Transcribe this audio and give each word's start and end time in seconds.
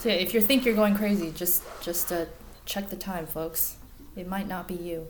So 0.00 0.08
if 0.08 0.32
you 0.32 0.40
think 0.40 0.64
you're 0.64 0.74
going 0.74 0.94
crazy, 0.96 1.30
just 1.30 1.62
just 1.82 2.10
uh, 2.10 2.24
check 2.64 2.88
the 2.88 2.96
time, 2.96 3.26
folks. 3.26 3.76
It 4.16 4.26
might 4.26 4.48
not 4.48 4.66
be 4.66 4.74
you. 4.74 5.06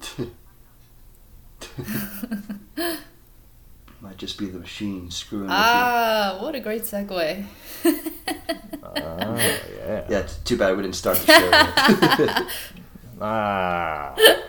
Might 4.00 4.16
just 4.16 4.38
be 4.38 4.46
the 4.46 4.58
machine 4.58 5.10
screwing 5.10 5.48
Ah, 5.50 6.38
what 6.40 6.54
a 6.54 6.60
great 6.60 6.82
segue. 6.82 7.44
Oh, 7.84 8.92
yeah. 8.96 9.30
with. 9.32 10.10
Yeah, 10.10 10.22
t- 10.22 10.34
too 10.44 10.56
bad 10.56 10.74
we 10.76 10.82
didn't 10.82 10.96
start 10.96 11.18
the 11.18 12.46
show. 12.46 12.46
Ah. 13.20 14.16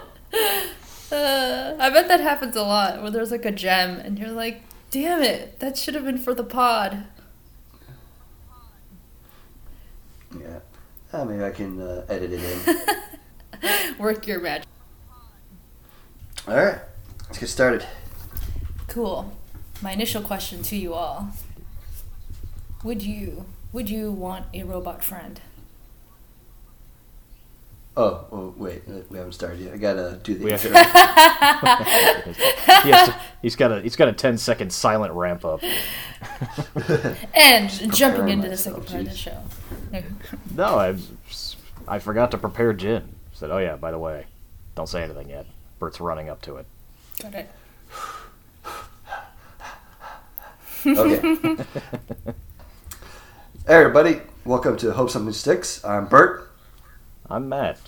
Uh, 1.11 1.75
I 1.77 1.89
bet 1.89 2.07
that 2.07 2.21
happens 2.21 2.55
a 2.55 2.61
lot 2.63 3.01
where 3.01 3.11
there's 3.11 3.31
like 3.31 3.43
a 3.43 3.51
gem 3.51 3.97
and 3.99 4.17
you're 4.17 4.31
like, 4.31 4.61
damn 4.91 5.21
it, 5.21 5.59
that 5.59 5.77
should 5.77 5.93
have 5.93 6.05
been 6.05 6.17
for 6.17 6.33
the 6.33 6.45
pod. 6.45 7.03
Yeah. 10.39 10.59
Ah, 11.13 11.23
maybe 11.23 11.43
I 11.43 11.51
can 11.51 11.81
uh, 11.81 12.05
edit 12.09 12.31
it 12.33 12.41
in. 12.41 13.97
Work 13.99 14.27
your 14.27 14.39
magic. 14.39 14.67
All 16.47 16.55
right, 16.55 16.79
let's 17.27 17.37
get 17.37 17.49
started. 17.49 17.85
Cool. 18.87 19.31
My 19.81 19.91
initial 19.91 20.21
question 20.21 20.63
to 20.63 20.75
you 20.75 20.93
all. 20.93 21.29
Would 22.83 23.03
you 23.03 23.45
would 23.73 23.89
you 23.89 24.11
want 24.11 24.45
a 24.53 24.63
robot 24.63 25.03
friend? 25.03 25.39
Oh, 27.97 28.25
oh 28.31 28.53
wait, 28.55 28.83
we 29.09 29.17
haven't 29.17 29.33
started 29.33 29.59
yet. 29.59 29.73
I 29.73 29.77
gotta 29.77 30.17
do 30.23 30.35
the 30.35 30.45
We 30.45 30.51
have 30.51 30.63
intro. 30.63 30.81
he 32.83 32.89
has 32.89 33.09
to, 33.09 33.15
he's 33.41 33.55
got 33.57 33.71
a 33.73 33.81
he's 33.81 33.97
got 33.97 34.07
a 34.07 34.13
10 34.13 34.37
second 34.37 34.71
silent 34.71 35.13
ramp 35.13 35.43
up. 35.43 35.61
And 37.33 37.69
jumping 37.69 38.21
preparing 38.21 38.29
into 38.29 38.43
the 38.43 38.51
myself, 38.51 38.87
second 38.87 38.87
part 38.87 39.01
of 39.01 39.09
the 39.09 39.15
show. 39.15 39.37
No, 40.55 40.79
I 40.79 40.95
I 41.87 41.99
forgot 41.99 42.31
to 42.31 42.37
prepare 42.37 42.71
gin. 42.73 43.15
Said, 43.33 43.51
"Oh 43.51 43.57
yeah, 43.57 43.75
by 43.75 43.91
the 43.91 43.99
way, 43.99 44.25
don't 44.75 44.87
say 44.87 45.03
anything 45.03 45.29
yet." 45.29 45.45
Bert's 45.79 45.99
running 45.99 46.29
up 46.29 46.41
to 46.43 46.57
it. 46.57 46.65
Got 47.21 47.33
it. 47.33 47.49
Okay. 50.85 51.55
hey, 51.55 51.65
everybody, 53.67 54.21
welcome 54.45 54.77
to 54.77 54.91
Hope 54.93 55.09
Something 55.09 55.33
Sticks. 55.33 55.83
I'm 55.83 56.05
Bert, 56.05 56.50
I'm 57.31 57.47
Matt. 57.47 57.79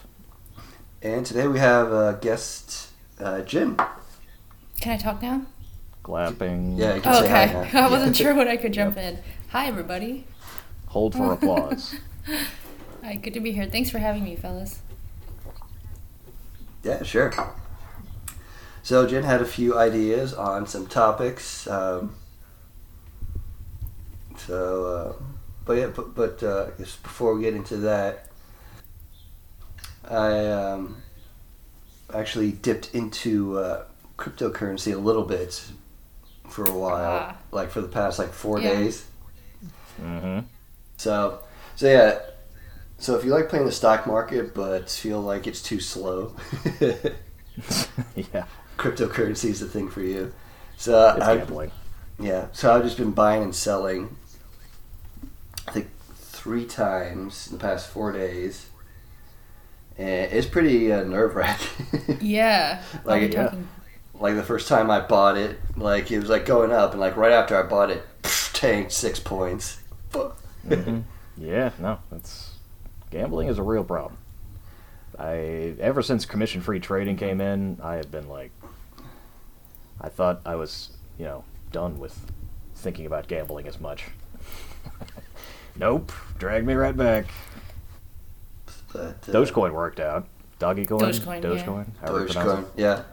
and 1.02 1.25
today 1.25 1.47
we 1.47 1.59
have 1.59 1.91
a 1.91 2.17
guest, 2.22 2.91
uh, 3.19 3.41
Jim. 3.41 3.75
Can 4.80 4.94
I 4.94 4.97
talk 4.97 5.22
now? 5.22 5.45
Clapping. 6.02 6.77
Yeah, 6.77 6.95
you 6.95 7.02
can 7.02 7.13
Oh, 7.13 7.19
say 7.19 7.25
okay. 7.25 7.47
hi 7.53 7.69
now. 7.73 7.88
I 7.88 7.89
wasn't 7.91 8.16
sure 8.16 8.33
when 8.33 8.47
I 8.47 8.55
could 8.55 8.71
jump 8.71 8.95
in. 8.95 9.19
Hi, 9.49 9.67
everybody. 9.67 10.25
Hold 10.88 11.14
for 11.16 11.33
applause. 11.33 11.95
Hi, 13.03 13.16
good 13.16 13.33
to 13.33 13.41
be 13.41 13.52
here. 13.52 13.66
Thanks 13.66 13.89
for 13.89 13.97
having 13.99 14.23
me, 14.23 14.38
fellas. 14.38 14.80
Yeah, 16.83 17.03
sure. 17.03 17.33
So 18.81 19.05
Jen 19.05 19.23
had 19.23 19.41
a 19.41 19.45
few 19.45 19.77
ideas 19.77 20.33
on 20.33 20.67
some 20.67 20.88
topics. 20.88 21.67
Um, 21.67 22.16
so, 24.38 24.86
uh, 25.19 25.23
but 25.66 25.73
yeah, 25.73 25.88
but, 25.88 26.16
but 26.16 26.41
uh, 26.44 26.67
I 26.73 26.77
guess 26.77 26.95
before 26.95 27.36
we 27.36 27.41
get 27.44 27.53
into 27.55 27.75
that, 27.77 28.27
I 30.09 30.46
um, 30.48 30.98
actually 32.14 32.52
dipped 32.52 32.94
into 32.94 33.58
uh, 33.58 33.86
cryptocurrency 34.18 34.94
a 34.94 34.98
little 34.98 35.23
bit 35.23 35.64
for 36.50 36.64
a 36.66 36.72
while, 36.73 37.23
Ah. 37.32 37.38
like 37.52 37.72
for 37.72 37.82
the 37.82 37.88
past 37.88 38.20
like 38.20 38.34
four 38.34 38.60
Yeah. 38.60 38.70
days. 38.70 39.06
hmm 40.00 40.40
So, 40.98 41.40
so 41.76 41.88
yeah. 41.88 42.20
So 42.98 43.16
if 43.18 43.26
you 43.26 43.32
like 43.32 43.50
playing 43.50 43.66
the 43.66 43.72
stock 43.72 44.08
market 44.08 44.54
but 44.56 44.90
feel 44.90 45.22
like 45.22 45.48
it's 45.48 45.62
too 45.62 45.80
slow, 45.80 46.36
yeah, 48.16 48.45
cryptocurrency 48.78 49.45
is 49.50 49.60
the 49.60 49.67
thing 49.67 49.89
for 49.89 50.02
you. 50.02 50.33
So 50.77 51.16
it's 51.17 51.27
I, 51.27 51.38
gambling. 51.38 51.72
yeah, 52.20 52.48
so 52.52 52.73
I've 52.73 52.83
just 52.83 52.98
been 52.98 53.11
buying 53.11 53.44
and 53.44 53.56
selling. 53.56 54.16
I 55.67 55.72
think 55.72 55.89
three 56.16 56.66
times 56.66 57.48
in 57.52 57.58
the 57.58 57.61
past 57.61 57.89
four 57.89 58.11
days, 58.11 58.67
and 58.67 58.73
it's 59.98 60.48
pretty 60.48 60.92
uh, 60.92 61.04
nerve 61.04 61.36
wracking. 61.36 62.17
Yeah. 62.21 62.81
Like, 63.04 63.23
Are 63.23 63.26
yeah. 63.26 63.55
like 64.20 64.36
the 64.36 64.43
first 64.43 64.67
time 64.67 64.89
I 64.89 65.02
bought 65.02 65.37
it, 65.37 65.59
like 65.76 66.11
it 66.11 66.20
was 66.20 66.30
like 66.30 66.45
going 66.45 66.71
up, 66.71 66.92
and 66.92 66.99
like 66.99 67.15
right 67.17 67.31
after 67.31 67.58
I 67.58 67.64
bought 67.67 67.89
it, 67.92 68.03
tanked 68.53 68.92
six 68.92 69.20
points. 69.20 69.80
Fuck. 70.09 70.39
hmm 70.67 71.02
Yeah, 71.37 71.71
no, 71.80 71.98
that's 72.11 72.52
gambling 73.09 73.48
is 73.48 73.58
a 73.58 73.64
real 73.64 73.83
problem. 73.83 74.17
I 75.17 75.76
ever 75.80 76.02
since 76.02 76.26
commission 76.26 76.61
free 76.61 76.80
trading 76.80 77.17
came 77.17 77.42
in, 77.42 77.80
I 77.82 77.95
have 77.95 78.11
been 78.11 78.30
like, 78.30 78.52
I 79.99 80.09
thought 80.09 80.42
I 80.45 80.55
was, 80.55 80.92
you 81.17 81.26
know, 81.26 81.43
done 81.71 81.98
with 81.99 82.32
thinking 82.76 83.05
about 83.05 83.27
gambling 83.27 83.67
as 83.67 83.80
much. 83.80 84.05
nope, 85.76 86.11
drag 86.37 86.65
me 86.65 86.73
right 86.73 86.95
back. 86.95 87.26
But, 88.93 89.02
uh, 89.27 89.31
Dogecoin 89.31 89.73
worked 89.73 89.99
out. 89.99 90.27
Doggy 90.59 90.86
coin, 90.86 90.99
Dogecoin, 90.99 91.43
yeah. 91.43 91.49
Dogecoin, 91.49 91.86
however 91.99 92.27
Dogecoin, 92.27 92.65
yeah. 92.77 93.04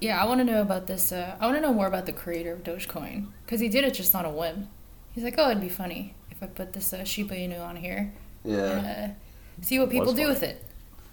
Yeah, 0.00 0.22
I 0.22 0.24
want 0.26 0.38
to 0.40 0.44
know 0.44 0.62
about 0.62 0.86
this. 0.86 1.12
Uh, 1.12 1.36
I 1.38 1.44
want 1.44 1.58
to 1.58 1.60
know 1.60 1.74
more 1.74 1.86
about 1.86 2.06
the 2.06 2.12
creator 2.12 2.52
of 2.54 2.62
Dogecoin 2.62 3.26
because 3.44 3.60
he 3.60 3.68
did 3.68 3.84
it 3.84 3.92
just 3.92 4.14
on 4.14 4.24
a 4.24 4.30
whim. 4.30 4.68
He's 5.12 5.24
like, 5.24 5.34
"Oh, 5.36 5.50
it'd 5.50 5.60
be 5.60 5.68
funny 5.68 6.14
if 6.30 6.42
I 6.42 6.46
put 6.46 6.72
this 6.72 6.92
uh, 6.94 7.04
Shiba 7.04 7.34
Inu 7.34 7.60
on 7.60 7.76
here 7.76 8.14
Yeah. 8.44 8.78
and 8.78 9.12
uh, 9.12 9.14
see 9.62 9.78
what 9.78 9.90
people 9.90 10.12
do 10.14 10.22
funny. 10.22 10.28
with 10.34 10.42
it." 10.42 10.64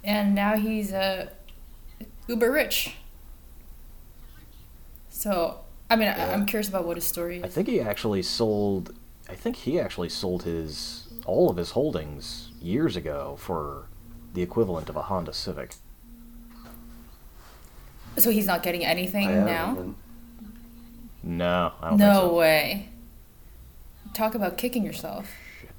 And 0.05 0.33
now 0.33 0.55
he's 0.55 0.93
uh, 0.93 1.27
uber 2.27 2.49
rich. 2.51 2.95
So, 5.09 5.61
I 5.89 5.95
mean, 5.95 6.07
I, 6.07 6.15
Yeah. 6.17 6.33
I'm 6.33 6.45
curious 6.45 6.69
about 6.69 6.85
what 6.85 6.95
his 6.95 7.05
story 7.05 7.43
I 7.43 7.47
think 7.49 7.67
he 7.67 7.81
actually 7.81 8.21
sold. 8.21 8.93
I 9.29 9.35
think 9.35 9.57
he 9.57 9.79
actually 9.79 10.09
sold 10.09 10.43
his 10.43 11.06
all 11.27 11.49
of 11.49 11.57
his 11.57 11.71
holdings 11.71 12.49
years 12.61 12.95
ago 12.95 13.35
for 13.39 13.87
the 14.33 14.41
equivalent 14.41 14.89
of 14.89 14.95
a 14.95 15.03
Honda 15.03 15.33
Civic. 15.33 15.75
So 18.17 18.31
he's 18.31 18.47
not 18.47 18.63
getting 18.63 18.83
anything 18.83 19.27
I 19.27 19.33
now. 19.43 19.77
and- 19.77 19.95
No, 21.21 21.73
I 21.81 21.89
don't 21.89 21.99
No 21.99 22.11
think 22.13 22.21
so. 22.31 22.35
way. 22.35 22.89
Talk 24.13 24.33
about 24.33 24.57
kicking 24.57 24.83
yourself. 24.83 25.29
Shit. 25.61 25.69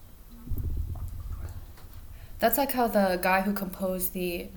That's 2.39 2.57
like 2.59 2.73
how 2.73 2.87
the 2.87 3.19
guy 3.21 3.41
who 3.41 3.53
composed 3.53 4.13
the 4.13 4.49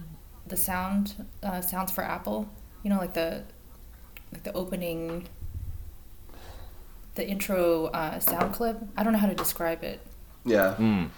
the 0.45 0.57
sound 0.57 1.25
uh, 1.41 1.61
sounds 1.61 1.91
for 1.91 2.03
Apple, 2.03 2.49
you 2.83 2.89
know, 2.89 2.97
like 2.97 3.13
the 3.13 3.43
like 4.33 4.43
the 4.43 4.53
opening, 4.53 5.27
the 7.15 7.27
intro 7.27 7.85
uh, 7.87 8.19
sound 8.19 8.53
clip. 8.53 8.77
I 8.97 9.03
don't 9.03 9.13
know 9.13 9.19
how 9.19 9.27
to 9.27 9.33
describe 9.35 9.83
it. 9.83 10.01
Yeah. 10.45 10.75
Mm. 10.79 11.09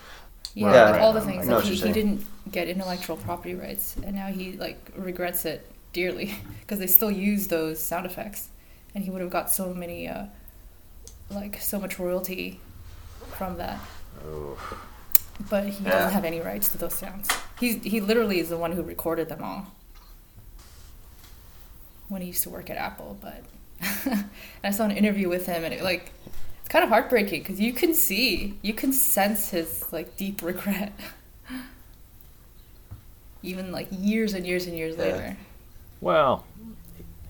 Yeah, 0.55 0.67
Right, 0.67 0.83
like 0.83 0.93
right. 0.93 1.01
all 1.01 1.13
the 1.13 1.21
things. 1.21 1.47
know 1.47 1.55
Like 1.55 1.65
he, 1.65 1.75
he 1.75 1.91
didn't 1.91 2.25
get 2.51 2.67
intellectual 2.67 3.17
property 3.17 3.55
rights, 3.55 3.95
and 4.03 4.15
now 4.15 4.27
he 4.27 4.53
like 4.53 4.91
regrets 4.95 5.45
it 5.45 5.69
dearly 5.93 6.35
because 6.61 6.79
they 6.79 6.87
still 6.87 7.11
use 7.11 7.47
those 7.47 7.81
sound 7.81 8.05
effects, 8.05 8.49
and 8.93 9.03
he 9.03 9.09
would 9.09 9.21
have 9.21 9.31
got 9.31 9.49
so 9.51 9.73
many, 9.73 10.07
uh, 10.07 10.25
like 11.29 11.59
so 11.61 11.79
much 11.79 11.99
royalty 11.99 12.59
from 13.37 13.57
that. 13.57 13.79
Oh. 14.25 14.57
But 15.49 15.69
he 15.69 15.83
Yeah. 15.83 15.91
doesn't 15.91 16.11
have 16.11 16.25
any 16.25 16.39
rights 16.39 16.69
to 16.69 16.77
those 16.77 16.93
sounds. 16.93 17.29
He 17.59 17.77
he 17.79 17.99
literally 18.01 18.39
is 18.39 18.49
the 18.49 18.57
one 18.57 18.73
who 18.73 18.83
recorded 18.83 19.29
them 19.29 19.43
all 19.43 19.67
when 22.09 22.21
he 22.21 22.27
used 22.27 22.43
to 22.43 22.49
work 22.49 22.69
at 22.69 22.77
Apple. 22.77 23.17
But 23.21 23.43
I 24.63 24.71
saw 24.71 24.85
an 24.85 24.91
interview 24.91 25.29
with 25.29 25.45
him, 25.45 25.63
and 25.63 25.73
it 25.73 25.83
like 25.83 26.11
it's 26.22 26.22
kind 26.73 26.83
of 26.83 26.89
heartbreaking 26.89 27.43
because 27.43 27.59
you 27.59 27.71
can 27.71 27.93
see, 27.93 28.57
you 28.63 28.73
can 28.73 28.91
sense 28.91 29.51
his 29.51 29.85
like 29.93 30.17
deep 30.17 30.41
regret, 30.51 30.91
even 33.43 33.71
like 33.71 33.87
years 33.91 34.33
and 34.33 34.45
years 34.47 34.65
and 34.65 34.75
years 34.75 34.95
Yeah. 34.97 35.03
later. 35.03 35.37
Well, 36.01 36.45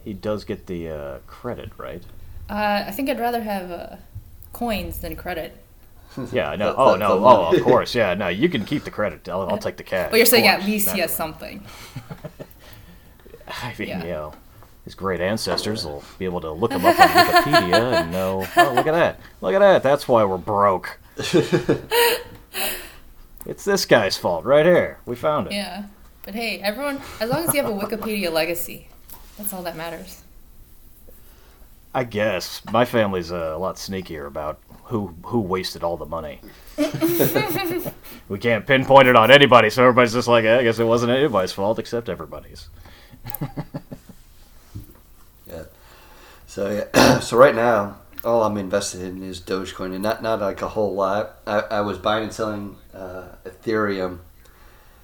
he 0.06 0.14
does 0.14 0.46
get 0.46 0.66
the 0.68 0.88
uh, 0.90 1.18
credit, 1.28 1.72
right? 1.78 2.02
Uh, 2.50 2.86
I 2.88 2.92
think 2.92 3.10
I'd 3.10 3.20
rather 3.20 3.42
have 3.42 3.70
uh, 3.70 3.96
coins 4.54 5.00
than 5.00 5.16
credit. 5.18 5.58
Yeah, 6.32 6.56
no. 6.56 6.76
Oh 6.78 6.96
no! 6.96 7.26
Oh, 7.26 7.56
of 7.58 7.64
course. 7.70 7.96
Yeah, 7.96 8.14
no. 8.14 8.28
You 8.28 8.48
can 8.48 8.66
keep 8.66 8.84
the 8.84 8.92
credit. 8.92 9.28
I'll, 9.28 9.50
I'll 9.50 9.58
take 9.58 9.78
the 9.78 9.84
cash. 9.84 10.12
But 10.12 10.18
you're 10.18 10.28
saying 10.28 10.46
at 10.46 10.60
course, 10.60 10.70
least 10.70 10.92
he 10.92 11.00
has 11.00 11.12
something. 11.12 11.66
I 13.48 13.74
mean, 13.80 13.88
Yeah. 13.90 14.04
you 14.04 14.10
know, 14.12 14.34
his 14.84 14.96
great 14.96 15.22
ancestors 15.22 15.86
will 15.86 16.04
be 16.20 16.26
able 16.26 16.42
to 16.42 16.52
look 16.52 16.72
him 16.72 16.86
up 16.86 17.00
on 17.00 17.08
Wikipedia 17.08 18.02
and 18.02 18.12
know. 18.12 18.46
Oh, 18.58 18.74
look 18.74 18.88
at 18.88 18.94
that! 18.94 19.20
Look 19.42 19.54
at 19.54 19.60
that! 19.60 19.84
That's 19.84 20.08
why 20.08 20.24
we're 20.24 20.38
broke. 20.38 21.00
It's 23.46 23.66
this 23.66 23.86
guy's 23.86 24.18
fault 24.18 24.46
right 24.46 24.66
here. 24.66 25.00
We 25.06 25.16
found 25.16 25.48
it. 25.48 25.54
Yeah. 25.54 25.86
But 26.24 26.36
hey, 26.36 26.60
everyone, 26.60 27.02
as 27.20 27.30
long 27.30 27.44
as 27.46 27.54
you 27.54 27.62
have 27.62 27.72
a 27.72 27.76
Wikipedia 27.76 28.32
legacy, 28.32 28.88
that's 29.38 29.54
all 29.54 29.64
that 29.64 29.76
matters. 29.76 30.22
I 31.94 32.06
guess 32.06 32.62
my 32.72 32.86
family's 32.86 33.32
a 33.32 33.58
lot 33.58 33.76
sneakier 33.76 34.26
about 34.26 34.60
who 34.86 35.14
who 35.26 35.42
wasted 35.42 35.84
all 35.84 35.98
the 35.98 36.06
money. 36.06 36.40
we 38.30 38.40
can't 38.40 38.66
pinpoint 38.66 39.08
it 39.08 39.16
on 39.16 39.30
anybody, 39.30 39.70
so 39.70 39.84
everybody's 39.84 40.14
just 40.14 40.28
like, 40.28 40.46
I 40.46 40.64
guess 40.64 40.80
it 40.80 40.86
wasn't 40.86 41.12
anybody's 41.12 41.52
fault 41.52 41.80
except 41.80 42.10
everybody's. 42.10 42.70
Yeah. 46.58 46.64
So 46.64 46.88
yeah. 46.94 47.20
so 47.20 47.38
right 47.38 47.56
now, 47.56 47.98
all 48.24 48.44
I'm 48.44 48.58
invested 48.58 49.02
in 49.02 49.24
is 49.24 49.40
Dogecoin, 49.42 49.94
and 49.94 50.02
not 50.04 50.22
not 50.24 50.40
like 50.40 50.62
a 50.62 50.70
whole 50.70 50.94
lot. 50.94 51.38
I, 51.48 51.60
I 51.60 51.82
was 51.82 51.98
buying 51.98 52.24
and 52.24 52.34
selling 52.34 52.78
uh, 52.94 53.30
Ethereum, 53.46 54.20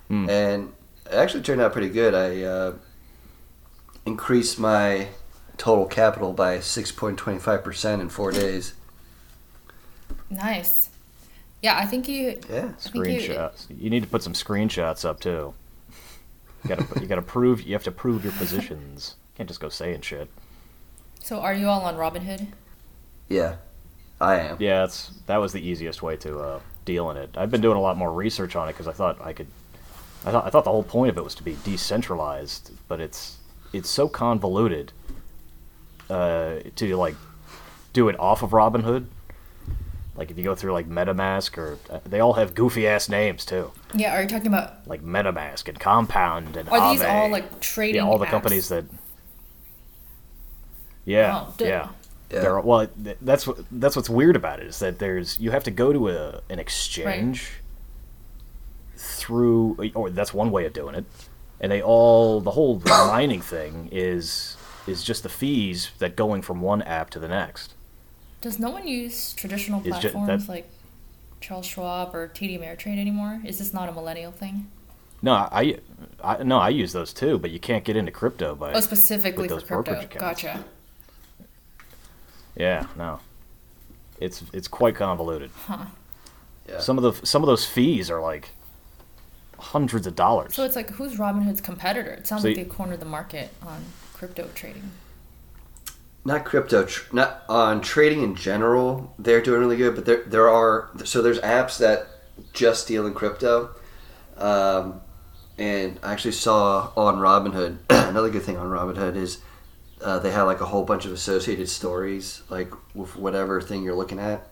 Hmm. 0.07 0.29
and 0.29 0.73
it 1.05 1.13
actually 1.13 1.43
turned 1.43 1.61
out 1.61 1.71
pretty 1.73 1.89
good. 1.89 2.13
I 2.13 2.41
uh, 2.43 2.73
increased 4.05 4.59
my 4.59 5.07
total 5.57 5.85
capital 5.85 6.33
by 6.33 6.59
six 6.59 6.91
point 6.91 7.17
twenty 7.17 7.39
five 7.39 7.63
percent 7.63 8.01
in 8.01 8.09
four 8.09 8.31
days. 8.31 8.73
Nice. 10.29 10.89
Yeah, 11.61 11.77
I 11.77 11.85
think 11.85 12.07
you. 12.07 12.39
Yeah. 12.49 12.69
I 12.85 12.89
think 12.89 12.95
you- 13.07 13.19
Screenshots. 13.29 13.65
You 13.69 13.89
need 13.89 14.03
to 14.03 14.09
put 14.09 14.23
some 14.23 14.33
screenshots 14.33 15.03
up 15.03 15.19
too. 15.19 15.53
You 16.63 16.69
gotta 16.75 16.85
you 17.01 17.07
gotta 17.07 17.21
prove 17.21 17.61
you 17.61 17.73
have 17.73 17.83
to 17.83 17.91
prove 17.91 18.23
your 18.23 18.33
positions. 18.33 19.15
Can't 19.35 19.47
just 19.49 19.59
go 19.59 19.69
saying 19.69 20.01
shit. 20.01 20.29
So, 21.19 21.39
are 21.39 21.53
you 21.53 21.67
all 21.67 21.81
on 21.81 21.95
Robinhood? 21.95 22.47
Yeah, 23.27 23.55
I 24.19 24.35
am. 24.37 24.57
Yeah, 24.59 24.81
that's 24.81 25.11
that 25.27 25.37
was 25.37 25.53
the 25.53 25.61
easiest 25.61 26.01
way 26.01 26.15
to 26.17 26.39
uh, 26.39 26.59
deal 26.85 27.11
in 27.11 27.17
it. 27.17 27.29
I've 27.37 27.51
been 27.51 27.61
doing 27.61 27.77
a 27.77 27.81
lot 27.81 27.97
more 27.97 28.11
research 28.11 28.55
on 28.55 28.67
it 28.69 28.73
because 28.73 28.87
I 28.87 28.93
thought 28.93 29.19
I 29.21 29.33
could. 29.33 29.47
I 30.25 30.31
thought 30.31 30.45
I 30.45 30.49
thought 30.49 30.63
the 30.63 30.71
whole 30.71 30.83
point 30.83 31.09
of 31.11 31.17
it 31.17 31.23
was 31.23 31.35
to 31.35 31.43
be 31.43 31.55
decentralized, 31.63 32.71
but 32.87 32.99
it's 32.99 33.37
it's 33.73 33.89
so 33.89 34.07
convoluted 34.09 34.91
uh, 36.09 36.55
to 36.75 36.95
like 36.95 37.15
do 37.93 38.09
it 38.09 38.19
off 38.19 38.41
of 38.41 38.51
Robinhood. 38.51 39.05
Like 40.15 40.31
if 40.31 40.37
you 40.37 40.43
go 40.43 40.55
through 40.55 40.73
like 40.73 40.89
MetaMask 40.89 41.57
or 41.57 41.77
uh, 41.89 41.99
they 42.05 42.19
all 42.19 42.33
have 42.33 42.53
goofy 42.53 42.85
ass 42.87 43.07
names 43.07 43.45
too, 43.45 43.71
Yeah, 43.93 44.17
are 44.17 44.21
you 44.23 44.27
talking 44.27 44.47
about. 44.47 44.85
like 44.87 45.01
MetaMask 45.01 45.69
and 45.69 45.79
Compound 45.79 46.57
and 46.57 46.67
Are 46.69 46.91
these 46.91 47.01
all 47.03 47.29
like 47.29 47.61
trading? 47.61 47.95
yeah 48.01 48.07
all 48.07 48.17
the 48.17 48.25
apps? 48.25 48.29
companies 48.31 48.67
that 48.69 48.83
yeah 51.09 51.45
Oh, 51.47 51.53
d- 51.57 51.65
yeah 51.65 51.89
Yeah. 52.31 52.39
there 52.41 52.53
are, 52.57 52.61
well 52.61 52.87
that's 53.21 53.45
what 53.47 53.57
that's 53.71 53.95
what's 53.95 54.09
weird 54.09 54.35
about 54.35 54.59
it 54.59 54.67
is 54.67 54.79
that 54.79 54.99
there's 54.99 55.39
you 55.39 55.51
have 55.51 55.63
to 55.65 55.71
go 55.71 55.91
to 55.93 56.09
a 56.09 56.41
an 56.49 56.59
exchange 56.59 57.37
through 58.97 59.91
or 59.95 60.09
that's 60.09 60.33
one 60.33 60.51
way 60.51 60.65
of 60.65 60.73
doing 60.73 60.95
it 60.95 61.05
and 61.61 61.71
they 61.71 61.81
all 61.81 62.41
the 62.41 62.51
whole 62.51 62.81
mining 62.85 63.41
thing 63.41 63.89
is 63.91 64.55
is 64.87 65.03
just 65.03 65.23
the 65.23 65.29
fees 65.29 65.91
that 65.99 66.15
going 66.15 66.41
from 66.41 66.61
one 66.61 66.81
app 66.81 67.09
to 67.11 67.19
the 67.19 67.27
next 67.27 67.73
Does 68.41 68.59
no 68.59 68.69
one 68.69 68.87
use 68.87 69.33
traditional 69.33 69.79
It's 69.85 69.99
ju- 69.99 70.09
platforms 70.09 70.45
that- 70.47 70.51
like 70.51 70.69
Charles 71.41 71.65
Schwab 71.65 72.13
or 72.13 72.27
TD 72.27 72.59
Ameritrade 72.59 72.99
anymore? 72.99 73.39
Is 73.45 73.59
this 73.59 73.73
not 73.73 73.87
a 73.87 73.93
millennial 73.93 74.31
thing? 74.33 74.69
no 75.21 75.33
I, 75.33 75.77
I 76.23 76.43
no 76.43 76.57
I 76.59 76.69
use 76.69 76.91
those 76.93 77.13
too 77.13 77.37
but 77.39 77.51
you 77.51 77.59
can't 77.59 77.83
get 77.85 77.95
into 77.95 78.11
crypto 78.11 78.55
by 78.55 78.73
Oh, 78.73 78.79
specifically 78.81 79.47
with 79.47 79.67
for 79.67 79.83
crypto. 79.83 80.19
Gotcha. 80.19 80.65
Yeah 82.59 82.85
no 82.95 83.19
it's 84.19 84.43
it's 84.53 84.67
quite 84.67 84.95
convoluted 84.95 85.49
Huh. 85.65 85.85
Yeah. 86.67 86.79
Some 86.79 86.99
of 86.99 87.03
the 87.03 87.25
some 87.25 87.41
of 87.41 87.47
those 87.47 87.65
fees 87.65 88.11
are 88.11 88.21
like 88.21 88.51
hundreds 89.57 90.05
of 90.05 90.15
dollars. 90.15 90.53
So 90.53 90.63
it's 90.65 90.75
like, 90.75 90.91
who's 90.91 91.17
Robinhood's 91.17 91.61
competitor? 91.61 92.11
It 92.11 92.27
sounds 92.27 92.43
So 92.43 92.49
like 92.49 92.57
they 92.57 92.63
cornered 92.65 92.99
the 92.99 93.05
market 93.07 93.49
on 93.63 93.83
crypto 94.13 94.47
trading. 94.53 94.91
not 96.23 96.45
crypto, 96.45 96.85
tr- 96.85 97.13
not 97.15 97.43
on 97.49 97.81
trading 97.81 98.21
in 98.21 98.35
general. 98.35 99.15
They're 99.17 99.41
doing 99.41 99.59
really 99.61 99.77
good, 99.77 99.95
but 99.95 100.05
there 100.05 100.23
there 100.25 100.47
are 100.47 100.91
so 101.05 101.23
there's 101.23 101.39
apps 101.39 101.79
that 101.79 102.05
just 102.53 102.87
deal 102.87 103.07
in 103.07 103.15
crypto. 103.15 103.71
Um, 104.37 105.01
and 105.57 105.99
I 106.03 106.13
actually 106.13 106.33
saw 106.33 106.91
on 106.95 107.17
Robinhood 107.17 107.79
another 107.89 108.29
good 108.29 108.43
thing 108.43 108.57
on 108.57 108.67
Robinhood 108.67 109.15
is 109.15 109.39
uh, 110.03 110.19
they 110.19 110.31
have 110.31 110.47
like 110.47 110.61
a 110.61 110.65
whole 110.65 110.83
bunch 110.83 111.05
of 111.05 111.11
associated 111.11 111.69
stories 111.69 112.41
like 112.49 112.71
with 112.95 113.15
whatever 113.15 113.61
thing 113.61 113.83
you're 113.83 113.95
looking 113.95 114.19
at. 114.19 114.47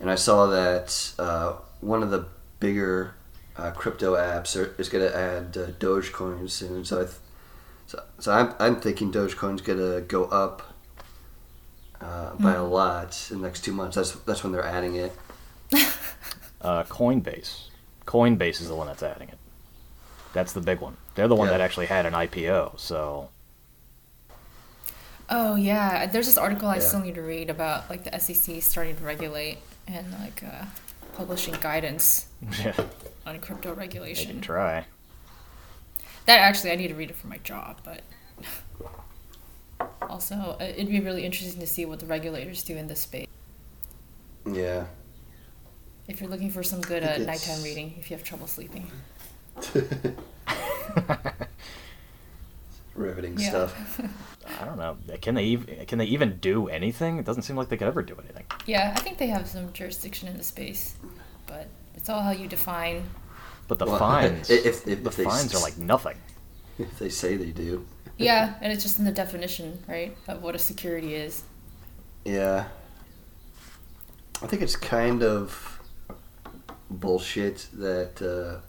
And 0.00 0.10
I 0.10 0.14
saw 0.14 0.46
that 0.46 1.12
uh, 1.18 1.54
one 1.80 2.02
of 2.02 2.10
the 2.10 2.26
bigger 2.60 3.14
uh, 3.56 3.72
crypto 3.72 4.14
apps 4.14 4.54
are, 4.56 4.74
is 4.80 4.88
going 4.88 5.04
to 5.04 5.16
add 5.16 5.56
uh, 5.56 5.66
Dogecoin 5.72 6.48
soon. 6.48 6.84
So 6.84 7.00
I 7.00 7.04
th- 7.04 7.16
so, 7.86 8.02
so 8.18 8.32
I'm, 8.32 8.54
I'm 8.60 8.80
thinking 8.80 9.10
Dogecoin's 9.10 9.62
gonna 9.62 10.02
go 10.02 10.24
up 10.26 10.74
uh, 12.02 12.34
by 12.38 12.52
a 12.54 12.62
lot 12.62 13.28
in 13.30 13.40
the 13.40 13.46
next 13.46 13.64
two 13.64 13.72
months. 13.72 13.96
That's 13.96 14.12
that's 14.12 14.44
when 14.44 14.52
they're 14.52 14.62
adding 14.64 14.94
it. 14.96 15.12
uh, 16.60 16.84
Coinbase, 16.84 17.68
Coinbase 18.06 18.60
is 18.60 18.68
the 18.68 18.74
one 18.76 18.86
that's 18.88 19.02
adding 19.02 19.30
it. 19.30 19.38
That's 20.34 20.52
the 20.52 20.60
big 20.60 20.80
one. 20.80 20.98
They're 21.14 21.28
the 21.28 21.34
one 21.34 21.46
Yeah. 21.48 21.52
that 21.52 21.60
actually 21.62 21.86
had 21.86 22.04
an 22.04 22.12
IPO. 22.12 22.78
So 22.78 23.30
Oh 25.30 25.54
yeah, 25.56 26.06
there's 26.06 26.26
this 26.26 26.38
article 26.38 26.68
I 26.68 26.76
Yeah. 26.76 26.80
still 26.80 27.00
need 27.00 27.14
to 27.16 27.22
read 27.22 27.50
about 27.50 27.90
like 27.90 28.04
the 28.04 28.18
SEC 28.18 28.62
starting 28.62 28.96
to 28.96 29.04
regulate 29.04 29.58
and 29.86 30.10
like 30.20 30.42
uh, 30.42 30.64
publishing 31.16 31.54
guidance 31.60 32.26
yeah, 32.64 32.72
on 33.26 33.38
crypto 33.40 33.68
they 33.68 33.74
can 33.74 33.78
regulation. 33.78 34.40
try. 34.40 34.84
That 36.26 36.38
actually, 36.40 36.70
I 36.72 36.76
need 36.76 36.88
to 36.88 36.94
read 36.94 37.10
it 37.10 37.16
for 37.16 37.26
my 37.26 37.38
job, 37.38 37.80
but 37.84 38.02
also 40.02 40.34
uh, 40.60 40.64
it'd 40.64 40.88
be 40.88 41.00
really 41.00 41.24
interesting 41.24 41.60
to 41.60 41.66
see 41.66 41.84
what 41.84 42.00
the 42.00 42.06
regulators 42.06 42.62
do 42.62 42.76
in 42.76 42.86
this 42.86 43.00
space. 43.00 43.26
Yeah. 44.50 44.86
If 46.06 46.20
you're 46.22 46.30
looking 46.30 46.50
for 46.50 46.62
some 46.62 46.80
good 46.80 47.04
uh, 47.04 47.18
nighttime 47.18 47.62
reading, 47.62 47.94
if 47.98 48.10
you 48.10 48.16
have 48.16 48.24
trouble 48.24 48.46
sleeping. 48.46 48.90
Riveting 52.98 53.38
Yeah. 53.38 53.48
stuff. 53.48 54.00
I 54.60 54.64
don't 54.64 54.76
know. 54.78 54.96
Can 55.20 55.34
they 55.34 55.44
even 55.44 55.86
can 55.86 55.98
they 55.98 56.06
even 56.06 56.38
do 56.38 56.68
anything? 56.68 57.18
It 57.18 57.24
doesn't 57.24 57.42
seem 57.42 57.56
like 57.56 57.68
they 57.68 57.76
could 57.76 57.86
ever 57.88 58.02
do 58.02 58.16
anything. 58.22 58.44
Yeah, 58.66 58.94
I 58.96 59.00
think 59.00 59.18
they 59.18 59.26
have 59.28 59.46
some 59.46 59.72
jurisdiction 59.72 60.28
in 60.28 60.36
the 60.36 60.44
space, 60.44 60.96
but 61.46 61.68
it's 61.94 62.08
all 62.08 62.22
how 62.22 62.30
you 62.30 62.48
define. 62.48 63.04
But 63.68 63.78
the 63.78 63.86
Well, 63.86 63.98
fines, 64.08 64.48
if- 64.50 64.86
if 64.88 65.04
the 65.04 65.10
they 65.10 65.24
fines 65.24 65.54
are 65.54 65.60
like 65.60 65.76
nothing. 65.78 66.16
If 66.78 66.98
they 66.98 67.08
say 67.08 67.36
they 67.36 67.50
do. 67.50 67.86
Yeah, 68.16 68.54
and 68.60 68.72
it's 68.72 68.82
just 68.82 68.98
in 68.98 69.04
the 69.04 69.12
definition, 69.12 69.82
right, 69.88 70.16
of 70.26 70.42
what 70.42 70.54
a 70.54 70.58
security 70.58 71.14
is. 71.14 71.42
Yeah. 72.24 72.66
I 74.42 74.46
think 74.46 74.62
it's 74.62 74.76
kind 74.76 75.22
of 75.22 75.80
bullshit 76.90 77.66
that 77.74 78.22
uh, 78.22 78.60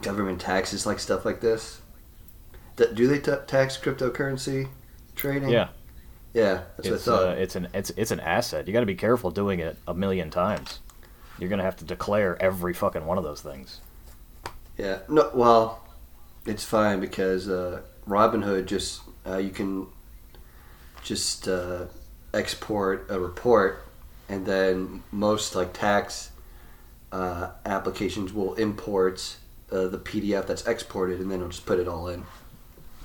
government 0.00 0.40
taxes 0.40 0.86
like 0.86 0.98
stuff 0.98 1.24
like 1.24 1.40
this. 1.40 1.80
Do 2.76 3.06
they 3.06 3.18
t- 3.18 3.32
tax 3.46 3.76
cryptocurrency 3.76 4.68
trading? 5.14 5.50
Yeah, 5.50 5.68
Yeah, 6.32 6.62
that's 6.76 6.90
it's 6.90 7.06
what 7.06 7.14
I 7.14 7.30
uh, 7.30 7.34
thought. 7.34 7.38
it's 7.38 7.56
an 7.56 7.68
it's 7.74 7.90
it's 7.90 8.10
an 8.10 8.20
asset. 8.20 8.66
You 8.66 8.72
got 8.72 8.80
to 8.80 8.86
be 8.86 8.94
careful 8.94 9.30
doing 9.30 9.60
it 9.60 9.76
a 9.86 9.94
million 9.94 10.30
times. 10.30 10.80
You're 11.38 11.50
gonna 11.50 11.62
have 11.62 11.76
to 11.76 11.84
declare 11.84 12.40
every 12.40 12.74
fucking 12.74 13.04
one 13.06 13.18
of 13.18 13.24
those 13.24 13.42
things. 13.42 13.80
Yeah. 14.78 15.00
No. 15.08 15.30
Well, 15.34 15.82
it's 16.46 16.64
fine 16.64 17.00
because 17.00 17.48
uh, 17.48 17.82
Robinhood 18.08 18.66
just 18.66 19.02
uh, 19.26 19.36
you 19.38 19.50
can 19.50 19.86
just 21.02 21.48
uh, 21.48 21.86
export 22.32 23.06
a 23.10 23.18
report, 23.18 23.84
and 24.28 24.46
then 24.46 25.02
most 25.10 25.54
like 25.54 25.72
tax 25.72 26.30
uh, 27.10 27.50
applications 27.66 28.32
will 28.32 28.54
import 28.54 29.36
uh, 29.70 29.88
the 29.88 29.98
PDF 29.98 30.46
that's 30.46 30.66
exported, 30.66 31.20
and 31.20 31.30
then 31.30 31.38
it'll 31.40 31.50
just 31.50 31.66
put 31.66 31.78
it 31.78 31.88
all 31.88 32.08
in. 32.08 32.24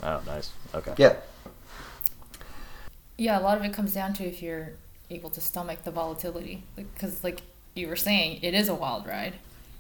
Oh, 0.04 0.22
nice. 0.26 0.52
Okay. 0.74 0.94
Yeah. 0.98 1.16
Yeah, 3.18 3.40
a 3.40 3.42
lot 3.42 3.58
of 3.58 3.64
it 3.64 3.74
comes 3.74 3.94
down 3.94 4.14
to 4.16 4.24
if 4.24 4.42
you're 4.42 4.74
able 5.10 5.30
to 5.32 5.42
stomach 5.42 5.84
the 5.84 5.92
volatility, 5.92 6.64
because 6.76 7.24
like 7.24 7.42
you 7.74 7.88
were 7.88 7.96
saying, 7.96 8.40
it 8.44 8.54
is 8.54 8.70
a 8.70 8.76
wild 8.76 9.08
ride. 9.08 9.36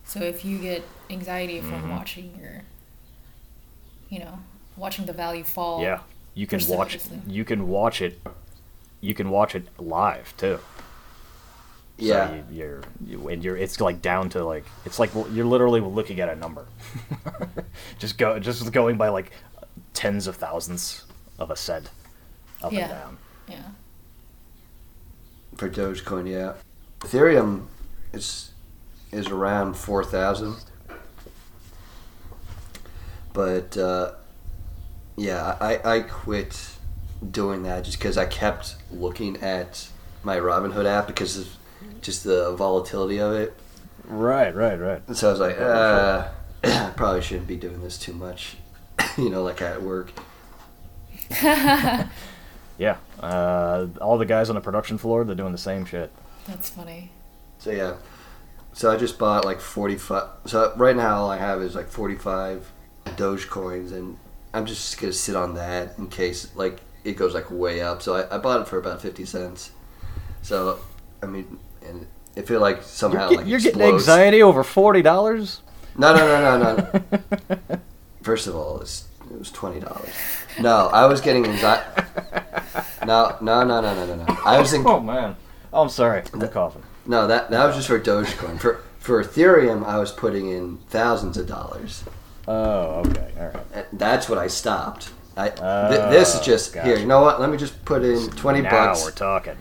So 0.05 0.21
if 0.21 0.43
you 0.45 0.57
get 0.57 0.83
anxiety 1.09 1.59
from 1.59 1.83
Mhm. 1.83 1.89
watching 1.89 2.33
your, 2.39 2.61
you 4.09 4.19
know, 4.19 4.39
watching 4.75 5.05
the 5.05 5.13
value 5.13 5.43
fall. 5.43 5.81
Yeah, 5.81 5.99
you 6.33 6.47
can 6.47 6.65
watch 6.67 6.95
it. 6.95 7.03
You 7.27 7.43
can 7.45 7.67
watch 7.67 8.01
it. 8.01 8.19
You 9.01 9.13
can 9.13 9.29
watch 9.29 9.53
it 9.53 9.67
live 9.77 10.35
too. 10.37 10.59
Yeah. 11.97 12.27
So 12.29 12.35
you, 12.35 12.43
you're 12.51 12.81
you, 13.05 13.27
and 13.27 13.43
you're 13.43 13.57
it's 13.57 13.81
like 13.81 14.01
down 14.01 14.29
to 14.29 14.45
like 14.45 14.65
it's 14.85 14.97
like 14.99 15.11
you're 15.31 15.45
literally 15.45 15.81
looking 15.81 16.19
at 16.19 16.29
a 16.29 16.35
number. 16.35 16.65
just 17.99 18.17
go 18.17 18.39
just 18.39 18.71
going 18.71 18.97
by 18.97 19.09
like 19.09 19.31
tens 19.93 20.27
of 20.27 20.35
thousands 20.35 21.05
of 21.39 21.49
a 21.51 21.55
cent 21.55 21.89
up 22.61 22.71
Yeah. 22.71 22.79
and 22.81 22.91
down. 22.91 23.17
Yeah. 23.47 23.63
For 25.55 25.69
Dogecoin, 25.69 26.29
yeah. 26.29 26.53
Ethereum 26.99 27.65
is 28.13 28.51
is 29.11 29.27
around 29.27 29.75
four 29.75 30.03
thousand, 30.03 30.55
but 33.33 33.77
uh, 33.77 34.11
yeah, 35.15 35.57
I 35.61 35.79
I 35.97 35.99
quit 36.01 36.71
doing 37.31 37.63
that 37.63 37.83
just 37.85 37.97
because 37.97 38.17
I 38.17 38.25
kept 38.25 38.75
looking 38.91 39.37
at 39.37 39.87
my 40.23 40.37
Robinhood 40.37 40.85
app 40.85 41.07
because 41.07 41.37
of 41.37 41.47
just 42.01 42.23
the 42.23 42.51
volatility 42.55 43.19
of 43.19 43.33
it. 43.33 43.53
Right, 44.05 44.53
right, 44.55 44.79
right. 44.79 45.01
And 45.07 45.17
so 45.17 45.27
I 45.29 45.31
was 45.31 45.39
like, 45.39 45.59
uh, 45.59 46.27
I 46.63 46.91
probably 46.95 47.21
shouldn't 47.21 47.47
be 47.47 47.55
doing 47.57 47.81
this 47.81 47.97
too 47.97 48.13
much, 48.13 48.57
you 49.23 49.29
know, 49.29 49.43
like 49.43 49.61
at 49.61 49.81
work. 49.81 50.11
Yeah, 52.79 52.97
uh, 53.21 53.87
all 53.99 54.19
the 54.19 54.25
guys 54.25 54.49
on 54.49 54.55
the 54.55 54.61
production 54.61 54.99
floor, 54.99 55.23
they're 55.23 55.35
doing 55.35 55.51
the 55.51 55.57
same 55.57 55.83
shit. 55.85 56.11
That's 56.47 56.69
funny. 56.69 57.09
So 57.57 57.71
yeah, 57.71 57.95
so 58.73 58.91
I 58.91 58.97
just 58.97 59.17
bought 59.17 59.45
like 59.45 59.59
forty 59.59 59.95
five. 59.97 60.27
So 60.45 60.73
right 60.77 60.95
now 60.95 61.21
all 61.21 61.31
I 61.31 61.37
have 61.37 61.59
is 61.63 61.73
like 61.73 61.87
forty 61.87 62.13
five 62.15 62.71
Doge 63.15 63.49
coins, 63.49 63.91
and 63.91 64.17
I'm 64.53 64.67
just 64.67 64.99
gonna 65.01 65.11
sit 65.13 65.35
on 65.35 65.55
that 65.55 65.97
in 65.97 66.07
case 66.07 66.55
like 66.55 66.79
it 67.03 67.13
goes 67.17 67.33
like 67.33 67.49
way 67.49 67.81
up. 67.81 68.03
So 68.03 68.13
I, 68.15 68.35
I 68.35 68.37
bought 68.37 68.61
it 68.61 68.67
for 68.67 68.77
about 68.77 69.01
fifty 69.01 69.25
cents. 69.25 69.71
So 70.43 70.77
I 71.23 71.25
mean, 71.25 71.57
and 71.83 72.05
I 72.37 72.43
feel 72.43 72.59
like 72.59 72.83
somehow 72.83 73.21
You're, 73.21 73.29
get- 73.29 73.37
like 73.39 73.47
you're 73.47 73.59
getting 73.59 73.81
anxiety 73.81 74.43
over 74.43 74.63
forty 74.63 75.01
dollars. 75.01 75.61
No, 75.97 76.15
no, 76.15 76.27
no, 76.27 76.59
no, 76.59 76.75
no. 77.69 77.79
First 78.27 78.45
of 78.47 78.57
all, 78.57 78.81
it's, 78.81 79.07
it 79.31 79.39
was 79.39 79.49
twenty 79.51 79.79
dollars. 79.79 80.09
No, 80.59 80.87
I 80.87 81.05
was 81.05 81.21
getting 81.21 81.45
anxiety. 81.45 82.01
No, 83.05 83.37
no, 83.39 83.63
no, 83.63 83.79
no, 83.79 83.93
no, 83.95 84.05
no, 84.05 84.15
no. 84.25 84.37
I 84.43 84.59
was 84.59 84.73
in, 84.73 84.83
Oh 84.85 84.99
man, 84.99 85.37
oh, 85.71 85.83
I'm 85.83 85.87
sorry, 85.89 86.23
I'm 86.33 86.45
coughing. 86.49 86.83
no 87.05 87.25
that 87.27 87.49
that 87.51 87.65
was 87.65 87.75
just 87.77 87.87
for 87.87 87.97
Dogecoin. 88.01 88.59
For 88.59 88.81
for 88.99 89.23
Ethereum, 89.23 89.85
I 89.85 89.97
was 89.97 90.11
putting 90.11 90.49
in 90.49 90.77
thousands 90.89 91.37
of 91.37 91.47
dollars. 91.47 92.03
Oh, 92.49 93.01
okay, 93.07 93.31
all 93.39 93.47
right. 93.47 93.85
That's 93.93 94.27
what 94.27 94.37
I 94.39 94.47
stopped. 94.47 95.11
I 95.37 95.47
th- 95.49 95.61
Oh, 95.61 96.09
this 96.11 96.35
is 96.35 96.41
just 96.41 96.73
gotcha. 96.73 96.85
here. 96.87 96.97
You 96.97 97.05
know 97.05 97.21
what? 97.21 97.39
Let 97.39 97.49
me 97.49 97.55
just 97.57 97.85
put 97.85 98.03
in 98.03 98.29
twenty 98.31 98.59
now 98.61 98.71
bucks. 98.71 99.05
we're 99.05 99.11
talking. 99.11 99.55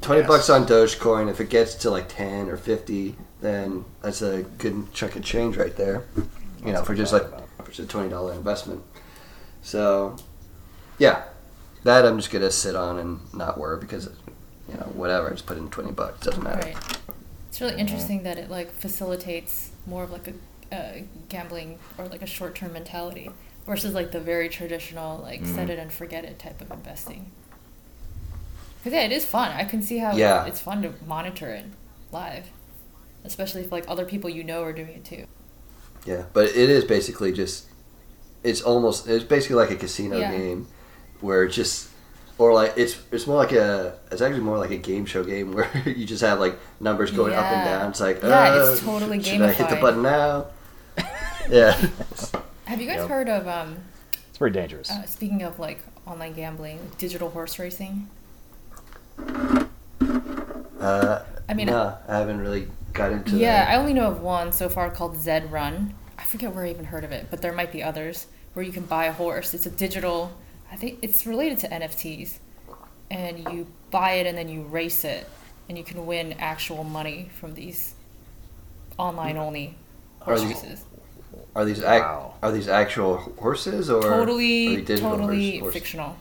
Twenty 0.00 0.20
Yes. 0.22 0.28
bucks 0.28 0.48
on 0.48 0.64
Dogecoin. 0.66 1.28
If 1.30 1.38
it 1.42 1.50
gets 1.50 1.74
to 1.82 1.90
like 1.90 2.08
ten 2.08 2.48
or 2.48 2.56
fifty, 2.56 3.14
then 3.42 3.84
that's 4.02 4.22
a 4.22 4.42
good 4.56 4.90
chunk 4.94 5.16
of 5.16 5.22
change 5.22 5.58
right 5.58 5.76
there. 5.76 6.04
You 6.64 6.72
know, 6.72 6.82
for 6.82 6.94
just 6.94 7.12
like 7.12 7.26
just 7.76 7.88
a 7.88 7.92
twenty 7.92 8.08
dollar 8.08 8.32
investment. 8.32 8.82
So, 9.62 10.16
yeah, 10.98 11.24
that 11.84 12.04
I'm 12.04 12.16
just 12.18 12.30
gonna 12.30 12.50
sit 12.50 12.74
on 12.76 12.98
and 12.98 13.20
not 13.34 13.58
worry 13.58 13.78
because, 13.80 14.06
you 14.68 14.74
know, 14.74 14.90
whatever. 14.94 15.28
I 15.28 15.30
just 15.30 15.46
put 15.46 15.58
in 15.58 15.68
twenty 15.70 15.92
bucks. 15.92 16.24
Doesn't 16.24 16.42
matter. 16.42 16.66
Right. 16.68 16.98
It's 17.48 17.60
really 17.60 17.78
interesting 17.80 18.22
that 18.24 18.38
it 18.38 18.50
like 18.50 18.70
facilitates 18.72 19.70
more 19.86 20.04
of 20.04 20.10
like 20.10 20.28
a 20.28 20.74
uh, 20.74 21.02
gambling 21.28 21.78
or 21.96 22.06
like 22.08 22.22
a 22.22 22.26
short 22.26 22.54
term 22.54 22.72
mentality 22.72 23.30
versus 23.66 23.94
like 23.94 24.12
the 24.12 24.20
very 24.20 24.48
traditional 24.48 25.18
like 25.18 25.40
Mm-hmm. 25.40 25.54
set 25.54 25.70
it 25.70 25.78
and 25.78 25.92
forget 25.92 26.24
it 26.24 26.38
type 26.38 26.60
of 26.60 26.70
investing. 26.70 27.30
Because 28.78 28.92
yeah, 28.94 29.02
it 29.04 29.12
is 29.12 29.24
fun. 29.24 29.50
I 29.52 29.64
can 29.64 29.82
see 29.82 29.98
how 29.98 30.14
Yeah. 30.16 30.44
it's 30.46 30.60
fun 30.60 30.82
to 30.82 30.92
monitor 31.06 31.48
it 31.50 31.64
live, 32.12 32.44
especially 33.24 33.62
if 33.62 33.72
like 33.72 33.84
other 33.88 34.04
people 34.04 34.30
you 34.30 34.44
know 34.44 34.62
are 34.62 34.72
doing 34.72 34.90
it 34.90 35.04
too. 35.04 35.26
Yeah, 36.06 36.24
but 36.32 36.46
it 36.46 36.70
is 36.70 36.84
basically 36.84 37.32
just. 37.32 37.66
It's 38.44 38.62
almost. 38.62 39.08
It's 39.08 39.24
basically 39.24 39.56
like 39.56 39.70
a 39.70 39.76
casino 39.76 40.18
Yeah. 40.18 40.30
game, 40.30 40.68
where 41.20 41.44
it's 41.44 41.54
just. 41.56 41.90
Or 42.38 42.52
like 42.52 42.74
it's 42.76 42.98
it's 43.10 43.26
more 43.26 43.38
like 43.38 43.52
a 43.52 43.98
it's 44.12 44.20
actually 44.20 44.42
more 44.42 44.58
like 44.58 44.70
a 44.70 44.76
game 44.76 45.06
show 45.06 45.24
game 45.24 45.52
where 45.54 45.70
you 45.86 46.04
just 46.04 46.20
have 46.22 46.38
like 46.38 46.58
numbers 46.80 47.10
going 47.10 47.32
up 47.32 47.44
and 47.46 47.64
down. 47.64 47.90
It's 47.90 48.00
like 48.00 48.22
Yeah, 48.22 48.54
it's 48.70 48.82
uh, 48.82 48.84
totally 48.84 49.22
should 49.22 49.40
I 49.40 49.52
hit 49.52 49.70
the 49.70 49.76
button 49.76 50.02
now? 50.02 50.46
yeah. 51.50 51.72
Have 52.66 52.78
you 52.80 52.86
guys 52.86 52.98
Yep. 52.98 53.08
heard 53.08 53.28
of 53.30 53.48
um, 53.48 53.78
It's 54.28 54.36
very 54.36 54.50
dangerous. 54.50 54.90
uh, 54.90 55.06
speaking 55.06 55.42
of 55.44 55.58
like 55.58 55.82
online 56.06 56.34
gambling, 56.34 56.78
digital 56.98 57.30
horse 57.30 57.58
racing? 57.58 58.10
Uh, 60.78 61.22
I 61.48 61.54
mean, 61.54 61.66
no, 61.68 61.96
I 62.06 62.18
haven't 62.18 62.38
really 62.40 62.68
got 62.96 63.12
into 63.12 63.36
Yeah, 63.36 63.64
that. 63.64 63.70
I 63.70 63.76
only 63.76 63.92
know 63.92 64.06
of 64.08 64.20
one 64.20 64.52
so 64.52 64.68
far 64.68 64.90
called 64.90 65.16
Zed 65.20 65.52
Run. 65.52 65.94
I 66.18 66.24
forget 66.24 66.54
where 66.54 66.64
I 66.64 66.70
even 66.70 66.86
heard 66.86 67.04
of 67.04 67.12
it, 67.12 67.26
but 67.30 67.42
there 67.42 67.52
might 67.52 67.72
be 67.72 67.82
others 67.82 68.26
where 68.54 68.64
you 68.64 68.72
can 68.72 68.84
buy 68.84 69.04
a 69.06 69.12
horse. 69.12 69.52
It's 69.54 69.66
a 69.66 69.70
digital. 69.70 70.36
I 70.72 70.76
think 70.76 70.98
it's 71.02 71.26
related 71.26 71.58
to 71.60 71.68
NFTs, 71.68 72.38
and 73.10 73.38
you 73.52 73.66
buy 73.90 74.12
it 74.12 74.26
and 74.26 74.36
then 74.36 74.48
you 74.48 74.62
race 74.62 75.04
it, 75.04 75.28
and 75.68 75.76
you 75.78 75.84
can 75.84 76.06
win 76.06 76.32
actual 76.38 76.82
money 76.84 77.30
from 77.38 77.54
these 77.54 77.94
online 78.98 79.36
mm. 79.36 79.40
only 79.40 79.76
horse 80.20 80.42
Are 80.42 80.46
these- 80.48 80.56
races. 80.62 80.84
Are 81.54 81.64
these 81.64 81.78
ac- 81.78 82.00
Wow. 82.00 82.34
are 82.42 82.52
these 82.52 82.68
actual 82.68 83.16
horses 83.38 83.88
or 83.90 83.98
are 83.98 84.18
Totally, 84.20 84.76
they 84.82 84.96
totally 84.96 85.52
horse- 85.52 85.60
horse- 85.62 85.72
fictional. 85.74 86.16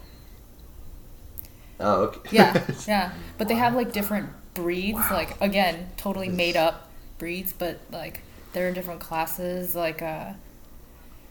Oh, 1.79 2.03
okay. 2.03 2.29
Yeah, 2.31 2.63
yeah. 2.87 3.11
But 3.37 3.47
they 3.47 3.55
have 3.55 3.75
like 3.75 3.91
different 3.91 4.29
breeds, 4.55 5.11
like 5.11 5.39
again, 5.41 5.89
totally 5.97 6.29
made 6.29 6.57
up 6.57 6.89
breeds, 7.19 7.53
but 7.53 7.79
like 7.91 8.21
they're 8.53 8.67
in 8.67 8.73
different 8.73 8.99
classes. 9.01 9.75
Like, 9.75 10.01
uh, 10.01 10.33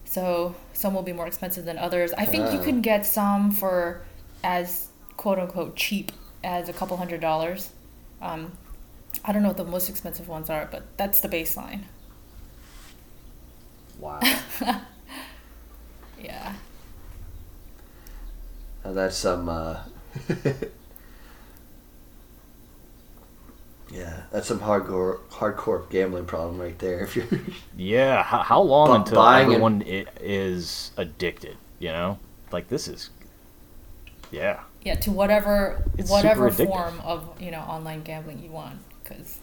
so 0.04 0.54
some 0.72 0.94
will 0.94 1.02
be 1.02 1.12
more 1.12 1.26
expensive 1.26 1.64
than 1.64 1.78
others. 1.78 2.12
I 2.12 2.24
think 2.26 2.52
you 2.52 2.60
Ah. 2.60 2.64
can 2.64 2.80
get 2.80 3.04
some 3.06 3.50
for 3.50 4.02
as 4.44 4.88
quote 5.16 5.38
unquote 5.38 5.74
cheap 5.76 6.12
as 6.44 6.68
a 6.68 6.72
couple 6.72 6.96
hundred 6.98 7.20
dollars. 7.20 7.70
Um, 8.22 8.52
I 9.24 9.32
don't 9.32 9.42
know 9.42 9.48
what 9.48 9.56
the 9.56 9.64
most 9.64 9.88
expensive 9.88 10.28
ones 10.28 10.48
are, 10.50 10.68
but 10.70 10.84
that's 10.96 11.20
the 11.20 11.28
baseline. 11.28 11.82
Wow. 13.98 14.20
Yeah. 16.22 16.54
Now 18.84 18.92
that's 18.92 19.16
some. 19.16 19.48
Uh, 19.48 19.80
yeah, 23.92 24.22
that's 24.32 24.48
some 24.48 24.60
hardcore 24.60 25.18
hardcore 25.30 25.88
gambling 25.90 26.24
problem 26.26 26.60
right 26.60 26.78
there. 26.78 27.00
If 27.04 27.16
you're 27.16 27.26
Yeah, 27.76 28.22
how, 28.22 28.38
how 28.42 28.60
long 28.62 28.88
Bu- 28.88 28.94
until 28.94 29.16
buying 29.16 29.54
and- 29.54 30.08
is 30.20 30.90
addicted? 30.96 31.56
You 31.78 31.88
know, 31.90 32.18
like 32.52 32.68
this 32.68 32.88
is. 32.88 33.10
Yeah, 34.30 34.60
Yeah, 34.82 34.94
to 34.96 35.10
whatever 35.12 35.84
It's 35.96 36.10
whatever 36.10 36.50
form 36.50 37.00
of 37.04 37.40
you 37.40 37.50
know 37.52 37.60
online 37.60 38.02
gambling 38.02 38.42
you 38.42 38.50
want, 38.50 38.78
because 39.02 39.38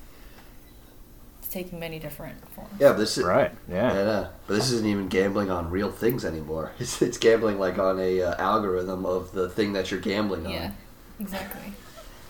it's 1.40 1.48
taking 1.50 1.80
many 1.80 1.98
different 2.00 2.38
forms. 2.54 2.72
yeah, 2.80 2.90
but 2.90 2.98
this 2.98 3.18
is 3.18 3.24
right. 3.24 3.52
Yeah, 3.70 3.94
Yeah, 3.94 4.04
no, 4.04 4.30
but 4.48 4.56
this 4.56 4.70
isn't 4.72 4.86
even 4.88 5.08
gambling 5.08 5.50
on 5.50 5.70
real 5.70 5.92
things 5.92 6.26
anymore. 6.26 6.72
It's, 6.80 7.02
it's 7.02 7.18
gambling 7.18 7.58
like 7.60 7.78
on 7.80 8.00
a 8.00 8.22
uh, 8.22 8.36
algorithm 8.42 9.06
of 9.06 9.32
the 9.32 9.48
thing 9.50 9.72
that 9.74 9.92
you're 9.92 10.02
gambling 10.02 10.46
on. 10.48 10.52
Yeah, 10.52 10.72
exactly. 11.20 11.74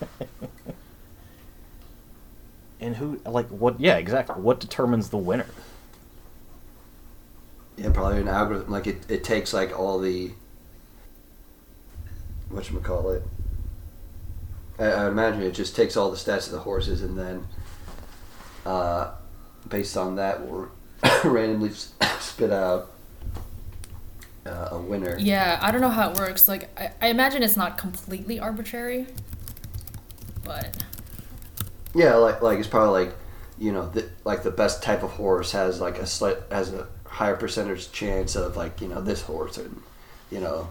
and 2.82 2.96
who 2.96 3.20
like 3.24 3.48
what? 3.48 3.80
Yeah, 3.80 3.96
exactly. 3.96 4.36
What 4.36 4.60
determines 4.60 5.08
the 5.08 5.18
winner? 5.18 5.46
Yeah, 7.76 7.90
probably 7.90 8.20
an 8.20 8.28
algorithm. 8.28 8.70
Like 8.70 8.86
it, 8.86 9.10
it 9.10 9.24
takes 9.24 9.54
like 9.54 9.78
all 9.78 9.98
the 9.98 10.32
what 12.50 12.70
you 12.70 12.78
call 12.80 13.10
it. 13.10 13.22
I, 14.78 14.84
I 14.84 15.08
imagine 15.08 15.42
it 15.42 15.52
just 15.52 15.74
takes 15.74 15.96
all 15.96 16.10
the 16.10 16.16
stats 16.16 16.46
of 16.46 16.52
the 16.52 16.60
horses 16.60 17.02
and 17.02 17.18
then, 17.18 17.46
uh, 18.66 19.12
based 19.68 19.96
on 19.96 20.16
that, 20.16 20.46
will 20.46 20.68
randomly 21.24 21.70
spit 22.20 22.50
out 22.50 22.90
uh, 24.44 24.68
a 24.72 24.78
winner. 24.78 25.16
Yeah, 25.18 25.58
I 25.62 25.70
don't 25.70 25.80
know 25.80 25.88
how 25.88 26.10
it 26.10 26.18
works. 26.18 26.48
Like, 26.48 26.78
I, 26.78 26.92
I 27.00 27.08
imagine 27.08 27.42
it's 27.42 27.56
not 27.56 27.78
completely 27.78 28.38
arbitrary, 28.38 29.06
but 30.44 30.76
Yeah, 31.94 32.14
like 32.16 32.42
like 32.42 32.58
it's 32.58 32.68
probably 32.68 33.04
like 33.06 33.14
you 33.58 33.72
know 33.72 33.88
the, 33.88 34.08
like 34.24 34.42
the 34.42 34.50
best 34.50 34.82
type 34.82 35.02
of 35.02 35.10
horse 35.10 35.52
has 35.52 35.80
like 35.80 35.98
a 35.98 36.06
slight 36.06 36.38
has 36.50 36.72
a 36.72 36.86
higher 37.04 37.36
percentage 37.36 37.92
chance 37.92 38.34
of 38.36 38.56
like 38.56 38.80
you 38.80 38.88
know 38.88 39.00
this 39.00 39.22
horse 39.22 39.58
and 39.58 39.82
you 40.30 40.40
know 40.40 40.68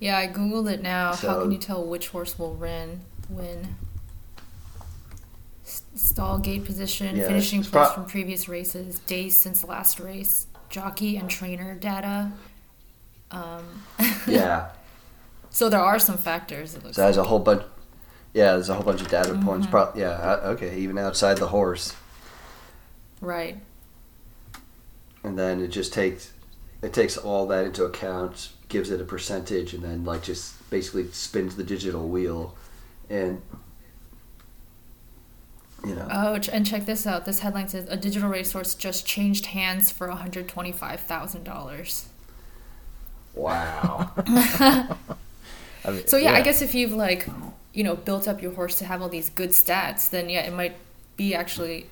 yeah, 0.00 0.18
I 0.18 0.26
googled 0.26 0.70
it 0.70 0.82
now. 0.82 1.12
So, 1.12 1.28
How 1.28 1.40
can 1.42 1.52
you 1.52 1.58
tell 1.58 1.84
which 1.84 2.08
horse 2.08 2.38
will 2.38 2.52
win? 2.54 3.00
Win. 3.30 3.76
Stall 5.62 6.38
gate 6.38 6.64
position, 6.64 7.16
Yeah, 7.16 7.28
finishing 7.28 7.62
place 7.62 7.70
pro- 7.70 7.94
from 7.94 8.04
previous 8.06 8.48
races, 8.48 8.98
days 9.00 9.38
since 9.38 9.64
last 9.64 10.00
race, 10.00 10.46
jockey 10.68 11.16
and 11.16 11.30
trainer 11.30 11.74
data. 11.74 12.32
Um, 13.30 13.64
yeah. 14.26 14.70
so 15.50 15.68
there 15.68 15.80
are 15.80 15.98
some 15.98 16.18
factors. 16.18 16.74
It 16.74 16.82
looks 16.84 16.96
So 16.96 17.02
there's 17.02 17.16
like. 17.16 17.24
a 17.24 17.28
whole 17.28 17.38
bunch. 17.38 17.62
Yeah, 18.34 18.52
there's 18.52 18.68
a 18.68 18.74
whole 18.74 18.82
bunch 18.84 19.00
of 19.00 19.08
data 19.08 19.30
Mm-hmm. 19.30 19.44
points. 19.46 19.66
Pro- 19.68 19.92
yeah, 19.94 20.10
uh, 20.10 20.40
okay, 20.54 20.76
even 20.78 20.98
outside 20.98 21.38
the 21.38 21.48
horse, 21.48 21.94
right. 23.20 23.56
and 25.22 25.38
then 25.38 25.60
it 25.60 25.68
just 25.68 25.92
takes 25.92 26.32
it 26.82 26.92
takes 26.92 27.16
all 27.16 27.46
that 27.46 27.64
into 27.64 27.84
account, 27.84 28.50
gives 28.68 28.90
it 28.90 29.00
a 29.00 29.04
percentage, 29.04 29.72
and 29.72 29.82
then 29.84 30.04
like 30.04 30.22
just 30.24 30.68
basically 30.68 31.08
spins 31.12 31.54
the 31.56 31.62
digital 31.64 32.08
wheel, 32.08 32.56
and 33.08 33.40
you 35.86 35.94
know. 35.94 36.08
Oh, 36.10 36.38
and 36.52 36.66
check 36.66 36.86
this 36.86 37.06
out. 37.06 37.24
This 37.26 37.40
headline 37.40 37.68
says 37.68 37.86
a 37.88 37.96
digital 37.96 38.28
racehorse 38.28 38.74
just 38.74 39.06
changed 39.06 39.46
hands 39.46 39.90
for 39.92 40.08
one 40.08 40.16
hundred 40.16 40.48
twenty-five 40.48 41.00
thousand 41.00 41.44
dollars. 41.44 42.08
Wow. 43.34 44.10
I 45.86 45.90
mean, 45.90 46.06
So 46.06 46.16
yeah, 46.16 46.32
I 46.32 46.40
guess 46.40 46.62
if 46.62 46.74
you've 46.74 46.92
like, 46.92 47.26
you 47.74 47.84
know, 47.84 47.96
built 47.96 48.28
up 48.28 48.42
your 48.42 48.52
horse 48.54 48.78
to 48.78 48.86
have 48.86 49.02
all 49.02 49.10
these 49.10 49.30
good 49.30 49.50
stats, 49.50 50.10
then 50.10 50.30
yeah, 50.30 50.42
it 50.42 50.54
might 50.54 50.76
be 51.18 51.34
actually 51.34 51.90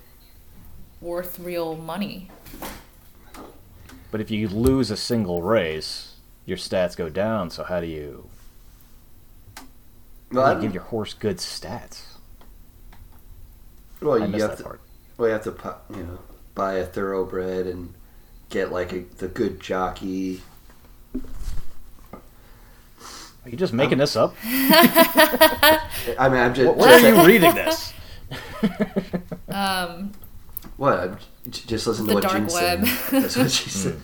worth 1.01 1.39
real 1.41 1.77
money. 1.77 2.31
But 4.13 4.21
if 4.21 4.31
you 4.31 4.49
lose 4.49 4.91
a 4.93 4.97
single 4.97 5.43
race, 5.43 6.17
your 6.47 6.57
stats 6.59 6.97
go 6.97 7.09
down. 7.09 7.51
So 7.51 7.65
how 7.65 7.81
do 7.81 7.87
you, 7.87 8.31
Well, 10.33 10.45
how 10.45 10.53
I 10.53 10.55
do 10.55 10.61
you 10.63 10.69
give 10.69 10.75
your 10.75 10.83
horse 10.85 11.15
good 11.15 11.39
stats? 11.39 12.19
well 14.01 14.19
I 14.21 14.27
you 14.27 14.41
have 14.41 14.57
that 14.57 14.59
to. 14.59 14.65
part. 14.65 14.81
Well, 15.17 15.29
you 15.29 15.35
have 15.35 15.45
to, 15.45 15.77
you 15.97 16.03
know, 16.05 16.19
buy 16.55 16.75
a 16.75 16.87
thoroughbred 16.87 17.67
and 17.67 17.95
get 18.51 18.73
like 18.73 18.93
a, 18.93 19.01
the 19.19 19.29
good 19.29 19.61
jockey. 19.61 20.43
Are 23.45 23.51
you 23.51 23.57
just 23.57 23.73
making 23.73 23.99
this 23.99 24.15
up? 24.17 24.35
I 24.45 25.81
mean, 26.31 26.39
I'm 26.41 26.55
just. 26.55 26.73
Wh- 26.73 26.77
Where 26.79 26.93
are 26.95 27.09
you 27.23 27.27
reading 27.27 27.55
this? 27.55 27.93
Um, 29.49 30.13
What? 30.79 30.99
I'm 30.99 31.19
j- 31.51 31.63
just 31.67 31.87
listen 31.87 32.07
to 32.07 32.15
what 32.15 32.23
dark 32.23 32.35
Jean 32.39 32.49
said. 32.49 32.83
web. 32.83 32.89
That's 33.11 33.37
what 33.37 33.51
she 33.51 33.69
said. 33.83 34.01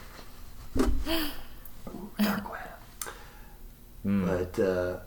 Hmm. 0.76 0.84
Dark 2.22 2.50
web. 2.50 2.60
Hmm. 4.02 4.26
But 4.26 4.58
uh, 4.60 4.98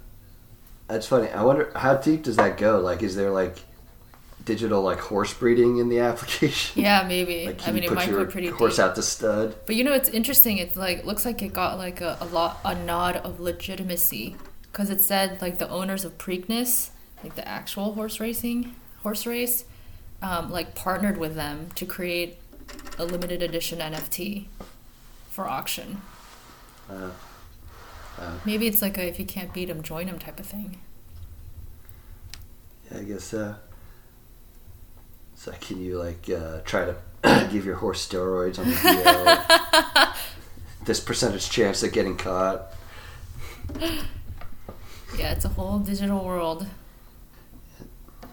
that's 0.88 1.06
funny. 1.06 1.30
I 1.30 1.44
wonder 1.44 1.72
how 1.76 1.96
deep 1.96 2.24
does 2.24 2.38
that 2.38 2.58
go? 2.58 2.80
Like, 2.80 3.04
is 3.04 3.16
there 3.16 3.30
like 3.30 3.60
digital 4.46 4.82
like 4.82 5.00
horse 5.00 5.34
breeding 5.34 5.78
in 5.78 5.90
the 5.90 6.00
application? 6.10 6.82
yeah, 6.82 7.04
maybe. 7.08 7.48
Like, 7.48 7.68
I 7.68 7.72
mean, 7.72 7.84
it 7.84 7.92
might 7.92 8.08
your 8.08 8.26
go 8.26 8.32
pretty 8.32 8.48
horse 8.50 8.76
deep. 8.78 8.86
out 8.86 8.96
to 8.96 9.02
stud? 9.04 9.56
But 9.66 9.76
you 9.76 9.84
know, 9.84 9.94
it's 9.94 10.10
interesting. 10.10 10.58
It's 10.58 10.76
like 10.76 11.06
looks 11.06 11.26
like 11.26 11.42
it 11.42 11.54
got 11.54 11.78
like 11.78 12.02
a, 12.02 12.18
a 12.20 12.26
lot 12.26 12.60
a 12.66 12.76
nod 12.76 13.18
of 13.18 13.40
legitimacy 13.40 14.36
because 14.72 14.90
it 14.90 15.02
said 15.02 15.42
like 15.42 15.58
the 15.60 15.70
owners 15.70 16.06
of 16.06 16.18
Preakness, 16.18 16.92
like 17.24 17.36
the 17.36 17.48
actual 17.48 17.94
horse 17.94 18.20
racing 18.20 18.76
horse 19.04 19.26
race, 19.26 19.66
um, 20.22 20.52
like 20.52 20.76
partnered 20.76 21.18
with 21.18 21.36
them 21.36 21.70
to 21.76 21.86
create 21.86 22.38
a 22.98 23.06
limited 23.06 23.42
edition 23.42 23.80
NFT 23.80 24.46
for 25.30 25.48
auction. 25.48 26.02
Uh, 26.90 27.10
uh, 28.20 28.34
Maybe 28.46 28.68
it's 28.68 28.82
like 28.82 28.98
a 28.98 29.08
if 29.08 29.20
you 29.20 29.26
can't 29.26 29.54
beat 29.54 29.66
them, 29.66 29.82
join 29.82 30.08
them 30.08 30.20
type 30.20 30.40
of 30.40 30.46
thing. 30.46 30.80
yeah, 32.92 33.00
I 33.00 33.04
guess. 33.04 33.34
Uh, 33.34 33.56
so 35.42 35.52
can 35.60 35.84
you 35.84 35.98
like 35.98 36.30
uh, 36.30 36.60
try 36.66 36.86
to 36.86 36.96
give 37.52 37.66
your 37.66 37.78
horse 37.78 38.08
steroids 38.08 38.60
on 38.60 38.70
the 38.70 38.76
DL? 38.76 40.16
this 40.86 41.00
percentage 41.00 41.50
chance 41.50 41.82
of 41.82 41.92
getting 41.92 42.16
caught. 42.16 42.72
Yeah, 45.18 45.32
it's 45.32 45.44
a 45.44 45.50
whole 45.50 45.80
digital 45.80 46.24
world. 46.24 46.68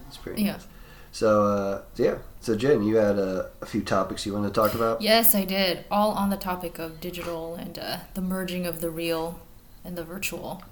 It's 0.07 0.19
pretty. 0.19 0.43
Yeah. 0.43 0.53
nice. 0.53 0.67
So 1.11 1.45
uh, 1.45 1.83
yeah. 1.97 2.19
So 2.43 2.55
Jen, 2.55 2.83
you 2.83 2.97
had 2.97 3.19
uh, 3.19 3.45
a 3.63 3.67
few 3.67 3.81
topics 3.81 4.27
you 4.27 4.35
wanted 4.35 4.49
to 4.49 4.61
talk 4.61 4.75
about. 4.75 5.01
Yes, 5.01 5.35
I 5.35 5.47
did. 5.47 5.87
All 5.91 6.11
on 6.11 6.29
the 6.29 6.37
topic 6.37 6.79
of 6.79 7.01
digital 7.01 7.55
and 7.55 7.79
uh, 7.79 7.99
the 8.13 8.21
merging 8.21 8.67
of 8.67 8.83
the 8.83 8.91
real 8.91 9.41
and 9.83 9.97
the 9.97 10.05
virtual. 10.05 10.63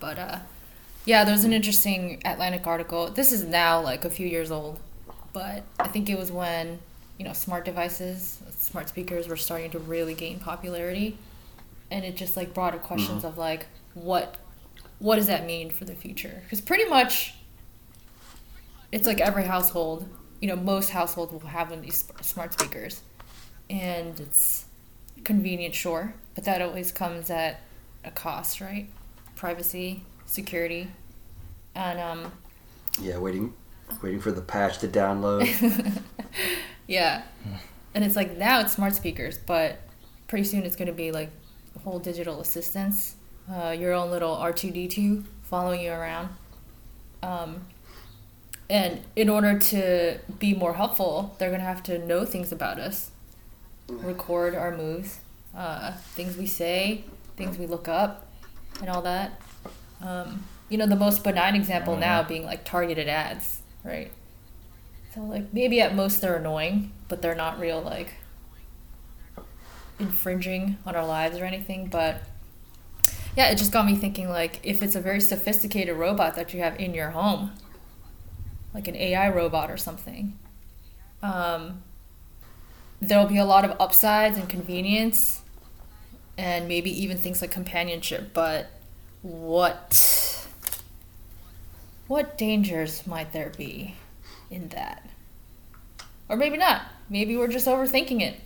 But 0.00 0.18
uh, 0.18 0.38
yeah, 1.04 1.24
there's 1.24 1.44
an 1.44 1.52
interesting 1.52 2.22
Atlantic 2.24 2.66
article. 2.66 3.10
This 3.10 3.32
is 3.32 3.44
now 3.44 3.82
like 3.82 4.06
a 4.06 4.10
few 4.10 4.26
years 4.26 4.50
old, 4.50 4.80
but 5.34 5.64
I 5.78 5.88
think 5.88 6.08
it 6.08 6.18
was 6.18 6.32
when 6.32 6.78
you 7.18 7.26
know 7.26 7.34
smart 7.34 7.66
devices, 7.66 8.40
smart 8.56 8.88
speakers 8.88 9.28
were 9.28 9.36
starting 9.36 9.70
to 9.72 9.78
really 9.78 10.14
gain 10.14 10.38
popularity, 10.38 11.18
and 11.90 12.06
it 12.06 12.16
just 12.16 12.38
like 12.38 12.54
brought 12.54 12.74
up 12.74 12.82
questions 12.82 13.24
of 13.24 13.36
like 13.36 13.66
what 13.92 14.36
what 14.98 15.16
does 15.16 15.26
that 15.26 15.44
mean 15.44 15.68
for 15.70 15.84
the 15.84 15.94
future? 15.94 16.40
Because 16.44 16.62
pretty 16.62 16.86
much 16.86 17.34
it's 18.92 19.06
like 19.06 19.20
every 19.20 19.44
household, 19.44 20.08
you 20.40 20.48
know, 20.48 20.56
most 20.56 20.90
households 20.90 21.32
will 21.32 21.40
have 21.40 21.70
one 21.70 21.80
of 21.80 21.84
these 21.84 22.04
smart 22.22 22.52
speakers. 22.52 23.02
And 23.68 24.18
it's 24.20 24.66
convenient, 25.24 25.74
sure, 25.74 26.14
but 26.34 26.44
that 26.44 26.62
always 26.62 26.92
comes 26.92 27.28
at 27.28 27.60
a 28.04 28.10
cost, 28.10 28.60
right? 28.60 28.88
Privacy, 29.36 30.04
security. 30.26 30.88
And 31.74 31.98
um, 31.98 32.32
Yeah, 33.00 33.18
waiting, 33.18 33.52
waiting 34.02 34.20
for 34.20 34.32
the 34.32 34.42
patch 34.42 34.78
to 34.78 34.88
download. 34.88 36.02
yeah. 36.86 37.22
And 37.94 38.04
it's 38.04 38.16
like 38.16 38.36
now 38.36 38.60
it's 38.60 38.72
smart 38.72 38.94
speakers, 38.94 39.38
but 39.38 39.78
pretty 40.26 40.44
soon 40.44 40.64
it's 40.64 40.76
going 40.76 40.88
to 40.88 40.94
be 40.94 41.12
like 41.12 41.30
whole 41.82 41.98
digital 41.98 42.40
assistants, 42.40 43.16
uh, 43.52 43.70
your 43.78 43.92
own 43.92 44.10
little 44.10 44.36
R2D2 44.36 45.24
following 45.42 45.80
you 45.80 45.92
around. 45.92 46.30
Um, 47.22 47.66
and 48.68 49.02
in 49.14 49.28
order 49.28 49.58
to 49.58 50.18
be 50.38 50.54
more 50.54 50.74
helpful, 50.74 51.34
they're 51.38 51.50
going 51.50 51.60
to 51.60 51.66
have 51.66 51.82
to 51.84 51.98
know 51.98 52.24
things 52.24 52.50
about 52.52 52.78
us, 52.78 53.10
record 53.88 54.54
our 54.54 54.76
moves, 54.76 55.20
uh, 55.54 55.92
things 55.92 56.36
we 56.36 56.46
say, 56.46 57.04
things 57.36 57.58
we 57.58 57.66
look 57.66 57.88
up, 57.88 58.26
and 58.80 58.88
all 58.88 59.02
that. 59.02 59.40
Um, 60.02 60.44
you 60.68 60.78
know, 60.78 60.86
the 60.86 60.96
most 60.96 61.22
benign 61.22 61.54
example 61.54 61.96
now 61.96 62.22
being 62.22 62.44
like 62.44 62.64
targeted 62.64 63.08
ads, 63.08 63.62
right? 63.84 64.10
So 65.14 65.20
like 65.20 65.52
maybe 65.52 65.80
at 65.80 65.94
most 65.94 66.20
they're 66.20 66.36
annoying, 66.36 66.92
but 67.08 67.22
they're 67.22 67.34
not 67.34 67.60
real 67.60 67.80
like 67.80 68.14
infringing 69.98 70.78
on 70.84 70.96
our 70.96 71.06
lives 71.06 71.38
or 71.38 71.44
anything. 71.44 71.86
But 71.86 72.22
yeah, 73.36 73.50
it 73.50 73.56
just 73.56 73.72
got 73.72 73.86
me 73.86 73.94
thinking 73.94 74.28
like 74.28 74.60
if 74.62 74.82
it's 74.82 74.94
a 74.94 75.00
very 75.00 75.20
sophisticated 75.20 75.96
robot 75.96 76.34
that 76.34 76.52
you 76.54 76.60
have 76.60 76.78
in 76.80 76.94
your 76.94 77.10
home, 77.10 77.52
like 78.72 78.88
an 78.88 78.96
AI 78.96 79.28
robot 79.28 79.70
or 79.70 79.76
something, 79.76 80.36
um, 81.22 81.82
there'll 83.00 83.26
be 83.26 83.38
a 83.38 83.44
lot 83.44 83.64
of 83.64 83.76
upsides 83.80 84.38
and 84.38 84.48
convenience, 84.48 85.42
and 86.36 86.66
maybe 86.66 86.90
even 87.02 87.16
things 87.16 87.40
like 87.40 87.50
companionship. 87.50 88.32
But 88.32 88.66
what 89.22 90.23
what 92.08 92.36
dangers 92.38 93.06
might 93.06 93.32
there 93.32 93.52
be 93.56 93.94
in 94.50 94.68
that? 94.68 95.08
Or 96.28 96.36
maybe 96.36 96.56
not. 96.56 96.82
Maybe 97.10 97.36
we're 97.36 97.48
just 97.48 97.66
overthinking 97.66 98.20
it. 98.22 98.40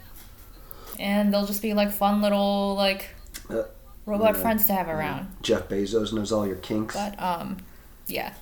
And 0.99 1.33
they'll 1.33 1.47
just 1.47 1.63
be 1.63 1.75
like 1.75 1.93
fun 1.93 2.23
little 2.23 2.75
like 2.75 3.11
Uh, 3.49 3.63
robot 4.07 4.35
yeah. 4.35 4.41
friends 4.41 4.67
to 4.67 4.73
have 4.73 4.89
around. 4.89 5.29
Jeff 5.43 5.69
Bezos 5.69 6.13
knows 6.13 6.33
all 6.33 6.47
your 6.47 6.57
kinks. 6.57 6.95
But 6.95 7.21
um 7.23 7.59
yeah. 8.07 8.35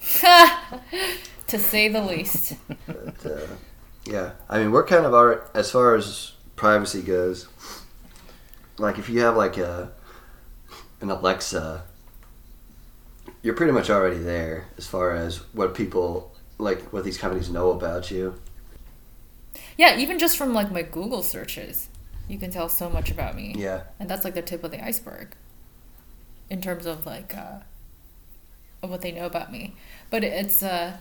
to 1.46 1.58
say 1.58 1.88
the 1.88 2.00
least. 2.02 2.54
But, 2.86 3.26
uh, 3.26 3.46
yeah, 4.04 4.32
I 4.50 4.58
mean, 4.58 4.70
we're 4.70 4.84
kind 4.84 5.06
of 5.06 5.14
our 5.14 5.48
as 5.54 5.70
far 5.70 5.94
as 5.94 6.32
privacy 6.56 7.00
goes. 7.02 7.48
Like, 8.76 8.98
if 8.98 9.08
you 9.08 9.20
have 9.20 9.36
like 9.36 9.56
a 9.56 9.92
an 11.00 11.10
Alexa, 11.10 11.84
you're 13.44 13.54
pretty 13.54 13.72
much 13.72 13.90
already 13.90 14.16
there 14.16 14.64
as 14.78 14.86
far 14.86 15.14
as 15.14 15.36
what 15.52 15.74
people 15.74 16.34
like, 16.58 16.80
what 16.92 17.04
these 17.04 17.18
companies 17.18 17.50
know 17.50 17.70
about 17.70 18.10
you. 18.10 18.34
Yeah, 19.76 19.98
even 19.98 20.18
just 20.18 20.38
from 20.38 20.54
like 20.54 20.72
my 20.72 20.80
Google 20.82 21.22
searches, 21.22 21.88
you 22.26 22.38
can 22.38 22.50
tell 22.50 22.70
so 22.70 22.88
much 22.88 23.10
about 23.10 23.36
me. 23.36 23.54
Yeah, 23.56 23.82
And 24.00 24.08
that's 24.08 24.24
like 24.24 24.34
the 24.34 24.42
tip 24.42 24.64
of 24.64 24.70
the 24.70 24.82
iceberg 24.82 25.36
in 26.48 26.62
terms 26.62 26.86
of 26.86 27.04
like 27.04 27.36
uh 27.36 27.58
of 28.82 28.90
what 28.90 29.02
they 29.02 29.12
know 29.12 29.26
about 29.26 29.52
me. 29.52 29.76
But 30.10 30.24
it's 30.24 30.62
uh 30.62 30.96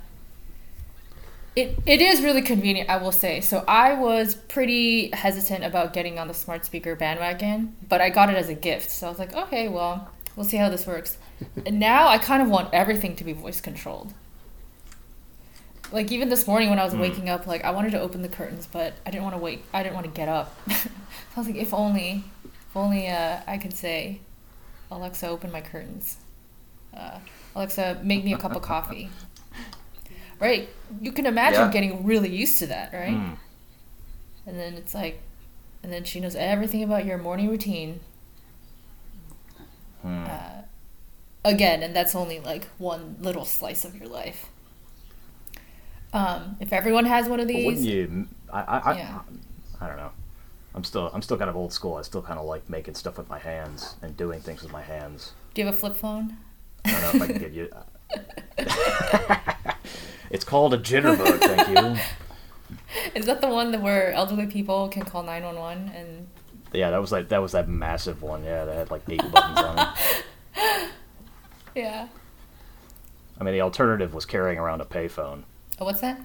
it, 1.55 1.77
it 1.85 2.01
is 2.01 2.21
really 2.21 2.41
convenient, 2.41 2.89
I 2.89 2.97
will 2.97 3.11
say. 3.11 3.39
So 3.39 3.63
I 3.67 3.93
was 3.93 4.35
pretty 4.35 5.11
hesitant 5.13 5.63
about 5.63 5.93
getting 5.93 6.19
on 6.19 6.27
the 6.27 6.33
smart 6.33 6.65
speaker 6.65 6.95
bandwagon, 6.95 7.77
but 7.87 8.01
I 8.01 8.09
got 8.09 8.29
it 8.29 8.35
as 8.35 8.49
a 8.49 8.55
gift. 8.55 8.89
So 8.89 9.05
I 9.07 9.09
was 9.11 9.19
like, 9.19 9.33
okay, 9.33 9.69
well, 9.69 10.09
we'll 10.35 10.45
see 10.45 10.57
how 10.57 10.69
this 10.69 10.87
works. 10.87 11.17
And 11.65 11.79
now 11.79 12.07
I 12.07 12.17
kind 12.17 12.41
of 12.41 12.49
want 12.49 12.73
everything 12.73 13.15
to 13.17 13.23
be 13.23 13.33
voice 13.33 13.61
controlled. 13.61 14.13
Like 15.91 16.11
even 16.11 16.29
this 16.29 16.47
morning 16.47 16.69
when 16.69 16.79
I 16.79 16.85
was 16.85 16.95
waking 16.95 17.29
up, 17.29 17.45
like 17.45 17.63
I 17.63 17.69
wanted 17.71 17.91
to 17.91 17.99
open 18.01 18.21
the 18.23 18.29
curtains, 18.29 18.67
but 18.71 18.93
I 19.05 19.11
didn't 19.11 19.23
want 19.23 19.35
to 19.35 19.41
wait. 19.41 19.63
I 19.73 19.83
didn't 19.83 19.95
want 19.95 20.05
to 20.07 20.11
get 20.11 20.27
up. 20.27 20.57
so 20.69 20.75
I 21.35 21.39
was 21.39 21.47
like, 21.47 21.55
if 21.57 21.73
only, 21.73 22.23
if 22.45 22.75
only 22.75 23.07
uh, 23.07 23.41
I 23.47 23.57
could 23.57 23.73
say, 23.73 24.19
Alexa, 24.89 25.27
open 25.27 25.51
my 25.51 25.61
curtains. 25.61 26.17
Uh, 26.95 27.19
Alexa, 27.55 27.99
make 28.03 28.23
me 28.23 28.33
a 28.33 28.37
cup 28.37 28.55
of 28.55 28.61
coffee. 28.61 29.09
Right? 30.39 30.67
You 30.99 31.13
can 31.13 31.25
imagine 31.25 31.61
Yeah. 31.61 31.71
getting 31.71 32.03
really 32.05 32.27
used 32.27 32.57
to 32.59 32.67
that, 32.67 32.91
right? 32.91 33.13
Mm. 33.13 33.37
And 34.45 34.59
then 34.59 34.73
it's 34.73 34.93
like, 34.93 35.21
and 35.81 35.93
then 35.93 36.03
she 36.03 36.19
knows 36.19 36.35
everything 36.35 36.83
about 36.83 37.05
your 37.05 37.17
morning 37.17 37.47
routine. 37.49 38.01
Hmm. 40.01 40.25
Uh, 40.27 40.52
again, 41.45 41.83
and 41.83 41.95
that's 41.95 42.15
only 42.15 42.39
like 42.39 42.65
one 42.77 43.15
little 43.19 43.45
slice 43.45 43.85
of 43.85 43.95
your 43.95 44.07
life. 44.07 44.49
Um, 46.13 46.57
if 46.59 46.71
everyone 46.71 47.05
has 47.05 47.27
one 47.27 47.39
of 47.39 47.47
these, 47.47 47.83
you? 47.83 48.27
I, 48.51 48.61
I, 48.61 48.77
I, 48.77 48.97
Yeah. 48.97 49.19
I 49.81 49.87
don't 49.87 49.97
know. 49.97 50.11
I'm 50.75 50.83
still 50.83 51.09
I'm 51.13 51.21
still 51.21 51.37
kind 51.37 51.49
of 51.49 51.55
old 51.55 51.73
school. 51.73 51.95
I 51.95 52.01
still 52.01 52.21
kind 52.21 52.39
of 52.39 52.45
like 52.45 52.69
making 52.69 52.95
stuff 52.95 53.17
with 53.17 53.29
my 53.29 53.39
hands 53.39 53.95
and 54.01 54.15
doing 54.17 54.39
things 54.39 54.63
with 54.63 54.71
my 54.71 54.81
hands. 54.81 55.33
Do 55.53 55.61
you 55.61 55.67
have 55.67 55.75
a 55.75 55.77
flip 55.77 55.95
phone? 55.95 56.37
I 56.85 56.91
don't 56.91 57.01
know 57.01 57.09
if 57.09 57.21
I 57.21 57.27
can 57.27 57.37
get 57.37 57.51
you. 57.51 57.69
it's 60.31 60.43
called 60.43 60.73
a 60.73 60.77
jitterbug. 60.77 61.39
Thank 61.39 61.77
you. 61.77 62.01
Is 63.15 63.25
that 63.25 63.41
the 63.41 63.49
one 63.49 63.71
that 63.71 63.81
where 63.81 64.11
elderly 64.13 64.47
people 64.47 64.87
can 64.87 65.03
call 65.03 65.23
nine 65.23 65.43
one 65.43 65.55
one 65.55 65.91
and? 65.95 66.27
Yeah, 66.71 66.89
that 66.89 67.01
was 67.01 67.11
like 67.11 67.29
that 67.29 67.41
was 67.41 67.51
that 67.51 67.67
massive 67.69 68.21
one. 68.23 68.43
Yeah, 68.43 68.65
that 68.65 68.75
had 68.75 68.91
like 68.91 69.03
eight 69.09 69.31
buttons 69.31 69.59
on 69.59 69.79
it. 69.79 70.89
Yeah. 71.75 72.07
I 73.39 73.43
mean, 73.43 73.53
the 73.53 73.61
alternative 73.61 74.13
was 74.13 74.25
carrying 74.25 74.59
around 74.59 74.81
a 74.81 74.85
payphone. 74.85 75.43
Oh, 75.79 75.85
what's 75.85 76.01
that? 76.01 76.21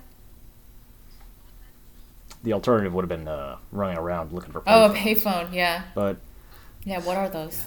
The 2.42 2.52
alternative 2.52 2.92
would 2.94 3.02
have 3.02 3.08
been 3.08 3.26
uh, 3.28 3.56
running 3.72 3.98
around 3.98 4.32
looking 4.32 4.52
for. 4.52 4.62
Oh, 4.66 4.90
a 4.92 4.94
payphone. 4.94 5.52
Yeah. 5.52 5.82
But 5.94 6.18
Yeah. 6.84 7.00
What 7.00 7.16
are 7.16 7.28
those? 7.28 7.66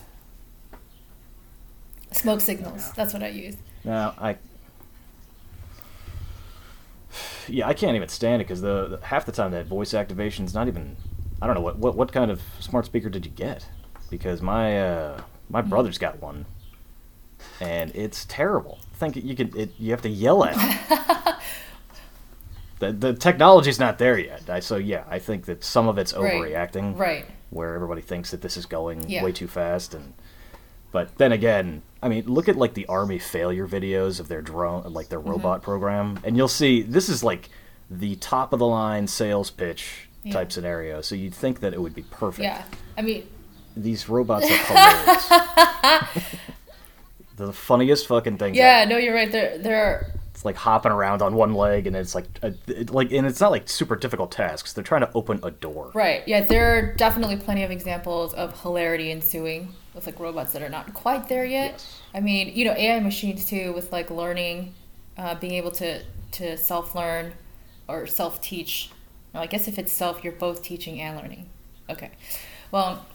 Smoke 2.11 2.41
signals. 2.41 2.91
That's 2.93 3.13
what 3.13 3.23
I 3.23 3.27
use. 3.29 3.57
now 3.83 4.13
I. 4.17 4.37
Yeah, 7.47 7.67
I 7.67 7.73
can't 7.73 7.95
even 7.95 8.07
stand 8.07 8.41
it 8.41 8.45
because 8.45 8.61
the, 8.61 8.87
the 8.99 9.05
half 9.05 9.25
the 9.25 9.31
time 9.31 9.51
that 9.51 9.65
voice 9.65 9.93
activation 9.93 10.45
is 10.45 10.53
not 10.53 10.67
even. 10.67 10.95
I 11.41 11.47
don't 11.47 11.55
know 11.55 11.61
what, 11.61 11.77
what 11.77 11.95
what 11.95 12.11
kind 12.11 12.29
of 12.31 12.41
smart 12.59 12.85
speaker 12.85 13.09
did 13.09 13.25
you 13.25 13.31
get? 13.31 13.65
Because 14.09 14.41
my 14.41 14.79
uh, 14.79 15.21
my 15.49 15.61
brother's 15.61 15.97
got 15.97 16.21
one, 16.21 16.45
and 17.61 17.95
it's 17.95 18.25
terrible. 18.25 18.79
I 18.93 18.97
think 18.97 19.15
you 19.15 19.35
can 19.35 19.57
it, 19.57 19.71
you 19.79 19.91
have 19.91 20.01
to 20.01 20.09
yell 20.09 20.43
at 20.43 20.55
it. 20.57 21.35
the 22.79 22.91
the 22.91 23.13
technology's 23.13 23.79
not 23.79 23.97
there 23.99 24.17
yet. 24.17 24.49
I, 24.49 24.59
so 24.59 24.77
yeah, 24.77 25.03
I 25.09 25.19
think 25.19 25.45
that 25.45 25.63
some 25.63 25.87
of 25.87 25.97
it's 25.97 26.13
overreacting 26.13 26.97
Right. 26.97 27.25
where 27.49 27.75
everybody 27.75 28.01
thinks 28.01 28.31
that 28.31 28.41
this 28.41 28.57
is 28.57 28.65
going 28.65 29.07
Yeah. 29.09 29.23
way 29.23 29.31
too 29.31 29.47
fast 29.47 29.93
and 29.93 30.13
but 30.91 31.17
then 31.17 31.31
again 31.31 31.81
i 32.03 32.09
mean 32.09 32.25
look 32.25 32.49
at 32.49 32.57
like 32.57 32.73
the 32.73 32.85
army 32.87 33.17
failure 33.17 33.65
videos 33.67 34.19
of 34.19 34.27
their 34.27 34.41
drone 34.41 34.83
like 34.91 35.07
their 35.09 35.19
Mm-hmm. 35.19 35.29
robot 35.29 35.61
program 35.63 36.19
and 36.25 36.35
you'll 36.35 36.47
see 36.49 36.81
this 36.81 37.07
is 37.07 37.23
like 37.23 37.49
the 37.89 38.15
top 38.17 38.51
of 38.51 38.59
the 38.59 38.67
line 38.67 39.07
sales 39.07 39.49
pitch 39.51 40.09
Yeah. 40.23 40.33
type 40.33 40.51
scenario 40.51 40.99
so 41.01 41.15
you'd 41.15 41.33
think 41.33 41.59
that 41.61 41.73
it 41.73 41.81
would 41.81 41.95
be 41.95 42.03
perfect 42.03 42.43
Yeah. 42.43 42.63
I 42.97 43.01
mean, 43.03 43.25
these 43.77 44.09
robots 44.09 44.45
are 44.51 44.57
hilarious 44.67 45.31
the 47.37 47.51
funniest 47.53 48.07
fucking 48.07 48.37
things 48.37 48.57
yeah. 48.57 48.85
No, 48.85 48.97
you're 48.97 49.13
right. 49.13 49.31
There, 49.31 49.57
there 49.57 49.83
are. 49.83 50.07
it's 50.31 50.45
like 50.45 50.55
hopping 50.55 50.91
around 50.91 51.21
on 51.21 51.35
one 51.35 51.53
leg 51.53 51.87
and 51.87 51.95
it's 51.95 52.13
like 52.15 52.25
it, 52.43 52.89
like 52.91 53.11
and 53.11 53.25
it's 53.27 53.39
not 53.41 53.51
like 53.51 53.67
super 53.69 53.95
difficult 53.95 54.31
tasks 54.31 54.73
they're 54.73 54.83
trying 54.83 55.01
to 55.01 55.11
open 55.13 55.39
a 55.43 55.51
door 55.51 55.91
Right. 55.93 56.23
Yeah, 56.27 56.41
there 56.41 56.77
are 56.77 56.93
definitely 56.95 57.37
plenty 57.37 57.63
of 57.63 57.71
examples 57.71 58.33
of 58.33 58.59
hilarity 58.61 59.11
ensuing 59.11 59.73
with 59.93 60.05
like 60.05 60.19
robots 60.19 60.53
that 60.53 60.61
are 60.61 60.69
not 60.69 60.93
quite 60.93 61.27
there 61.27 61.45
yet. 61.45 61.71
Yes. 61.73 61.99
I 62.13 62.19
mean, 62.21 62.53
you 62.55 62.65
know, 62.65 62.73
AI 62.73 62.99
machines 62.99 63.45
too 63.45 63.73
with 63.73 63.91
like 63.91 64.09
learning, 64.09 64.73
uh, 65.17 65.35
being 65.35 65.53
able 65.53 65.71
to 65.71 66.01
to 66.33 66.57
self 66.57 66.95
learn 66.95 67.33
or 67.87 68.07
self 68.07 68.41
teach. 68.41 68.89
I 69.33 69.47
guess 69.47 69.67
if 69.67 69.77
it's 69.79 69.91
self, 69.93 70.23
you're 70.23 70.33
both 70.33 70.61
teaching 70.63 70.99
and 71.01 71.17
learning. 71.17 71.49
Okay. 71.89 72.11
Well, 72.71 73.05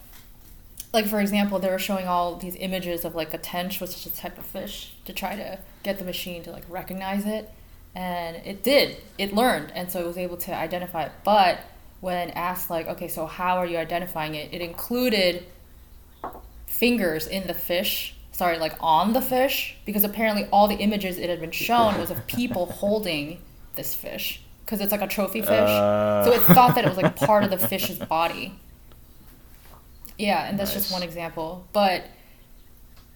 like 0.96 1.06
for 1.06 1.20
example, 1.20 1.58
they 1.58 1.68
were 1.68 1.78
showing 1.78 2.08
all 2.08 2.36
these 2.36 2.56
images 2.56 3.04
of 3.04 3.14
like 3.14 3.34
a 3.34 3.38
tench, 3.38 3.82
which 3.82 3.90
is 3.90 4.06
a 4.06 4.10
type 4.10 4.38
of 4.38 4.46
fish, 4.46 4.94
to 5.04 5.12
try 5.12 5.36
to 5.36 5.58
get 5.82 5.98
the 5.98 6.04
machine 6.04 6.42
to 6.44 6.50
like 6.50 6.64
recognize 6.70 7.26
it, 7.26 7.50
and 7.94 8.36
it 8.46 8.64
did. 8.64 8.96
It 9.18 9.34
learned, 9.34 9.72
and 9.74 9.92
so 9.92 10.00
it 10.00 10.06
was 10.06 10.16
able 10.16 10.38
to 10.38 10.54
identify 10.54 11.02
it. 11.04 11.12
But 11.22 11.60
when 12.00 12.30
asked 12.30 12.70
like, 12.70 12.88
okay, 12.88 13.08
so 13.08 13.26
how 13.26 13.58
are 13.58 13.66
you 13.66 13.76
identifying 13.76 14.34
it? 14.34 14.54
It 14.54 14.62
included 14.62 15.44
fingers 16.66 17.26
in 17.26 17.46
the 17.46 17.54
fish. 17.54 18.16
Sorry, 18.32 18.58
like 18.58 18.76
on 18.80 19.12
the 19.12 19.20
fish, 19.20 19.76
because 19.84 20.02
apparently 20.02 20.48
all 20.50 20.66
the 20.66 20.76
images 20.76 21.18
it 21.18 21.28
had 21.28 21.40
been 21.40 21.50
shown 21.50 22.00
was 22.00 22.10
of 22.10 22.26
people 22.26 22.66
holding 22.80 23.42
this 23.74 23.94
fish, 23.94 24.40
because 24.64 24.80
it's 24.80 24.92
like 24.92 25.02
a 25.02 25.06
trophy 25.06 25.42
fish. 25.42 25.50
Uh. 25.50 26.24
So 26.24 26.32
it 26.32 26.40
thought 26.40 26.74
that 26.74 26.86
it 26.86 26.88
was 26.88 26.96
like 26.96 27.16
part 27.16 27.44
of 27.44 27.50
the 27.50 27.58
fish's 27.58 27.98
body. 27.98 28.54
Yeah, 30.18 30.48
and 30.48 30.58
that's 30.58 30.72
just 30.72 30.92
one 30.92 31.02
example. 31.02 31.66
But 31.72 32.04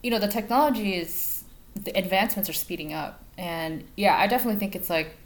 you 0.02 0.10
know, 0.10 0.18
the 0.18 0.28
technology 0.28 0.94
is 0.94 1.44
the 1.74 1.96
advancements 1.96 2.48
are 2.48 2.54
speeding 2.54 2.92
up, 2.92 3.22
and 3.38 3.84
yeah, 3.96 4.16
I 4.16 4.26
definitely 4.26 4.58
think 4.58 4.74
it's 4.74 4.90
like 4.90 5.16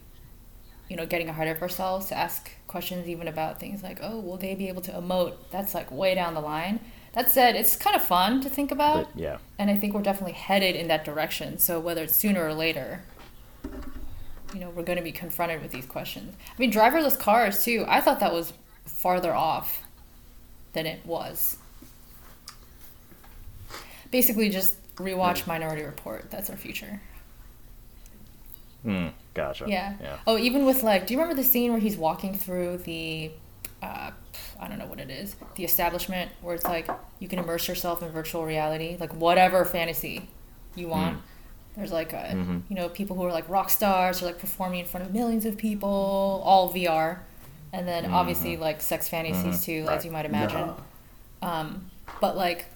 you 0.88 0.96
know 0.96 1.06
getting 1.06 1.28
ahead 1.28 1.48
of 1.48 1.62
ourselves 1.62 2.06
to 2.06 2.16
ask 2.16 2.50
questions 2.66 3.08
even 3.08 3.26
about 3.26 3.58
things 3.58 3.82
like 3.82 3.98
oh 4.02 4.18
will 4.20 4.36
they 4.36 4.54
be 4.54 4.68
able 4.68 4.82
to 4.82 4.92
emote? 4.92 5.34
That's 5.50 5.74
like 5.74 5.90
way 5.90 6.14
down 6.14 6.34
the 6.34 6.40
line. 6.40 6.80
That 7.14 7.30
said 7.30 7.56
it's 7.56 7.76
kind 7.76 7.94
of 7.96 8.02
fun 8.02 8.40
to 8.42 8.48
think 8.48 8.70
about. 8.70 9.12
But 9.12 9.20
yeah. 9.20 9.38
And 9.58 9.70
i 9.70 9.76
think 9.76 9.94
we're 9.94 10.02
definitely 10.02 10.32
headed 10.32 10.76
in 10.76 10.88
that 10.88 11.04
direction. 11.04 11.58
So 11.58 11.80
whether 11.80 12.02
it's 12.04 12.16
sooner 12.16 12.44
or 12.44 12.54
later 12.54 13.02
you 14.52 14.60
know 14.60 14.70
we're 14.70 14.84
going 14.84 14.98
to 14.98 15.04
be 15.04 15.12
confronted 15.12 15.60
with 15.62 15.72
these 15.72 15.86
questions. 15.86 16.34
I 16.48 16.54
mean 16.58 16.72
driverless 16.72 17.18
cars 17.18 17.64
too. 17.64 17.84
I 17.88 18.00
thought 18.00 18.20
that 18.20 18.32
was 18.32 18.52
farther 18.84 19.34
off 19.34 19.82
than 20.72 20.86
it 20.86 21.04
was 21.04 21.58
basically 24.16 24.48
just 24.48 24.72
rewatch 24.96 25.40
minority 25.54 25.82
report 25.82 26.30
that's 26.30 26.48
our 26.52 26.56
future 26.56 27.00
Hmm, 28.84 29.08
gotcha 29.32 29.64
yeah. 29.66 29.94
yeah 30.00 30.16
Oh, 30.26 30.36
even 30.38 30.66
with 30.66 30.82
like, 30.82 31.06
do 31.06 31.14
you 31.14 31.18
remember 31.20 31.40
the 31.40 31.46
scene 31.48 31.70
where 31.72 31.80
he's 31.80 31.96
walking 31.96 32.34
through 32.36 32.78
the, 32.78 33.30
uh, 33.82 34.10
I 34.60 34.68
don't 34.68 34.78
know 34.78 34.86
what 34.86 35.00
it 35.00 35.10
is, 35.10 35.36
the 35.56 35.64
establishment 35.64 36.30
where 36.42 36.54
it's 36.54 36.64
like 36.64 36.86
you 37.18 37.26
can 37.26 37.38
immerse 37.38 37.66
yourself 37.66 38.02
in 38.02 38.10
virtual 38.10 38.44
reality, 38.44 38.96
like 39.00 39.14
whatever 39.14 39.64
fantasy 39.64 40.28
you 40.76 40.88
want. 40.88 41.18
There's 41.76 41.90
like, 41.92 42.12
a, 42.12 42.30
Mhm. 42.34 42.62
you 42.68 42.76
know, 42.76 42.88
people 42.90 43.16
who 43.16 43.24
are 43.24 43.32
like 43.32 43.48
rock 43.48 43.70
stars 43.70 44.22
or 44.22 44.26
like 44.26 44.38
performing 44.38 44.80
in 44.80 44.86
front 44.86 45.06
of 45.06 45.12
millions 45.14 45.44
of 45.46 45.56
people, 45.56 46.42
all 46.44 46.70
VR, 46.72 47.20
and 47.72 47.88
then 47.88 48.12
obviously 48.12 48.56
like 48.58 48.80
sex 48.82 49.08
fantasies 49.08 49.60
Mhm. 49.60 49.64
too, 49.64 49.84
Right. 49.86 49.96
as 49.96 50.04
you 50.04 50.10
might 50.10 50.26
imagine. 50.26 50.66
No. 50.68 50.76
Um, 51.42 51.90
but 52.20 52.36
like, 52.36 52.66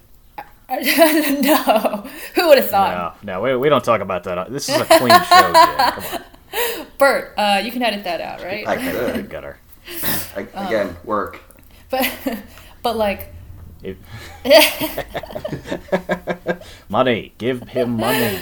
no, 0.70 2.06
who 2.34 2.48
would 2.48 2.58
have 2.58 2.68
thought? 2.68 3.22
No, 3.24 3.32
no, 3.34 3.40
we, 3.40 3.56
we 3.56 3.68
don't 3.70 3.82
talk 3.82 4.02
about 4.02 4.24
that. 4.24 4.52
This 4.52 4.68
is 4.68 4.78
a 4.78 4.84
clean 4.84 5.08
show, 5.24 5.52
Jen. 5.52 5.92
Come 5.92 6.04
on. 6.04 6.86
Bert, 6.98 7.34
uh, 7.38 7.60
you 7.64 7.72
can 7.72 7.82
edit 7.82 8.04
that 8.04 8.20
out, 8.20 8.42
right? 8.42 8.66
I 8.66 8.76
Good 8.76 9.14
could. 9.14 9.30
gutter. 9.30 9.58
I, 10.36 10.40
again, 10.66 10.96
work. 11.04 11.40
But 11.88 12.10
but 12.82 12.96
like 12.98 13.32
If- 13.82 13.96
money. 16.88 17.32
Give 17.38 17.62
him 17.68 17.96
money. 17.96 18.38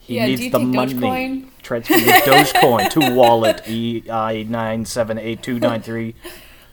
he 0.00 0.16
yeah, 0.16 0.24
do 0.26 0.30
needs 0.30 0.42
you 0.42 0.50
the 0.50 0.58
think 0.58 0.74
money. 0.74 0.94
Dogecoin? 0.94 1.46
Transfer 1.62 1.94
your 1.96 2.14
Dogecoin 2.20 2.90
to 2.90 3.14
wallet 3.14 3.62
EI 3.68 4.44
nine 4.44 4.84
seven 4.84 5.18
eight 5.18 5.42
two 5.42 5.58
nine 5.58 5.80
three. 5.82 6.14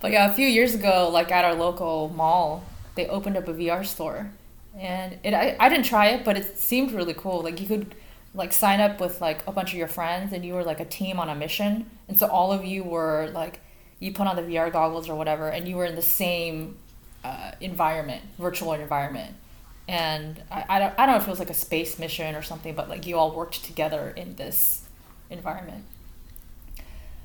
But 0.02 0.12
yeah, 0.12 0.30
a 0.32 0.34
few 0.34 0.48
years 0.48 0.74
ago, 0.76 1.10
like 1.12 1.32
at 1.32 1.46
our 1.46 1.56
local 1.56 2.10
mall, 2.10 2.64
they 2.98 3.08
opened 3.08 3.38
up 3.38 3.48
a 3.48 3.54
VR 3.54 3.86
store, 3.86 4.32
and 4.78 5.18
it 5.24 5.34
I, 5.34 5.56
I 5.60 5.70
didn't 5.70 5.86
try 5.86 6.08
it, 6.08 6.26
but 6.26 6.36
it 6.38 6.58
seemed 6.58 6.92
really 6.92 7.14
cool. 7.14 7.42
Like 7.42 7.62
you 7.62 7.68
could 7.68 7.96
like 8.34 8.52
sign 8.52 8.82
up 8.82 9.00
with 9.00 9.22
like 9.22 9.48
a 9.48 9.54
bunch 9.54 9.72
of 9.72 9.78
your 9.78 9.88
friends, 9.88 10.34
and 10.34 10.44
you 10.44 10.54
were 10.54 10.64
like 10.64 10.82
a 10.82 10.86
team 10.86 11.20
on 11.20 11.30
a 11.30 11.36
mission, 11.36 11.90
and 12.10 12.20
so 12.20 12.28
all 12.28 12.52
of 12.52 12.66
you 12.66 12.84
were 12.84 13.30
like 13.34 13.62
you 14.00 14.12
put 14.12 14.28
on 14.28 14.36
the 14.36 14.42
VR 14.42 14.72
goggles 14.72 15.10
or 15.10 15.16
whatever, 15.16 15.48
and 15.50 15.68
you 15.68 15.76
were 15.78 15.86
in 15.86 15.96
the 15.96 16.02
same 16.02 16.78
uh, 17.24 17.52
environment, 17.62 18.24
virtual 18.38 18.74
environment. 18.74 19.36
And 19.88 20.44
I, 20.52 20.66
I, 20.68 20.80
don't, 20.80 20.94
I 20.98 21.06
don't 21.06 21.16
know 21.16 21.22
if 21.22 21.28
it 21.28 21.30
was 21.30 21.40
like 21.40 21.50
a 21.50 21.56
space 21.56 21.98
mission 21.98 22.36
or 22.36 22.42
something, 22.42 22.76
but 22.76 22.90
like 22.90 23.08
you 23.08 23.18
all 23.18 23.32
worked 23.32 23.64
together 23.64 24.14
in 24.16 24.36
this 24.36 24.84
environment. 25.30 25.86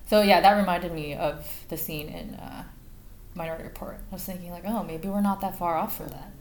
So 0.08 0.22
yeah, 0.22 0.40
that 0.40 0.56
reminded 0.56 0.92
me 0.92 1.14
of 1.14 1.48
the 1.68 1.76
scene 1.76 2.08
in 2.08 2.34
uh, 2.34 2.64
Minority 3.34 3.64
Report. 3.64 3.98
I 4.10 4.14
was 4.14 4.24
thinking 4.24 4.50
like, 4.50 4.64
oh, 4.66 4.82
maybe 4.82 5.08
we're 5.08 5.20
not 5.22 5.40
that 5.40 5.56
far 5.58 5.76
off 5.76 5.96
for 5.96 6.04
that. 6.04 6.32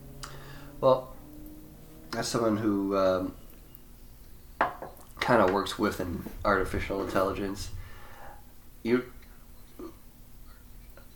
Well, 0.80 1.14
as 2.18 2.28
someone 2.28 2.58
who 2.58 2.98
um, 2.98 3.34
kind 5.20 5.42
of 5.42 5.52
works 5.54 5.78
with 5.80 6.00
an 6.00 6.30
artificial 6.44 7.02
intelligence, 7.04 7.70
you 8.84 9.06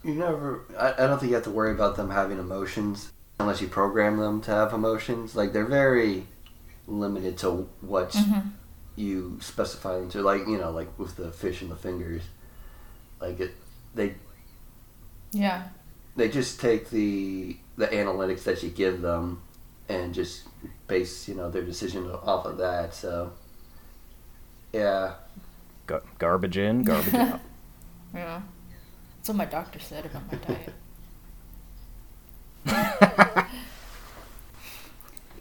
you 0.04 0.14
never. 0.14 0.62
I, 0.80 0.94
I 0.94 1.08
don't 1.08 1.20
think 1.20 1.30
you 1.30 1.36
have 1.36 1.44
to 1.46 1.50
worry 1.52 1.72
about 1.72 1.96
them 1.98 2.12
having 2.12 2.38
emotions 2.38 3.12
unless 3.40 3.60
you 3.60 3.68
program 3.68 4.18
them 4.18 4.40
to 4.42 4.52
have 4.52 4.72
emotions. 4.74 5.36
Like 5.36 5.52
they're 5.52 5.66
very 5.66 6.28
limited 6.88 7.38
to 7.40 7.68
what 7.82 8.12
Mm-hmm. 8.12 8.50
you 8.96 9.40
specify 9.42 9.96
them 10.00 10.10
to. 10.12 10.22
Like 10.22 10.42
you 10.48 10.58
know, 10.58 10.72
like 10.72 10.98
with 11.00 11.16
the 11.16 11.32
fish 11.32 11.62
and 11.62 11.72
the 11.72 11.76
fingers, 11.76 12.22
like 13.20 13.40
it, 13.40 13.52
they 13.96 14.14
yeah. 15.36 15.64
They 16.16 16.30
just 16.30 16.62
take 16.62 16.90
the 16.90 17.58
the 17.78 17.88
analytics 17.88 18.44
that 18.44 18.64
you 18.64 18.70
give 18.70 19.02
them 19.02 19.42
and 19.90 20.14
just 20.14 20.44
base, 20.88 21.28
you 21.28 21.36
know, 21.36 21.50
their 21.50 21.62
decision 21.62 22.10
off 22.10 22.46
of 22.46 22.58
that. 22.58 22.94
So 22.94 23.34
yeah. 24.72 25.16
Gar- 25.88 26.04
garbage 26.18 26.58
in, 26.58 26.84
garbage 26.84 27.14
out. 27.14 27.42
yeah. 28.14 28.42
That's 29.18 29.30
what 29.30 29.36
my 29.38 29.46
doctor 29.46 29.80
said 29.80 30.06
about 30.06 30.32
my 30.32 30.38
diet. 30.38 30.74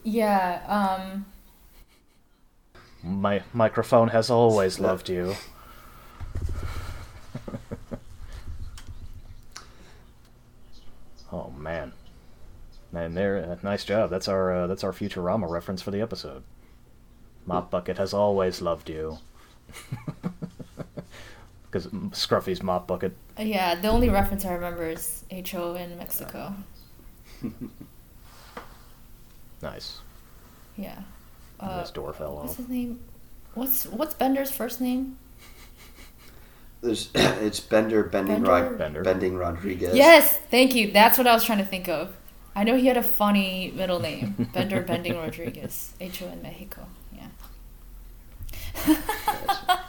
yeah, 0.02 0.60
um 0.66 1.24
my 3.02 3.42
microphone 3.52 4.08
has 4.08 4.28
always 4.28 4.80
loved 4.80 5.08
you. 5.08 5.36
Oh 11.34 11.50
man, 11.58 11.92
man, 12.92 13.14
there, 13.14 13.36
uh, 13.50 13.56
nice 13.62 13.84
job. 13.84 14.10
That's 14.10 14.28
our 14.28 14.54
uh, 14.54 14.66
that's 14.68 14.84
our 14.84 14.92
Futurama 14.92 15.48
reference 15.50 15.82
for 15.82 15.90
the 15.90 16.00
episode. 16.00 16.42
Mop 17.46 17.70
bucket 17.70 17.98
has 17.98 18.14
always 18.14 18.62
loved 18.62 18.88
you. 18.88 19.18
Because 21.70 21.88
Scruffy's 22.12 22.62
mop 22.62 22.86
bucket. 22.86 23.16
Yeah. 23.36 23.74
The 23.74 23.88
only 23.88 24.08
reference 24.08 24.44
I 24.44 24.52
remember 24.52 24.86
is 24.90 25.24
Ho 25.52 25.74
in 25.74 25.98
Mexico. 25.98 26.54
Nice. 29.62 29.98
Yeah. 30.76 30.98
And 31.60 31.70
Uh, 31.70 31.80
his 31.80 31.90
door 31.90 32.12
fell 32.12 32.36
what's 32.36 32.52
off. 32.52 32.56
his 32.58 32.68
name? 32.68 33.00
What's 33.54 33.86
what's 33.86 34.14
Bender's 34.14 34.50
first 34.50 34.80
name? 34.80 35.16
There's, 36.80 37.10
it's 37.14 37.60
Bender 37.60 38.04
Bending 38.04 38.42
Bender? 38.44 38.50
Rod, 38.50 38.78
Bender. 38.78 39.02
Bending 39.02 39.36
Rodriguez. 39.36 39.96
Yes, 39.96 40.38
thank 40.54 40.74
you. 40.74 40.92
That's 40.92 41.18
what 41.18 41.26
I 41.26 41.34
was 41.34 41.44
trying 41.44 41.58
to 41.58 41.64
think 41.64 41.88
of. 41.88 42.14
I 42.54 42.62
know 42.62 42.76
he 42.76 42.86
had 42.86 42.96
a 42.96 43.02
funny 43.02 43.72
middle 43.74 43.98
name, 43.98 44.48
Bender 44.52 44.80
Bending 44.88 45.16
Rodriguez, 45.16 45.92
Ho 46.00 46.26
in 46.28 46.42
Mexico. 46.42 46.86
Yeah. 47.12 47.26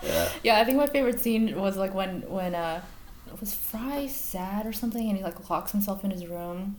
Yeah. 0.03 0.29
Yeah, 0.43 0.59
I 0.59 0.63
think 0.63 0.77
my 0.77 0.87
favorite 0.87 1.19
scene 1.19 1.55
was 1.59 1.77
like 1.77 1.93
when 1.93 2.21
when 2.29 2.55
uh 2.55 2.81
was 3.39 3.53
Fry 3.53 4.07
sad 4.07 4.65
or 4.65 4.73
something 4.73 5.07
and 5.09 5.17
he 5.17 5.23
like 5.23 5.49
locks 5.49 5.71
himself 5.71 6.03
in 6.03 6.11
his 6.11 6.25
room 6.25 6.77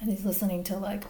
and 0.00 0.10
he's 0.10 0.24
listening 0.24 0.64
to 0.64 0.76
like 0.76 1.04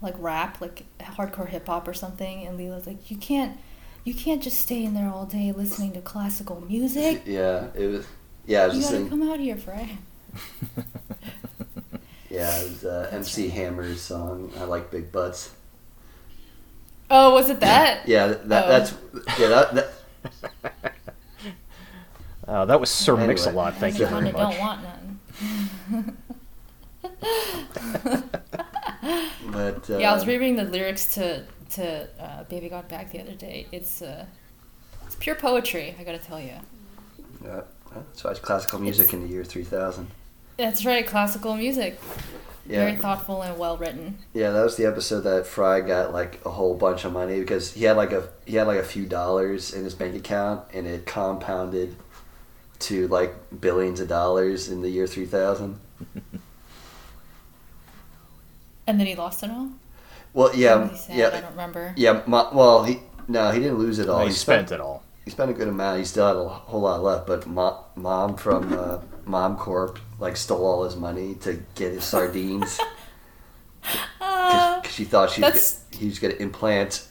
like 0.00 0.14
rap, 0.18 0.60
like 0.60 0.84
hardcore 1.00 1.48
hip 1.48 1.66
hop 1.66 1.88
or 1.88 1.94
something 1.94 2.46
and 2.46 2.58
Leela's 2.58 2.86
like, 2.86 3.10
You 3.10 3.16
can't 3.16 3.58
you 4.04 4.14
can't 4.14 4.42
just 4.42 4.58
stay 4.58 4.84
in 4.84 4.94
there 4.94 5.08
all 5.10 5.26
day 5.26 5.52
listening 5.52 5.92
to 5.92 6.00
classical 6.00 6.60
music. 6.62 7.22
Yeah, 7.26 7.68
it 7.74 7.86
was. 7.88 8.06
Yeah, 8.46 8.62
I 8.62 8.66
was 8.68 8.76
You 8.76 8.80
just 8.80 8.92
gotta 8.92 9.04
saying. 9.04 9.10
come 9.10 9.30
out 9.30 9.40
here, 9.40 9.56
Fry. 9.56 9.98
Yeah, 12.30 12.54
it 12.60 12.68
was 12.68 12.84
uh, 12.84 13.08
MC 13.10 13.48
Hammer's 13.48 14.02
song. 14.02 14.52
I 14.58 14.64
like 14.64 14.90
big 14.90 15.10
butts. 15.10 15.50
Oh, 17.10 17.32
was 17.32 17.48
it 17.48 17.58
that? 17.60 18.06
Yeah, 18.06 18.26
that, 18.28 18.48
that 18.50 18.64
Oh. 18.66 18.68
that's 18.68 18.94
yeah 19.40 19.48
that, 19.48 19.74
that 19.74 19.92
Uh, 22.46 22.64
that 22.66 22.78
was 22.80 22.90
Sir 22.90 23.12
Anyway. 23.14 23.28
Mix-a-Lot. 23.28 23.74
Thank 23.76 23.98
you 23.98 24.06
I 24.06 24.10
very 24.10 24.32
much. 24.32 24.34
don't 24.34 24.58
want 24.58 24.82
none. 24.82 25.20
but 29.52 29.90
uh, 29.90 29.98
yeah, 29.98 30.10
I 30.10 30.14
was 30.14 30.26
rereading 30.26 30.56
the 30.56 30.64
lyrics 30.64 31.06
to 31.14 31.44
to 31.70 32.08
uh, 32.22 32.44
"Baby 32.44 32.68
Got 32.68 32.88
Back" 32.88 33.12
the 33.12 33.20
other 33.20 33.34
day. 33.34 33.66
It's 33.72 34.02
uh, 34.02 34.26
it's 35.06 35.14
pure 35.16 35.34
poetry. 35.34 35.94
I 35.98 36.04
gotta 36.04 36.18
tell 36.18 36.40
you. 36.40 36.54
Yeah, 37.44 37.62
that's 37.94 38.24
why 38.24 38.30
it's 38.32 38.40
classical 38.40 38.78
music 38.80 39.12
in 39.12 39.22
the 39.22 39.28
year 39.28 39.44
three 39.44 39.64
thousand. 39.64 40.08
That's 40.58 40.84
right, 40.84 41.06
classical 41.06 41.54
music. 41.56 41.98
Very 42.66 42.96
thoughtful 42.96 43.40
and 43.40 43.58
well 43.58 43.78
written. 43.78 44.18
yeah, 44.34 44.50
that 44.50 44.62
was 44.62 44.76
the 44.76 44.84
episode 44.84 45.20
that 45.22 45.46
Fry 45.46 45.80
got 45.80 46.12
like 46.12 46.44
a 46.44 46.50
whole 46.50 46.74
bunch 46.74 47.06
of 47.06 47.12
money 47.14 47.38
because 47.40 47.72
he 47.72 47.84
had 47.84 47.96
like 47.96 48.12
a 48.12 48.28
he 48.44 48.56
had 48.56 48.66
like 48.66 48.78
a 48.78 48.84
few 48.84 49.06
dollars 49.06 49.72
in 49.72 49.84
his 49.84 49.94
bank 49.94 50.14
account 50.14 50.64
and 50.74 50.86
it 50.86 51.06
compounded 51.06 51.96
to 52.80 53.08
like 53.08 53.34
billions 53.58 54.00
of 54.00 54.08
dollars 54.08 54.68
in 54.68 54.82
the 54.82 54.90
year 54.90 55.06
three 55.06 55.24
thousand. 55.24 55.80
And 58.86 58.98
then 59.00 59.06
he 59.06 59.14
lost 59.14 59.42
it 59.42 59.50
all. 59.50 59.70
Well, 60.34 60.48
What 60.48 60.56
yeah, 60.58 60.88
he 60.90 60.96
sad? 60.96 61.34
I 61.34 61.40
don't 61.40 61.50
remember. 61.52 61.94
yeah. 61.96 62.22
Mo- 62.26 62.50
well, 62.52 62.84
he 62.84 62.98
no, 63.28 63.50
he 63.50 63.60
didn't 63.60 63.78
lose 63.78 63.98
it 63.98 64.10
all. 64.10 64.22
Oh, 64.22 64.26
he 64.26 64.32
spent 64.32 64.72
it 64.72 64.80
all. 64.80 65.02
he 65.24 65.30
spent 65.30 65.50
a 65.50 65.54
good 65.54 65.68
amount. 65.68 66.00
He 66.00 66.04
still 66.04 66.26
had 66.26 66.36
a 66.36 66.48
whole 66.48 66.82
lot 66.82 67.02
left, 67.02 67.26
but 67.26 67.46
mo- 67.46 67.84
mom 67.96 68.36
from 68.36 68.72
uh, 68.74 68.98
Mom 69.28 69.56
Corp 69.56 69.98
like 70.18 70.36
stole 70.36 70.64
all 70.64 70.84
his 70.84 70.96
money 70.96 71.34
to 71.36 71.62
get 71.74 71.92
his 71.92 72.04
sardines 72.04 72.78
Uh, 74.20 74.80
because 74.80 74.94
she 74.94 75.04
thought 75.04 75.30
she 75.30 75.40
that's- 75.40 75.84
was, 75.90 75.98
he 76.00 76.06
was 76.06 76.18
going 76.18 76.34
to 76.34 76.42
implant 76.42 77.06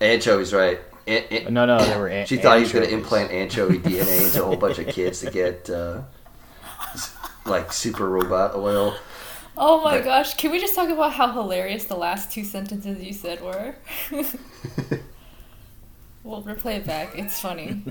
anchovies, 0.00 0.52
right? 0.52 0.80
An- 1.06 1.24
an- 1.30 1.54
No, 1.54 1.64
no, 1.66 1.78
they 1.84 1.96
were. 1.96 2.08
An- 2.16 2.26
she 2.26 2.38
thought 2.38 2.56
he 2.56 2.62
was 2.64 2.72
going 2.72 2.86
to 2.86 2.92
implant 2.92 3.30
anchovy 3.30 3.78
DNA 3.80 4.24
into 4.24 4.42
a 4.42 4.46
whole 4.46 4.56
bunch 4.56 4.78
of 4.78 4.88
kids 4.88 5.20
to 5.20 5.30
get 5.30 5.68
uh, 5.70 6.00
like 7.44 7.72
super 7.72 8.08
robot 8.08 8.56
oil. 8.56 8.96
oh 9.56 9.80
my 9.82 9.98
But- 9.98 10.04
gosh! 10.04 10.34
Can 10.34 10.50
we 10.50 10.58
just 10.58 10.74
talk 10.74 10.88
about 10.88 11.12
how 11.12 11.30
hilarious 11.30 11.84
the 11.84 11.94
last 11.96 12.32
two 12.32 12.42
sentences 12.42 13.00
you 13.02 13.12
said 13.12 13.40
were? 13.42 13.76
we'll 16.24 16.42
replay 16.42 16.76
it 16.78 16.86
back. 16.86 17.16
It's 17.16 17.38
funny. 17.40 17.82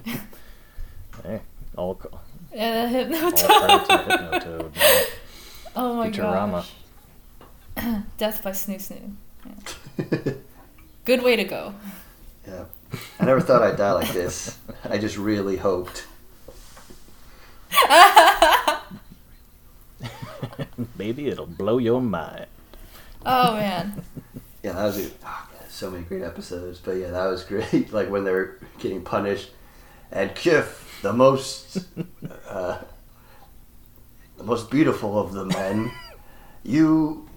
Hey, 1.23 1.39
all, 1.77 1.97
all 2.11 2.21
Yeah, 2.55 2.89
credit 2.89 3.09
to 3.09 3.45
Hypnotoad. 3.47 3.85
Hypnotoad. 3.85 4.75
man. 4.75 5.05
Oh 5.77 5.93
my 5.95 6.09
Futurama. 6.09 6.63
gosh. 7.75 8.01
Death 8.17 8.41
by 8.41 8.51
Snu 8.51 8.77
Snu. 8.77 9.13
Yeah. 9.45 10.33
Good 11.05 11.21
way 11.21 11.35
to 11.35 11.43
go. 11.43 11.73
yeah, 12.47 12.63
I 13.19 13.25
never 13.25 13.41
thought 13.41 13.61
I'd 13.61 13.75
die 13.75 13.91
like 13.91 14.13
this. 14.13 14.57
I 14.85 14.97
just 14.97 15.17
really 15.17 15.57
hoped. 15.57 16.07
Maybe 20.97 21.27
it'll 21.27 21.45
blow 21.45 21.77
your 21.77 22.01
mind. 22.01 22.47
Oh 23.25 23.55
man. 23.55 24.01
Yeah, 24.63 24.73
that 24.73 24.85
was 24.85 25.05
a, 25.05 25.11
oh, 25.25 25.47
so 25.69 25.91
many 25.91 26.03
great 26.05 26.21
episodes. 26.23 26.79
But 26.79 26.93
yeah, 26.93 27.11
that 27.11 27.25
was 27.25 27.43
great. 27.43 27.91
Like 27.91 28.09
when 28.09 28.23
they 28.23 28.31
were 28.31 28.59
getting 28.79 29.01
punished, 29.03 29.51
and 30.11 30.31
Kif, 30.31 30.84
the 31.01 31.13
most, 31.13 31.77
uh, 32.49 32.77
the 34.37 34.43
most 34.43 34.69
beautiful 34.69 35.19
of 35.19 35.33
the 35.33 35.45
men, 35.45 35.91
you 36.63 37.27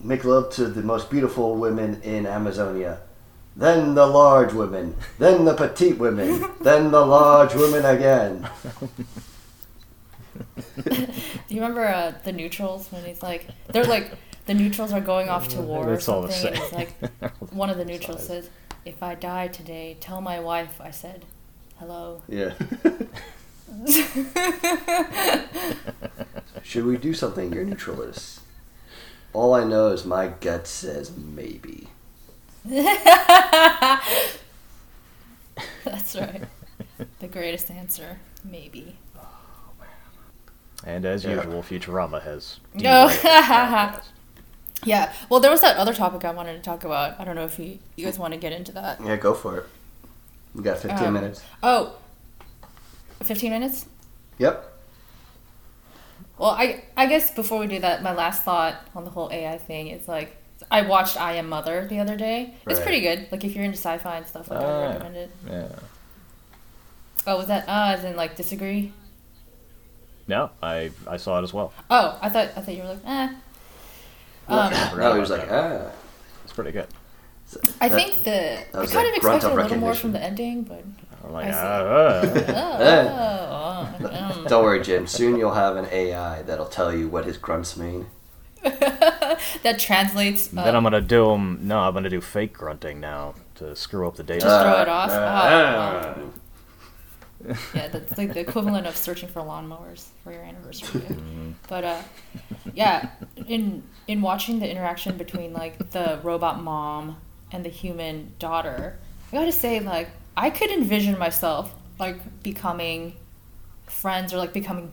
make 0.00 0.24
love 0.24 0.50
to 0.50 0.66
the 0.68 0.82
most 0.82 1.10
beautiful 1.10 1.56
women 1.56 2.00
in 2.02 2.26
Amazonia. 2.26 3.00
Then 3.56 3.94
the 3.94 4.06
large 4.06 4.52
women, 4.52 4.94
then 5.18 5.44
the 5.46 5.54
petite 5.54 5.98
women, 5.98 6.44
then 6.60 6.90
the 6.90 7.04
large 7.04 7.54
women 7.54 7.84
again. 7.86 8.48
Do 10.84 10.84
you 11.48 11.60
remember 11.62 11.86
uh, 11.86 12.12
the 12.22 12.32
neutrals 12.32 12.92
when 12.92 13.04
he's 13.04 13.22
like, 13.22 13.46
they're 13.68 13.84
like, 13.84 14.12
the 14.44 14.52
neutrals 14.52 14.92
are 14.92 15.00
going 15.00 15.30
off 15.30 15.48
to 15.48 15.62
war 15.62 15.88
or 15.88 15.94
It's 15.94 16.08
all 16.08 16.22
the 16.22 16.30
something, 16.30 16.60
and 16.60 16.70
same. 16.70 16.80
it's 16.80 17.22
like, 17.22 17.32
one 17.52 17.70
of 17.70 17.78
the 17.78 17.84
neutrals 17.84 18.26
says, 18.26 18.50
"If 18.84 19.02
I 19.02 19.14
die 19.14 19.48
today, 19.48 19.96
tell 20.00 20.20
my 20.20 20.38
wife 20.38 20.78
I 20.80 20.90
said 20.90 21.24
hello." 21.78 22.22
Yeah. 22.28 22.54
Should 26.62 26.86
we 26.86 26.96
do 26.96 27.14
something 27.14 27.52
you're 27.52 27.64
neutralist? 27.64 28.40
All 29.32 29.54
I 29.54 29.64
know 29.64 29.88
is 29.88 30.04
my 30.04 30.28
gut 30.28 30.66
says 30.66 31.12
maybe. 31.16 31.88
That's 35.84 36.16
right. 36.16 36.42
The 37.20 37.28
greatest 37.28 37.70
answer, 37.70 38.18
maybe. 38.44 38.96
And 40.84 41.04
as 41.04 41.24
Yeah. 41.24 41.36
usual, 41.36 41.62
Futurama 41.62 42.22
has. 42.22 42.60
Oh. 42.76 42.78
derailed 42.78 43.10
the 43.10 43.16
podcast. 43.28 44.02
Yeah. 44.84 45.12
Well, 45.30 45.40
there 45.40 45.50
was 45.50 45.60
that 45.62 45.76
other 45.76 45.94
topic 45.94 46.24
I 46.24 46.30
wanted 46.32 46.54
to 46.54 46.60
talk 46.62 46.84
about. 46.84 47.18
I 47.18 47.24
don't 47.24 47.34
know 47.34 47.44
if 47.46 47.58
you, 47.58 47.78
you 47.96 48.04
guys 48.04 48.18
want 48.18 48.34
to 48.34 48.40
get 48.40 48.52
into 48.52 48.72
that. 48.72 49.00
Yeah, 49.02 49.16
go 49.16 49.32
for 49.34 49.58
it. 49.58 49.66
We 50.56 50.62
got 50.62 50.78
15 50.78 51.06
Um, 51.08 51.12
minutes. 51.14 51.42
Oh, 51.62 51.92
15 53.22 53.50
minutes? 53.50 53.86
Yep. 54.38 54.72
Well, 56.38 56.50
I 56.50 56.82
I 56.96 57.06
guess 57.06 57.30
before 57.30 57.58
we 57.60 57.66
do 57.66 57.78
that, 57.80 58.02
my 58.02 58.12
last 58.14 58.42
thought 58.42 58.74
on 58.94 59.04
the 59.04 59.10
whole 59.10 59.30
AI 59.30 59.58
thing 59.58 59.88
is 59.88 60.08
like 60.08 60.36
I 60.70 60.82
watched 60.82 61.18
I 61.20 61.34
Am 61.34 61.48
Mother 61.48 61.86
the 61.86 61.98
other 62.00 62.16
day. 62.16 62.54
It's 62.66 62.80
pretty 62.80 63.00
good. 63.00 63.28
Like 63.30 63.44
if 63.44 63.54
you're 63.54 63.64
into 63.64 63.76
sci-fi 63.78 64.16
and 64.16 64.26
stuff, 64.26 64.50
like 64.50 64.60
I 64.60 64.64
Ah. 64.64 64.78
would 64.80 64.88
recommend 64.88 65.16
it. 65.16 65.30
Yeah. 65.48 65.68
Oh, 67.26 67.36
was 67.38 67.46
that 67.48 67.68
uh 67.68 67.94
as 67.96 68.04
in 68.04 68.16
like 68.16 68.36
disagree? 68.36 68.92
No, 70.28 70.50
I 70.62 70.90
I 71.06 71.16
saw 71.18 71.38
it 71.38 71.42
as 71.42 71.52
well. 71.54 71.72
Oh, 71.90 72.18
I 72.20 72.28
thought 72.28 72.48
I 72.56 72.60
thought 72.62 72.74
you 72.74 72.82
were 72.82 72.88
like 72.88 73.06
eh. 73.06 73.28
Um, 74.48 74.72
no, 74.98 75.14
he 75.14 75.20
was 75.20 75.30
like, 75.30 75.48
ah. 75.50 75.90
It's 76.44 76.52
pretty 76.52 76.72
good. 76.72 76.86
I 77.80 77.88
That- 77.88 77.96
think 77.96 78.24
the 78.24 78.76
I 78.76 78.80
was 78.80 78.92
kind 78.92 79.06
of 79.14 79.20
grunt 79.20 79.36
expected 79.36 79.46
of 79.46 79.52
a 79.58 79.62
little 79.62 79.78
more 79.78 79.94
from 79.94 80.12
the 80.12 80.22
ending, 80.22 80.62
but 80.64 80.82
I'm 81.24 81.32
like, 81.32 81.46
I 81.46 81.50
see. 81.50 81.56
ah, 81.58 81.82
oh, 81.82 82.22
oh, 84.00 84.10
oh, 84.10 84.40
um. 84.40 84.44
Don't 84.48 84.64
worry, 84.64 84.82
Jim. 84.82 85.06
Soon 85.06 85.36
you'll 85.36 85.54
have 85.54 85.76
an 85.76 85.86
AI 85.92 86.42
that'll 86.42 86.66
tell 86.66 86.92
you 86.94 87.08
what 87.08 87.24
his 87.24 87.36
grunts 87.38 87.76
mean. 87.76 88.06
that 88.62 89.76
translates. 89.78 90.48
Uh, 90.56 90.64
Then 90.64 90.74
I'm 90.76 90.82
gonna 90.82 91.00
do 91.00 91.32
'em- 91.32 91.60
No, 91.62 91.78
I'm 91.80 91.94
gonna 91.94 92.10
do 92.10 92.20
fake 92.20 92.52
grunting 92.52 92.98
now 93.00 93.34
to 93.56 93.76
screw 93.76 94.06
up 94.08 94.16
the 94.16 94.22
data. 94.24 94.40
Just 94.40 94.62
throw 94.62 94.82
it 94.82 94.88
off? 94.88 95.10
Uh, 95.10 96.14
Oh, 97.48 97.54
yeah, 97.74 97.88
that's 97.88 98.16
like 98.18 98.32
the 98.32 98.40
equivalent 98.40 98.86
of 98.86 98.96
searching 98.96 99.28
for 99.28 99.40
lawnmowers 99.42 100.06
for 100.24 100.32
your 100.32 100.42
anniversary 100.42 101.00
gift. 101.00 101.12
Mhm. 101.20 101.52
But 101.68 101.84
uh, 101.84 102.02
yeah, 102.74 103.10
in 103.46 103.82
in 104.08 104.20
watching 104.22 104.58
the 104.58 104.68
interaction 104.68 105.16
between 105.16 105.52
like 105.52 105.90
the 105.90 106.18
robot 106.24 106.60
mom 106.62 107.18
and 107.52 107.64
the 107.64 107.68
human 107.68 108.32
daughter, 108.38 108.98
I 109.32 109.36
gotta 109.36 109.52
say 109.52 109.80
like 109.80 110.08
I 110.36 110.50
could 110.50 110.70
envision 110.70 111.18
myself 111.18 111.74
like 111.98 112.42
becoming 112.42 113.16
friends 113.86 114.32
or 114.34 114.38
like 114.38 114.52
becoming 114.52 114.92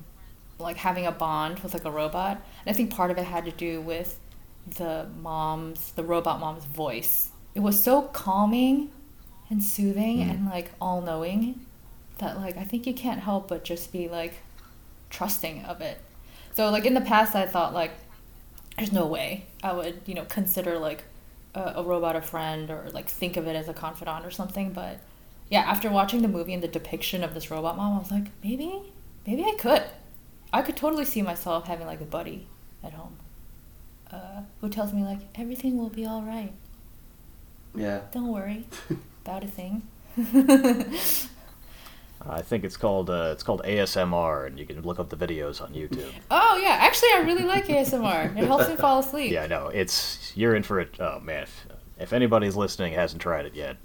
like 0.59 0.77
having 0.77 1.05
a 1.05 1.11
bond 1.11 1.59
with 1.59 1.73
like 1.73 1.85
a 1.85 1.91
robot. 1.91 2.37
And 2.65 2.73
I 2.73 2.77
think 2.77 2.91
part 2.93 3.11
of 3.11 3.17
it 3.17 3.23
had 3.25 3.45
to 3.45 3.51
do 3.51 3.81
with 3.81 4.19
the 4.77 5.07
mom's 5.21 5.91
the 5.93 6.03
robot 6.03 6.39
mom's 6.39 6.63
voice. 6.65 7.29
It 7.55 7.59
was 7.59 7.81
so 7.83 8.03
calming 8.03 8.89
and 9.49 9.63
soothing 9.63 10.19
Mm. 10.19 10.29
and 10.31 10.45
like 10.49 10.71
all 10.79 11.01
knowing 11.01 11.65
that 12.19 12.37
like 12.37 12.57
I 12.57 12.63
think 12.63 12.87
you 12.87 12.93
can't 12.93 13.19
help 13.19 13.49
but 13.49 13.63
just 13.63 13.91
be 13.91 14.07
like 14.07 14.35
trusting 15.09 15.65
of 15.65 15.81
it. 15.81 15.99
So 16.53 16.69
like 16.69 16.85
in 16.85 16.93
the 16.93 17.01
past 17.01 17.35
I 17.35 17.45
thought 17.45 17.73
like 17.73 17.91
there's 18.77 18.91
no 18.91 19.05
way 19.05 19.45
I 19.63 19.73
would, 19.73 20.01
you 20.05 20.13
know, 20.15 20.25
consider 20.25 20.79
like 20.79 21.03
a, 21.55 21.73
a 21.77 21.83
robot 21.83 22.15
a 22.15 22.21
friend 22.21 22.69
or 22.69 22.89
like 22.91 23.07
think 23.09 23.37
of 23.37 23.47
it 23.47 23.55
as 23.55 23.67
a 23.69 23.73
confidant 23.73 24.25
or 24.25 24.31
something, 24.31 24.71
but 24.71 24.99
yeah, 25.49 25.61
after 25.61 25.89
watching 25.89 26.21
the 26.21 26.27
movie 26.27 26.53
and 26.53 26.63
the 26.63 26.67
depiction 26.67 27.23
of 27.23 27.33
this 27.33 27.51
robot 27.51 27.77
mom, 27.77 27.95
I 27.95 27.99
was 27.99 28.11
like, 28.11 28.27
maybe 28.43 28.81
maybe 29.25 29.43
I 29.43 29.55
could. 29.57 29.83
I 30.51 30.61
could 30.61 30.77
totally 30.77 31.05
see 31.05 31.21
myself 31.21 31.65
having 31.67 31.87
like 31.87 32.01
a 32.01 32.05
buddy 32.05 32.47
at 32.83 32.93
home. 32.93 33.17
Uh, 34.11 34.41
who 34.61 34.69
tells 34.69 34.93
me 34.93 35.03
like 35.03 35.19
everything 35.35 35.77
will 35.77 35.89
be 35.89 36.05
all 36.05 36.21
right. 36.21 36.53
Yeah. 37.75 38.01
Don't 38.11 38.27
worry 38.31 38.67
about 39.25 39.43
a 39.43 39.47
thing. 39.47 39.83
I 42.27 42.41
think 42.41 42.63
it's 42.63 42.77
called 42.77 43.09
uh, 43.09 43.29
it's 43.33 43.43
called 43.43 43.61
ASMR, 43.63 44.47
and 44.47 44.57
you 44.57 44.65
can 44.65 44.81
look 44.81 44.99
up 44.99 45.09
the 45.09 45.17
videos 45.17 45.61
on 45.61 45.73
YouTube. 45.73 46.11
Oh 46.31 46.59
yeah, 46.61 46.77
actually 46.79 47.09
I 47.15 47.19
really 47.19 47.43
like 47.43 47.65
ASMR. 47.67 48.37
It 48.37 48.45
helps 48.45 48.69
me 48.69 48.75
fall 48.75 48.99
asleep. 48.99 49.31
Yeah, 49.31 49.43
I 49.43 49.47
know 49.47 49.67
it's 49.67 50.31
you're 50.35 50.55
in 50.55 50.63
for 50.63 50.79
it. 50.79 50.95
Oh 50.99 51.19
man, 51.19 51.43
if, 51.43 51.67
if 51.99 52.13
anybody's 52.13 52.55
listening 52.55 52.93
hasn't 52.93 53.21
tried 53.21 53.45
it 53.45 53.55
yet, 53.55 53.77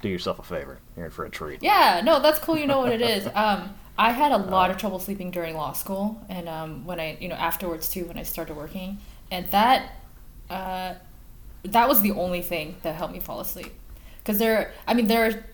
do 0.00 0.08
yourself 0.08 0.38
a 0.38 0.42
favor. 0.42 0.78
You're 0.96 1.06
in 1.06 1.10
for 1.10 1.24
a 1.24 1.30
treat. 1.30 1.62
Yeah, 1.62 2.02
no, 2.04 2.20
that's 2.20 2.38
cool. 2.38 2.56
You 2.56 2.66
know 2.66 2.80
what 2.80 2.92
it 2.92 3.00
is. 3.00 3.28
Um, 3.36 3.74
I 3.98 4.10
had 4.12 4.32
a 4.32 4.38
lot 4.38 4.70
of 4.70 4.78
trouble 4.78 4.98
sleeping 4.98 5.30
during 5.30 5.54
law 5.54 5.72
school, 5.72 6.24
and 6.28 6.48
um, 6.48 6.86
when 6.86 6.98
I, 6.98 7.18
you 7.20 7.28
know, 7.28 7.34
afterwards 7.34 7.88
too, 7.88 8.06
when 8.06 8.16
I 8.16 8.22
started 8.22 8.56
working, 8.56 8.98
and 9.30 9.46
that, 9.50 9.96
uh, 10.48 10.94
that 11.64 11.88
was 11.88 12.00
the 12.00 12.12
only 12.12 12.40
thing 12.40 12.76
that 12.82 12.94
helped 12.94 13.12
me 13.12 13.20
fall 13.20 13.40
asleep. 13.40 13.72
Because 14.18 14.38
there, 14.38 14.72
I 14.86 14.94
mean, 14.94 15.08
there 15.08 15.26
are 15.26 15.44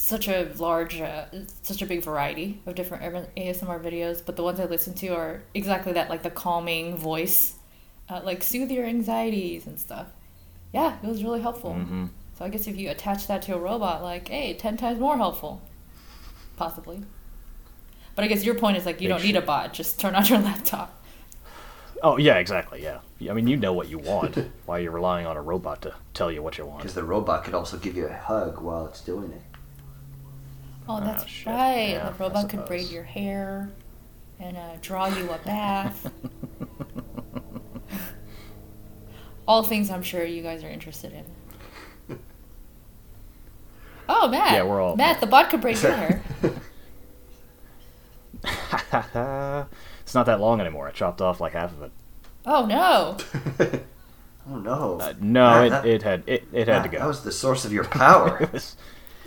such 0.00 0.28
a 0.28 0.50
large, 0.56 1.00
uh, 1.00 1.26
such 1.62 1.82
a 1.82 1.86
big 1.86 2.02
variety 2.02 2.60
of 2.66 2.74
different 2.74 3.02
ASMR 3.36 3.80
videos, 3.82 4.24
but 4.24 4.34
the 4.34 4.42
ones 4.42 4.58
I 4.58 4.64
listen 4.64 4.94
to 4.94 5.08
are 5.08 5.42
exactly 5.54 5.92
that, 5.92 6.08
like 6.08 6.22
the 6.22 6.30
calming 6.30 6.96
voice, 6.96 7.54
uh, 8.08 8.20
like 8.24 8.42
soothe 8.42 8.70
your 8.70 8.86
anxieties 8.86 9.66
and 9.66 9.78
stuff. 9.78 10.06
Yeah, 10.72 10.96
it 11.02 11.06
was 11.06 11.22
really 11.22 11.40
helpful. 11.40 11.74
hmm 11.74 12.06
So 12.38 12.44
I 12.44 12.48
guess 12.48 12.66
if 12.66 12.76
you 12.76 12.90
attach 12.90 13.26
that 13.26 13.42
to 13.42 13.54
a 13.54 13.58
robot, 13.58 14.02
like, 14.02 14.28
hey, 14.28 14.54
ten 14.54 14.76
times 14.76 14.98
more 14.98 15.16
helpful, 15.18 15.60
possibly. 16.56 17.02
But 18.14 18.24
I 18.24 18.28
guess 18.28 18.44
your 18.44 18.54
point 18.54 18.78
is 18.78 18.86
like 18.86 19.00
you 19.00 19.08
Big 19.08 19.16
don't 19.18 19.24
need 19.24 19.36
a 19.36 19.42
bot; 19.42 19.74
just 19.74 20.00
turn 20.00 20.14
on 20.14 20.24
your 20.32 20.38
laptop. 20.38 20.96
Oh 22.02 22.16
yeah, 22.16 22.38
exactly. 22.38 22.82
Yeah, 22.82 23.00
I 23.28 23.34
mean 23.34 23.46
you 23.46 23.56
know 23.58 23.74
what 23.74 23.88
you 23.88 23.98
want. 23.98 24.36
Why 24.66 24.78
are 24.78 24.80
you're 24.80 24.92
relying 24.92 25.26
on 25.26 25.36
a 25.36 25.42
robot 25.42 25.82
to 25.82 25.94
tell 26.14 26.32
you 26.32 26.42
what 26.42 26.56
you 26.56 26.64
want? 26.64 26.78
Because 26.78 26.94
the 26.94 27.04
robot 27.04 27.44
could 27.44 27.54
also 27.54 27.76
give 27.76 27.96
you 27.96 28.06
a 28.06 28.14
hug 28.14 28.60
while 28.62 28.86
it's 28.86 29.02
doing 29.02 29.30
it. 29.32 29.42
Oh, 30.90 30.96
Ah, 30.96 31.00
that's 31.04 31.26
shit. 31.26 31.46
right. 31.46 31.90
Yeah, 31.90 32.10
the 32.10 32.14
robot 32.24 32.48
could 32.48 32.64
braid 32.66 32.88
your 32.90 33.04
hair 33.04 33.70
and 34.40 34.56
uh, 34.56 34.76
draw 34.82 35.06
you 35.06 35.30
a 35.30 35.38
bath. 35.38 36.10
All 39.46 39.62
things 39.62 39.90
I'm 39.90 40.02
sure 40.02 40.24
you 40.24 40.42
guys 40.42 40.64
are 40.64 40.68
interested 40.68 41.12
in. 41.12 42.18
Oh, 44.08 44.28
Matt. 44.28 44.52
Yeah, 44.52 44.64
we're 44.64 44.80
all- 44.82 44.96
Matt, 44.96 45.20
the 45.20 45.26
bot 45.26 45.50
could 45.50 45.60
braid 45.60 45.80
your 45.80 45.92
hair. 45.92 46.22
it's 48.42 50.14
not 50.14 50.26
that 50.26 50.40
long 50.40 50.60
anymore. 50.60 50.88
I 50.88 50.90
chopped 50.90 51.20
off 51.20 51.40
like 51.40 51.52
half 51.52 51.72
of 51.72 51.82
it. 51.82 51.92
Oh 52.46 52.66
no. 52.66 53.16
oh 54.50 54.58
no. 54.58 54.98
Uh, 55.00 55.14
no, 55.20 55.50
Matt, 55.50 55.66
it, 55.66 55.70
that- 55.70 55.86
it 55.86 56.02
had 56.02 56.22
it, 56.26 56.48
it 56.52 56.68
had 56.68 56.82
to 56.82 56.88
go. 56.88 56.98
That 56.98 57.06
was 57.06 57.22
the 57.22 57.32
source 57.32 57.64
of 57.64 57.72
your 57.72 57.84
power. 57.84 58.38
It 58.42 58.52
was- 58.52 58.76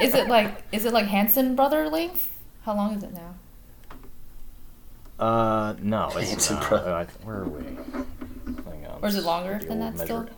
Is 0.00 0.14
it 0.14 0.28
like 0.28 0.62
is 0.72 0.84
it 0.84 0.92
like 0.92 1.06
Hanson 1.06 1.54
brother 1.54 1.88
length? 1.88 2.28
How 2.64 2.74
long 2.74 2.94
is 2.94 3.02
it 3.04 3.12
now? 3.12 3.34
uh, 5.24 5.74
no, 5.80 6.08
it's 6.16 6.30
Hanson 6.30 6.56
not. 6.56 6.68
brother. 6.68 6.90
Uh, 6.90 7.06
where 7.24 7.36
are 7.42 7.48
we? 7.48 7.62
Hang 7.64 8.86
on. 8.86 8.98
Or 9.02 9.08
is 9.08 9.14
it 9.16 9.22
longer 9.24 9.58
The 9.60 9.66
than 9.66 9.82
old 9.82 9.96
that 9.96 10.04
still? 10.04 10.28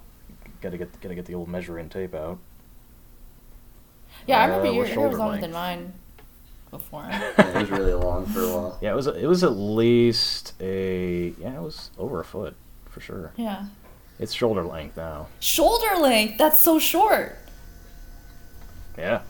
Gotta 0.60 0.76
get 0.78 1.00
gotta 1.00 1.14
get 1.14 1.24
the 1.26 1.34
old 1.34 1.48
measuring 1.48 1.88
tape 1.88 2.14
out. 2.14 2.38
Yeah, 4.26 4.40
I 4.40 4.44
Uh, 4.44 4.48
remember 4.48 4.66
your 4.72 4.84
we're 4.84 4.86
hair 4.86 5.08
was 5.08 5.18
longer 5.18 5.32
length. 5.32 5.42
than 5.42 5.52
mine 5.52 5.92
before. 6.70 7.06
Yeah, 7.10 7.32
it 7.38 7.54
was 7.54 7.70
really 7.70 7.94
long 7.94 8.26
for 8.26 8.40
a 8.40 8.48
while. 8.48 8.78
Yeah, 8.82 8.92
it 8.92 8.96
was 8.96 9.06
it 9.06 9.26
was 9.26 9.42
at 9.44 9.52
least 9.56 10.52
a 10.60 11.32
yeah, 11.40 11.54
it 11.56 11.62
was 11.62 11.90
over 11.98 12.20
a 12.20 12.24
foot 12.24 12.54
for 12.90 13.00
sure. 13.00 13.32
Yeah. 13.36 13.64
It's 14.18 14.32
shoulder 14.32 14.62
length 14.62 14.96
now. 14.96 15.28
Shoulder 15.40 15.96
length. 15.98 16.38
That's 16.38 16.60
so 16.60 16.78
short. 16.78 17.36
Yeah. 18.96 19.20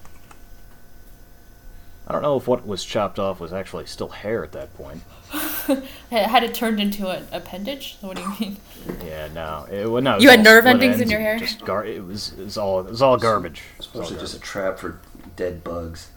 I 2.06 2.12
don't 2.12 2.20
know 2.20 2.36
if 2.36 2.46
what 2.46 2.66
was 2.66 2.84
chopped 2.84 3.18
off 3.18 3.40
was 3.40 3.52
actually 3.54 3.86
still 3.86 4.10
hair 4.10 4.44
at 4.44 4.52
that 4.52 4.74
point. 4.76 5.02
Had 6.10 6.44
it 6.44 6.52
turned 6.54 6.78
into 6.78 7.08
an 7.08 7.26
appendage? 7.32 7.96
What 8.02 8.16
do 8.16 8.22
you 8.22 8.34
mean? 8.38 8.56
Yeah, 9.02 9.28
no, 9.32 9.66
it, 9.70 9.90
well, 9.90 10.02
no. 10.02 10.16
it 10.16 10.22
You 10.22 10.28
had 10.28 10.44
nerve 10.44 10.64
split 10.64 10.74
endings 10.74 11.00
in 11.00 11.08
your 11.08 11.20
hair? 11.20 11.38
Just 11.38 11.64
gar- 11.64 11.86
it 11.86 12.04
was 12.04 12.34
it 12.34 12.44
was 12.44 12.58
all 12.58 12.80
it 12.80 12.90
was 12.90 13.00
all 13.00 13.16
garbage. 13.16 13.62
It 13.72 13.78
was 13.78 13.86
all 13.94 14.00
Mostly 14.02 14.18
just 14.18 14.36
a 14.36 14.40
trap 14.40 14.78
for 14.78 15.00
dead 15.34 15.64
bugs. 15.64 16.10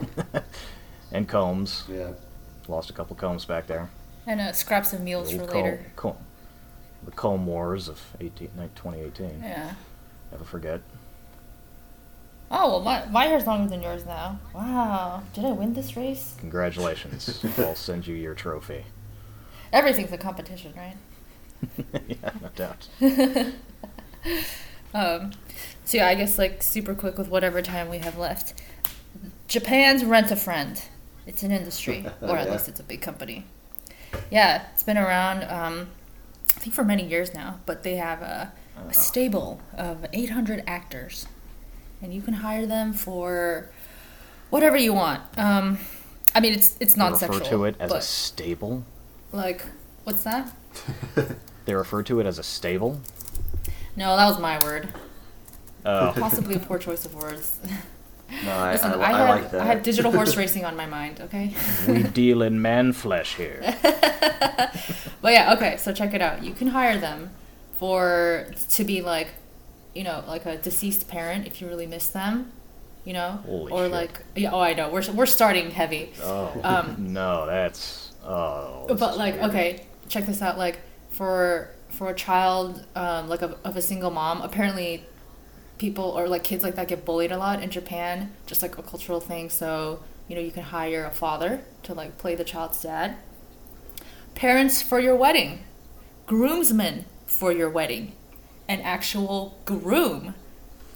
and 1.12 1.26
combs. 1.26 1.84
Yeah. 1.90 2.12
Lost 2.68 2.90
a 2.90 2.92
couple 2.92 3.16
combs 3.16 3.46
back 3.46 3.66
there. 3.66 3.88
And 4.26 4.40
uh, 4.40 4.52
scraps 4.52 4.92
of 4.92 4.98
The 4.98 5.04
meals 5.06 5.32
for 5.32 5.44
later. 5.46 5.86
comb, 5.96 6.14
comb, 6.14 6.16
the 7.04 7.10
comb 7.10 7.46
wars 7.46 7.88
of 7.88 8.00
18, 8.20 8.48
2018. 8.74 9.40
Yeah. 9.42 9.74
Never 10.30 10.44
forget. 10.44 10.80
Oh 12.50 12.68
well, 12.68 12.80
my 12.80 13.06
my 13.06 13.24
hair's 13.26 13.46
longer 13.46 13.68
than 13.70 13.82
yours 13.82 14.04
now. 14.04 14.38
Wow. 14.54 15.22
Did 15.32 15.44
I 15.46 15.52
win 15.52 15.72
this 15.74 15.96
race? 15.96 16.34
Congratulations. 16.38 17.42
I'll 17.58 17.74
send 17.74 18.06
you 18.06 18.14
your 18.14 18.34
trophy. 18.34 18.84
Everything's 19.72 20.12
a 20.12 20.18
competition, 20.18 20.74
right? 20.76 20.96
yeah, 22.08 22.30
no 22.40 22.48
doubt. 22.54 22.88
Um, 24.94 25.32
so 25.86 25.96
yeah, 25.96 26.06
I 26.08 26.14
guess 26.14 26.36
like 26.38 26.62
super 26.62 26.94
quick 26.94 27.16
with 27.16 27.28
whatever 27.28 27.62
time 27.62 27.88
we 27.88 27.98
have 27.98 28.18
left. 28.18 28.52
Japan's 29.48 30.04
Rent 30.04 30.30
a 30.30 30.36
Friend. 30.36 30.80
It's 31.26 31.42
an 31.42 31.50
industry, 31.50 32.04
or 32.20 32.36
at 32.36 32.46
Yeah. 32.46 32.52
least 32.52 32.68
it's 32.68 32.78
a 32.80 32.82
big 32.82 33.00
company. 33.00 33.46
Yeah, 34.30 34.66
it's 34.74 34.82
been 34.82 34.98
around. 34.98 35.44
Um, 35.44 35.88
think 36.62 36.74
for 36.74 36.84
many 36.84 37.04
years 37.04 37.34
now, 37.34 37.58
but 37.66 37.82
they 37.82 37.96
have 37.96 38.22
a, 38.22 38.52
a 38.88 38.94
stable 38.94 39.60
of 39.76 40.06
800 40.12 40.62
actors, 40.66 41.26
and 42.00 42.14
you 42.14 42.22
can 42.22 42.34
hire 42.34 42.66
them 42.66 42.92
for 42.92 43.68
whatever 44.50 44.76
you 44.76 44.94
want. 44.94 45.22
Um, 45.36 45.78
I 46.34 46.40
mean, 46.40 46.52
it's 46.54 46.76
it's 46.80 46.96
non-sexual. 46.96 47.40
refer 47.40 47.50
to 47.50 47.64
it 47.64 47.76
as 47.80 47.92
a 47.92 48.00
stable. 48.00 48.84
like, 49.32 49.62
what's 50.04 50.22
that? 50.24 50.52
They 51.64 51.74
refer 51.74 52.02
to 52.04 52.18
it 52.18 52.26
as 52.26 52.40
a 52.40 52.42
stable. 52.42 53.00
No, 53.94 54.16
that 54.16 54.26
was 54.26 54.40
my 54.40 54.58
word. 54.64 54.92
Oh, 55.86 56.12
Possibly 56.16 56.56
a 56.56 56.58
poor 56.68 56.76
choice 56.78 57.04
of 57.04 57.14
words. 57.14 57.60
No, 58.44 58.50
I, 58.50 58.72
Listen, 58.72 58.92
I, 58.92 58.94
I, 58.94 58.98
I 59.12 59.12
have 59.18 59.42
like 59.42 59.50
that. 59.52 59.60
I 59.60 59.64
have 59.66 59.82
digital 59.82 60.10
horse 60.18 60.36
racing 60.36 60.64
on 60.64 60.76
my 60.76 60.86
mind. 60.86 61.20
Okay. 61.20 61.52
we 61.88 62.02
deal 62.02 62.42
in 62.42 62.60
man 62.62 62.92
flesh 62.92 63.34
here. 63.36 63.60
But 65.22 65.32
yeah, 65.34 65.52
okay. 65.54 65.76
So 65.76 65.92
check 65.92 66.14
it 66.14 66.20
out. 66.22 66.42
You 66.42 66.52
can 66.52 66.68
hire 66.68 66.98
them 66.98 67.30
for 67.74 68.46
to 68.70 68.84
be 68.84 69.00
like, 69.02 69.28
you 69.94 70.02
know, 70.02 70.24
like 70.26 70.46
a 70.46 70.56
deceased 70.56 71.06
parent 71.08 71.46
if 71.46 71.60
you 71.60 71.68
really 71.68 71.86
miss 71.86 72.08
them, 72.08 72.50
you 73.04 73.12
know, 73.12 73.38
Holy 73.46 73.70
or 73.72 73.84
shit. 73.84 73.92
like 73.92 74.20
yeah. 74.34 74.50
Oh, 74.52 74.60
I 74.60 74.74
know. 74.74 74.90
We're 74.90 75.08
we're 75.12 75.26
starting 75.26 75.70
heavy. 75.70 76.12
Oh 76.22 76.50
Um, 76.64 77.12
no, 77.12 77.46
that's 77.46 78.10
oh. 78.24 78.86
but 78.88 79.16
like 79.16 79.34
weird. 79.34 79.50
okay 79.50 79.86
check 80.08 80.26
this 80.26 80.42
out 80.42 80.58
like 80.58 80.78
for 81.10 81.70
for 81.88 82.10
a 82.10 82.14
child 82.14 82.84
um, 82.96 83.28
like 83.28 83.42
of, 83.42 83.56
of 83.64 83.76
a 83.76 83.82
single 83.82 84.10
mom 84.10 84.42
apparently 84.42 85.04
people 85.82 86.04
or 86.04 86.28
like 86.28 86.44
kids 86.44 86.62
like 86.62 86.76
that 86.76 86.86
get 86.86 87.04
bullied 87.04 87.32
a 87.32 87.36
lot 87.36 87.60
in 87.60 87.68
japan 87.68 88.32
just 88.46 88.62
like 88.62 88.78
a 88.78 88.82
cultural 88.82 89.18
thing. 89.18 89.50
So 89.50 90.00
you 90.28 90.36
know 90.36 90.40
you 90.40 90.52
can 90.52 90.62
hire 90.62 91.04
a 91.04 91.10
father 91.10 91.62
to 91.82 91.92
like 91.92 92.18
play 92.18 92.34
the 92.36 92.44
child's 92.44 92.80
dad. 92.80 93.16
Parents 94.36 94.80
for 94.80 95.00
your 95.00 95.16
wedding. 95.16 95.64
Groomsmen 96.26 97.06
for 97.26 97.50
your 97.50 97.68
wedding. 97.68 98.12
An 98.68 98.80
actual 98.82 99.58
groom. 99.64 100.34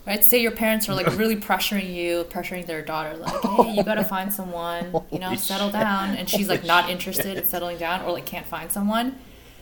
Right? 0.07 0.23
Say 0.23 0.41
your 0.41 0.53
parents 0.53 0.89
are 0.89 0.95
like 0.95 1.07
really 1.23 1.35
pressuring 1.35 1.93
you, 1.93 2.25
pressuring 2.31 2.67
their 2.67 2.83
daughter, 2.83 3.17
like, 3.17 3.43
hey, 3.43 3.75
you 3.75 3.83
gotta 3.83 4.05
find 4.05 4.33
someone, 4.33 4.95
you 5.11 5.19
know, 5.19 5.35
settle 5.35 5.71
down, 5.71 6.15
and 6.15 6.31
she's 6.31 6.49
like 6.49 6.63
not 6.63 6.89
interested 6.89 7.37
in 7.37 7.45
settling 7.45 7.79
down 7.79 8.03
or 8.03 8.13
like 8.13 8.25
can't 8.25 8.47
find 8.47 8.71
someone. 8.71 9.19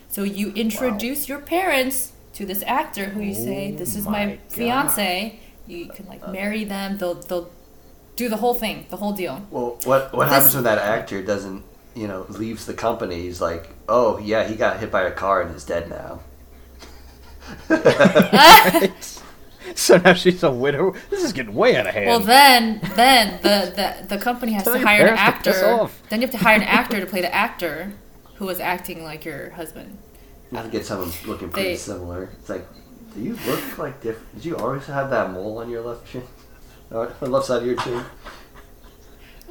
So 0.09 0.23
you 0.23 0.51
introduce 0.53 1.29
your 1.29 1.39
parents 1.39 2.13
to 2.35 2.45
this 2.47 2.63
actor 2.67 3.07
who 3.07 3.21
you 3.21 3.35
say, 3.35 3.73
Oh 3.75 3.79
"This 3.79 3.97
is 3.97 4.05
my 4.05 4.27
my, 4.27 4.39
fiance." 4.49 5.39
You 5.67 5.89
can 5.89 6.07
like 6.07 6.29
marry 6.31 6.65
them. 6.65 6.99
They'll 6.99 7.15
they'll 7.15 7.51
do 8.17 8.29
the 8.29 8.37
whole 8.37 8.55
thing, 8.55 8.87
the 8.91 8.97
whole 8.99 9.13
deal. 9.13 9.47
Well, 9.51 9.79
what 9.85 10.13
what 10.13 10.25
This- 10.27 10.33
happens 10.35 10.55
when 10.55 10.65
that 10.65 10.79
actor 10.79 11.23
doesn't, 11.23 11.63
you 11.95 12.07
know, 12.07 12.27
leaves 12.29 12.67
the 12.67 12.75
company? 12.75 13.23
He's 13.23 13.41
like, 13.41 13.71
oh 13.89 14.19
yeah, 14.19 14.45
he 14.47 14.57
got 14.57 14.79
hit 14.81 14.91
by 14.91 15.03
a 15.03 15.11
car 15.11 15.43
and 15.43 15.55
is 15.55 15.65
dead 15.65 15.89
now. 15.89 16.21
So 19.75 19.97
now 19.97 20.13
she's 20.13 20.43
a 20.43 20.51
widow. 20.51 20.95
This 21.11 21.25
is 21.25 21.33
getting 21.33 21.55
way 21.55 21.75
out 21.77 21.87
of 21.87 21.95
hand. 21.95 22.07
Well, 22.07 22.21
then, 22.21 22.81
then 22.97 23.41
the, 23.43 23.73
the, 23.75 24.17
the 24.17 24.23
company 24.23 24.53
has 24.53 24.65
to 24.65 24.79
hire 24.79 25.07
an 25.07 25.17
parents 25.17 25.39
to 25.39 25.51
piss 25.53 25.63
actor. 25.63 25.71
off. 25.83 26.03
Then 26.11 26.21
you 26.21 26.27
have 26.27 26.33
to 26.33 26.39
hire 26.43 26.57
an 26.57 26.63
actor 26.63 27.01
to 27.01 27.07
play 27.07 27.23
the 27.23 27.35
actor 27.35 27.93
who 28.37 28.45
was 28.47 28.61
acting 28.61 29.03
like 29.03 29.25
your 29.25 29.51
husband. 29.51 29.99
Have 30.55 30.65
to 30.67 30.71
get 30.71 30.87
someone 30.87 31.11
looking 31.27 31.51
pretty 31.51 31.71
They- 31.71 31.77
similar. 31.77 32.31
It's 32.39 32.49
like, 32.49 32.67
do 33.15 33.21
you 33.21 33.37
look 33.47 33.79
like 33.79 34.01
different? 34.03 34.35
Did 34.37 34.45
you 34.45 34.57
always 34.57 34.87
have 34.87 35.11
that 35.11 35.31
mole 35.33 35.59
on 35.59 35.69
your 35.71 35.83
left 35.83 36.07
chin, 36.11 36.23
or 36.91 37.13
the 37.21 37.27
left 37.27 37.47
side 37.47 37.63
of 37.63 37.67
your 37.67 37.77
chin? 37.77 38.05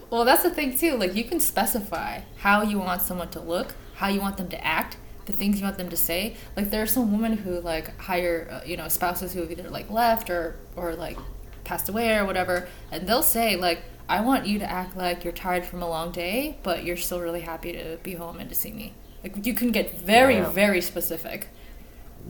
Well, 0.09 0.25
that's 0.25 0.43
the 0.43 0.49
thing 0.49 0.77
too. 0.77 0.95
Like 0.97 1.15
you 1.15 1.23
can 1.23 1.39
specify 1.39 2.21
how 2.37 2.61
you 2.61 2.77
want 2.79 3.01
someone 3.01 3.29
to 3.29 3.39
look, 3.39 3.73
how 3.95 4.07
you 4.09 4.21
want 4.21 4.37
them 4.37 4.47
to 4.49 4.63
act, 4.65 4.97
the 5.25 5.33
things 5.33 5.59
you 5.59 5.65
want 5.65 5.77
them 5.77 5.89
to 5.89 5.97
say. 5.97 6.35
Like 6.55 6.69
there 6.69 6.81
are 6.83 6.87
some 6.87 7.11
women 7.11 7.37
who 7.37 7.59
like 7.59 7.97
hire, 7.99 8.47
uh, 8.51 8.61
you 8.65 8.77
know, 8.77 8.87
spouses 8.89 9.33
who 9.33 9.41
have 9.41 9.51
either 9.51 9.69
like 9.69 9.89
left 9.89 10.29
or 10.29 10.55
or 10.75 10.95
like 10.95 11.17
passed 11.63 11.89
away 11.89 12.15
or 12.17 12.25
whatever, 12.25 12.67
and 12.91 13.07
they'll 13.07 13.23
say 13.23 13.55
like, 13.55 13.81
"I 14.07 14.21
want 14.21 14.45
you 14.45 14.59
to 14.59 14.69
act 14.69 14.95
like 14.95 15.23
you're 15.23 15.33
tired 15.33 15.65
from 15.65 15.81
a 15.81 15.87
long 15.87 16.11
day, 16.11 16.57
but 16.63 16.83
you're 16.83 16.97
still 16.97 17.19
really 17.21 17.41
happy 17.41 17.71
to 17.73 17.97
be 18.03 18.13
home 18.15 18.37
and 18.39 18.49
to 18.49 18.55
see 18.55 18.71
me." 18.71 18.93
Like 19.23 19.45
you 19.45 19.53
can 19.53 19.71
get 19.71 19.99
very 19.99 20.35
Yeah. 20.35 20.49
very 20.49 20.81
specific. 20.81 21.47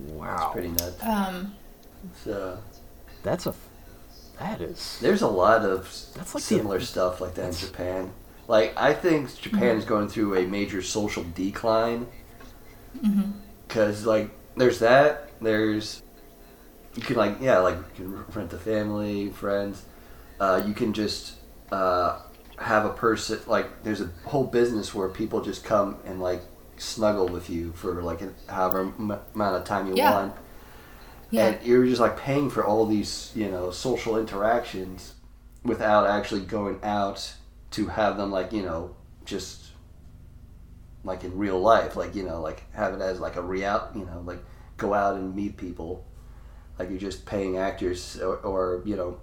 wow, 0.08 0.50
Pretty 0.54 0.70
nuts. 0.70 1.04
Um, 1.04 1.54
So 2.24 2.58
that's 3.24 3.46
a 3.48 3.54
that 4.40 4.60
is 4.62 4.98
there's 5.02 5.22
a 5.22 5.28
lot 5.28 5.64
of 5.64 5.84
That's 6.16 6.34
like 6.36 6.42
the- 6.44 6.56
similar 6.56 6.80
stuff 6.80 7.22
like 7.22 7.36
that 7.36 7.50
in 7.50 7.56
Japan. 7.56 8.12
Like 8.48 8.74
I 8.76 8.94
think 8.94 9.34
Japan 9.40 9.78
is 9.78 9.86
going 9.86 10.10
through 10.10 10.36
a 10.38 10.46
major 10.48 10.82
social 10.82 11.24
decline 11.36 12.08
because 13.68 14.06
like 14.06 14.30
there's 14.56 14.80
that 14.80 15.30
there's 15.42 16.02
you 16.96 17.02
can 17.02 17.16
like 17.16 17.38
yeah 17.42 17.60
like 17.60 17.78
you 17.98 18.06
can 18.06 18.26
rent 18.36 18.54
a 18.54 18.58
family 18.58 19.30
friends 19.30 19.84
uh, 20.40 20.62
you 20.66 20.74
can 20.74 20.94
just 20.94 21.34
uh, 21.72 22.20
have 22.58 22.86
a 22.86 22.90
person 22.90 23.40
like 23.48 23.84
there's 23.84 24.02
a 24.02 24.10
whole 24.26 24.44
business 24.46 24.94
where 24.94 25.10
people 25.10 25.42
just 25.42 25.64
come 25.64 25.98
and 26.06 26.22
like 26.22 26.42
snuggle 26.78 27.28
with 27.28 27.50
you 27.50 27.72
for 27.74 28.02
like 28.02 28.22
an, 28.22 28.34
however 28.48 28.82
m- 28.82 29.20
amount 29.36 29.56
of 29.56 29.64
time 29.66 29.88
you 29.88 29.96
Yeah. 29.96 30.12
want 30.12 30.34
yeah. 31.32 31.48
and 31.48 31.66
you're 31.66 31.86
just 31.86 32.02
like 32.02 32.18
paying 32.18 32.50
for 32.50 32.64
all 32.66 32.86
these 32.86 33.32
you 33.36 33.50
know 33.50 33.72
social 33.72 34.18
interactions 34.18 35.14
without 35.64 36.08
actually 36.08 36.42
going 36.42 36.80
out 36.84 37.34
to 37.72 37.88
have 37.88 38.18
them 38.18 38.32
like 38.32 38.52
you 38.52 38.62
know 38.64 38.96
just 39.26 39.62
like 41.04 41.24
in 41.24 41.38
real 41.38 41.60
life 41.60 41.96
like 41.96 42.16
you 42.16 42.24
know 42.24 42.42
like 42.42 42.64
have 42.74 42.94
it 42.94 43.02
as 43.02 43.20
like 43.20 43.36
a 43.36 43.42
real 43.42 43.90
you 43.96 44.06
know 44.06 44.22
like 44.26 44.44
go 44.78 44.94
out 44.94 45.16
and 45.16 45.36
meet 45.36 45.58
people 45.58 46.06
like 46.80 46.90
you're 46.90 47.00
just 47.00 47.26
paying 47.26 47.58
actors 47.58 48.20
or, 48.22 48.38
or 48.38 48.82
you 48.86 48.96
know 48.96 49.20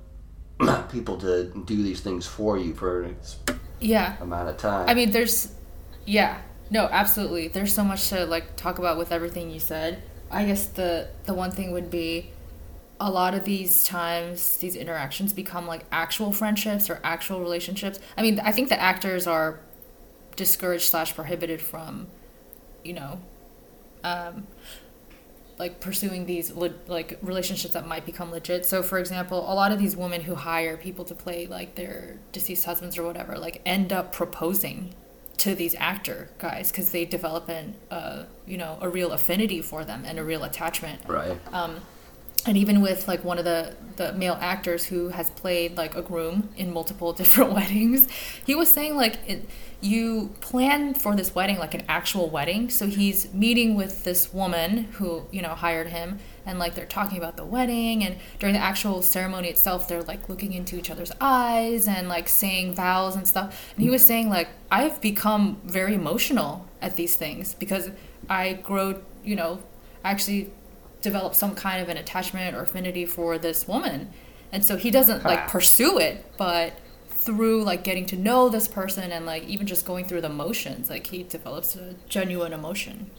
people 0.92 1.16
to 1.16 1.44
do 1.64 1.82
these 1.82 2.00
things 2.00 2.26
for 2.26 2.58
you 2.58 2.74
for 2.74 3.02
an 3.04 3.16
yeah. 3.80 4.16
amount 4.20 4.48
of 4.48 4.56
time 4.58 4.88
I 4.88 4.94
mean, 4.94 5.10
there's, 5.10 5.54
yeah, 6.04 6.38
no, 6.70 6.86
absolutely. 6.90 7.48
There's 7.48 7.74
so 7.74 7.84
much 7.84 8.08
to 8.10 8.24
like 8.26 8.56
talk 8.56 8.78
about 8.78 8.96
with 8.96 9.12
everything 9.12 9.50
you 9.50 9.60
said. 9.60 10.02
I 10.30 10.44
guess 10.44 10.66
the 10.66 11.08
the 11.24 11.34
one 11.34 11.50
thing 11.50 11.72
would 11.72 11.90
be, 11.90 12.30
a 13.00 13.10
lot 13.10 13.34
of 13.34 13.44
these 13.44 13.82
times 13.82 14.56
these 14.58 14.76
interactions 14.76 15.32
become 15.32 15.66
like 15.66 15.84
actual 15.90 16.32
friendships 16.32 16.88
or 16.88 17.00
actual 17.02 17.40
relationships. 17.40 17.98
I 18.16 18.22
mean, 18.22 18.38
I 18.40 18.52
think 18.52 18.68
the 18.68 18.80
actors 18.80 19.26
are 19.26 19.60
discouraged 20.36 20.84
slash 20.84 21.14
prohibited 21.14 21.60
from, 21.60 22.06
you 22.84 22.92
know, 22.92 23.20
um, 24.04 24.46
like 25.58 25.80
pursuing 25.80 26.26
these 26.26 26.52
le- 26.52 26.74
like 26.86 27.18
relationships 27.22 27.74
that 27.74 27.86
might 27.86 28.06
become 28.06 28.30
legit. 28.30 28.64
So, 28.64 28.82
for 28.82 28.98
example, 28.98 29.40
a 29.50 29.54
lot 29.54 29.72
of 29.72 29.78
these 29.78 29.96
women 29.96 30.22
who 30.22 30.34
hire 30.34 30.76
people 30.76 31.04
to 31.06 31.14
play 31.14 31.46
like 31.46 31.74
their 31.74 32.18
deceased 32.32 32.64
husbands 32.64 32.96
or 32.96 33.02
whatever, 33.02 33.36
like 33.38 33.60
end 33.66 33.92
up 33.92 34.12
proposing 34.12 34.94
to 35.40 35.54
these 35.54 35.74
actor 35.78 36.28
guys 36.38 36.70
because 36.70 36.90
they 36.92 37.04
develop 37.04 37.48
an 37.48 37.74
uh, 37.90 38.24
you 38.46 38.56
know 38.56 38.78
a 38.80 38.88
real 38.88 39.12
affinity 39.12 39.62
for 39.62 39.84
them 39.84 40.04
and 40.04 40.18
a 40.18 40.24
real 40.24 40.44
attachment. 40.44 41.00
Right. 41.06 41.38
Um, 41.52 41.76
and 42.46 42.56
even 42.56 42.80
with 42.80 43.06
like 43.06 43.24
one 43.24 43.38
of 43.38 43.44
the 43.44 43.74
the 43.96 44.12
male 44.12 44.38
actors 44.40 44.86
who 44.86 45.08
has 45.08 45.30
played 45.30 45.76
like 45.76 45.94
a 45.94 46.02
groom 46.02 46.50
in 46.56 46.72
multiple 46.72 47.12
different 47.20 47.52
weddings 47.52 48.08
he 48.46 48.54
was 48.54 48.70
saying 48.70 48.96
like 48.96 49.18
it, 49.26 49.48
you 49.80 50.34
plan 50.40 50.94
for 50.94 51.16
this 51.16 51.34
wedding 51.34 51.58
like 51.58 51.74
an 51.74 51.82
actual 51.88 52.28
wedding. 52.28 52.68
So 52.70 52.86
he's 52.86 53.32
meeting 53.32 53.74
with 53.74 54.04
this 54.04 54.32
woman 54.32 54.84
who 54.92 55.26
you 55.30 55.42
know 55.42 55.54
hired 55.54 55.88
him 55.88 56.18
and 56.50 56.58
like 56.58 56.74
they're 56.74 56.84
talking 56.84 57.16
about 57.16 57.36
the 57.36 57.44
wedding 57.44 58.04
and 58.04 58.16
during 58.38 58.54
the 58.54 58.60
actual 58.60 59.00
ceremony 59.02 59.48
itself 59.48 59.86
they're 59.88 60.02
like 60.02 60.28
looking 60.28 60.52
into 60.52 60.76
each 60.76 60.90
other's 60.90 61.12
eyes 61.20 61.86
and 61.86 62.08
like 62.08 62.28
saying 62.28 62.74
vows 62.74 63.14
and 63.16 63.26
stuff. 63.26 63.72
And 63.74 63.84
he 63.84 63.88
was 63.88 64.04
saying 64.04 64.28
like 64.28 64.48
i've 64.70 65.00
become 65.00 65.60
very 65.64 65.94
emotional 65.94 66.68
at 66.82 66.96
these 66.96 67.14
things 67.14 67.54
because 67.54 67.90
i 68.28 68.52
grow 68.54 69.00
you 69.24 69.36
know 69.36 69.62
actually 70.04 70.50
develop 71.00 71.34
some 71.34 71.54
kind 71.54 71.80
of 71.80 71.88
an 71.88 71.96
attachment 71.96 72.54
or 72.54 72.62
affinity 72.62 73.06
for 73.06 73.38
this 73.38 73.66
woman. 73.66 74.10
And 74.52 74.64
so 74.64 74.76
he 74.76 74.90
doesn't 74.90 75.24
like 75.24 75.48
pursue 75.48 75.98
it 75.98 76.26
but 76.36 76.74
through 77.08 77.62
like 77.62 77.84
getting 77.84 78.06
to 78.06 78.16
know 78.16 78.48
this 78.48 78.66
person 78.66 79.12
and 79.12 79.24
like 79.24 79.44
even 79.44 79.66
just 79.66 79.86
going 79.86 80.04
through 80.06 80.22
the 80.22 80.28
motions 80.28 80.90
like 80.90 81.06
he 81.06 81.22
develops 81.22 81.76
a 81.76 81.94
genuine 82.08 82.52
emotion. 82.52 83.10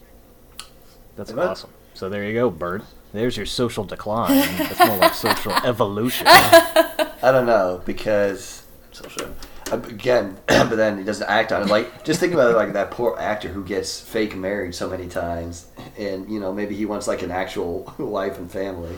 That's 1.16 1.32
awesome. 1.32 1.70
So 1.94 2.08
there 2.08 2.24
you 2.24 2.34
go, 2.34 2.50
Bert. 2.50 2.82
There's 3.12 3.36
your 3.36 3.46
social 3.46 3.84
decline. 3.84 4.30
That's 4.56 4.78
more 4.78 4.96
like 4.96 5.14
social 5.14 5.52
evolution. 5.64 6.26
I 6.26 7.30
don't 7.30 7.46
know 7.46 7.82
because 7.84 8.64
social 8.92 9.28
uh, 9.72 9.80
again, 9.88 10.36
but 10.46 10.76
then 10.76 10.98
he 10.98 11.04
doesn't 11.04 11.28
act 11.28 11.52
on 11.52 11.62
it. 11.62 11.68
Like 11.68 12.04
just 12.04 12.20
think 12.20 12.34
about 12.34 12.50
it, 12.50 12.56
like 12.56 12.74
that 12.74 12.90
poor 12.90 13.16
actor 13.18 13.48
who 13.48 13.64
gets 13.64 14.00
fake 14.00 14.36
married 14.36 14.74
so 14.74 14.88
many 14.88 15.08
times, 15.08 15.66
and 15.98 16.30
you 16.30 16.38
know 16.40 16.52
maybe 16.52 16.74
he 16.74 16.84
wants 16.84 17.08
like 17.08 17.22
an 17.22 17.30
actual 17.30 17.92
wife 17.98 18.38
and 18.38 18.50
family. 18.50 18.96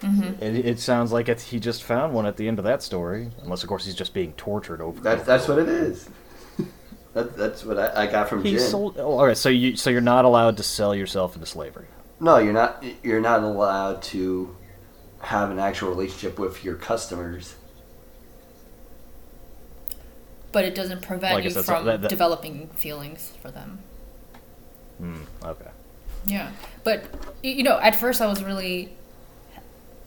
Mm-hmm. 0.00 0.42
It, 0.42 0.66
it 0.66 0.78
sounds 0.78 1.10
like 1.10 1.28
it's, 1.28 1.42
he 1.44 1.58
just 1.58 1.82
found 1.82 2.12
one 2.12 2.26
at 2.26 2.36
the 2.36 2.48
end 2.48 2.58
of 2.58 2.64
that 2.66 2.82
story, 2.82 3.30
unless 3.42 3.62
of 3.62 3.68
course 3.68 3.86
he's 3.86 3.94
just 3.94 4.12
being 4.14 4.32
tortured 4.34 4.80
over. 4.80 5.00
That's 5.00 5.24
that's 5.24 5.48
what 5.48 5.58
it 5.58 5.68
is. 5.68 6.08
That, 7.14 7.34
that's 7.34 7.64
what 7.64 7.78
I, 7.78 8.02
I 8.02 8.06
got 8.08 8.28
from 8.28 8.44
He 8.44 8.50
Jin. 8.50 8.60
sold. 8.60 8.98
Oh, 8.98 9.12
all 9.18 9.24
right, 9.24 9.38
so 9.38 9.48
you 9.48 9.74
so 9.74 9.88
you're 9.88 10.02
not 10.02 10.26
allowed 10.26 10.58
to 10.58 10.62
sell 10.62 10.94
yourself 10.94 11.34
into 11.34 11.46
slavery. 11.46 11.86
No, 12.20 12.38
you're 12.38 12.52
not. 12.52 12.82
You're 13.02 13.20
not 13.20 13.42
allowed 13.42 14.02
to 14.04 14.56
have 15.20 15.50
an 15.50 15.58
actual 15.58 15.88
relationship 15.90 16.38
with 16.38 16.64
your 16.64 16.76
customers. 16.76 17.54
but 20.52 20.64
it 20.64 20.74
doesn't 20.74 21.02
prevent 21.02 21.32
Well, 21.32 21.34
I 21.34 21.36
you 21.38 21.42
guess 21.42 21.54
that's- 21.54 21.66
from 21.78 21.84
that- 21.84 22.00
that- 22.00 22.08
developing 22.08 22.68
feelings 22.68 23.32
for 23.42 23.50
them 23.50 23.80
Hmm. 24.98 25.20
Okay. 25.44 25.68
Yeah, 26.24 26.50
but 26.82 27.02
y- 27.44 27.50
you 27.50 27.62
know, 27.62 27.78
at 27.78 27.94
first 27.94 28.22
I 28.22 28.26
was 28.26 28.42
really, 28.42 28.96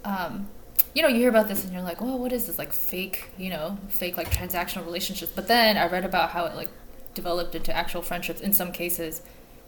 um, 0.03 0.47
you 0.95 1.03
know, 1.03 1.07
you 1.07 1.17
hear 1.17 1.29
about 1.29 1.47
this 1.47 1.63
and 1.63 1.71
you're 1.71 1.83
like, 1.83 2.01
well, 2.01 2.17
what 2.17 2.33
is 2.33 2.47
this 2.47 2.57
like 2.57 2.73
fake, 2.73 3.29
you 3.37 3.51
know, 3.51 3.77
fake 3.89 4.17
like 4.17 4.31
transactional 4.31 4.83
relationships? 4.83 5.31
But 5.35 5.47
then 5.47 5.77
I 5.77 5.85
read 5.85 6.03
about 6.05 6.31
how 6.31 6.45
it 6.45 6.55
like 6.55 6.69
developed 7.13 7.53
into 7.53 7.71
actual 7.71 8.01
friendships 8.01 8.41
in 8.41 8.51
some 8.51 8.71
cases, 8.71 9.21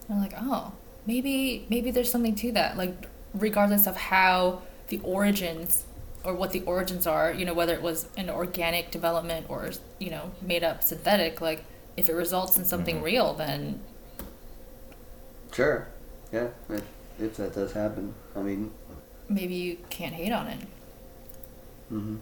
and 0.10 0.18
I'm 0.18 0.24
like, 0.24 0.34
oh, 0.42 0.72
maybe 1.06 1.66
maybe 1.70 1.92
there's 1.92 2.12
something 2.12 2.36
to 2.36 2.52
that. 2.54 2.78
Like, 2.78 3.10
regardless 3.34 3.88
of 3.88 3.96
how 3.98 4.64
the 4.88 5.00
origins 5.04 5.86
or 6.24 6.34
what 6.36 6.52
the 6.52 6.62
origins 6.64 7.08
are, 7.08 7.34
you 7.34 7.46
know, 7.46 7.54
whether 7.54 7.74
it 7.74 7.82
was 7.82 8.08
an 8.18 8.30
organic 8.30 8.92
development 8.92 9.48
or 9.50 9.72
you 10.00 10.10
know 10.12 10.32
made 10.42 10.64
up 10.64 10.84
synthetic, 10.84 11.42
like 11.42 11.66
if 11.98 12.10
it 12.10 12.14
results 12.14 12.58
in 12.58 12.66
something 12.66 13.02
real, 13.02 13.34
then 13.34 13.82
Sure. 15.52 15.88
Yeah. 16.32 16.50
If, 16.70 16.84
if 17.20 17.38
that 17.38 17.54
does 17.54 17.74
happen, 17.74 18.14
I 18.36 18.42
mean. 18.42 18.72
maybe 19.30 19.56
you 19.56 19.78
can't 19.90 20.14
hate 20.14 20.32
on 20.32 20.48
it. 20.48 20.60
hmm 21.90 22.18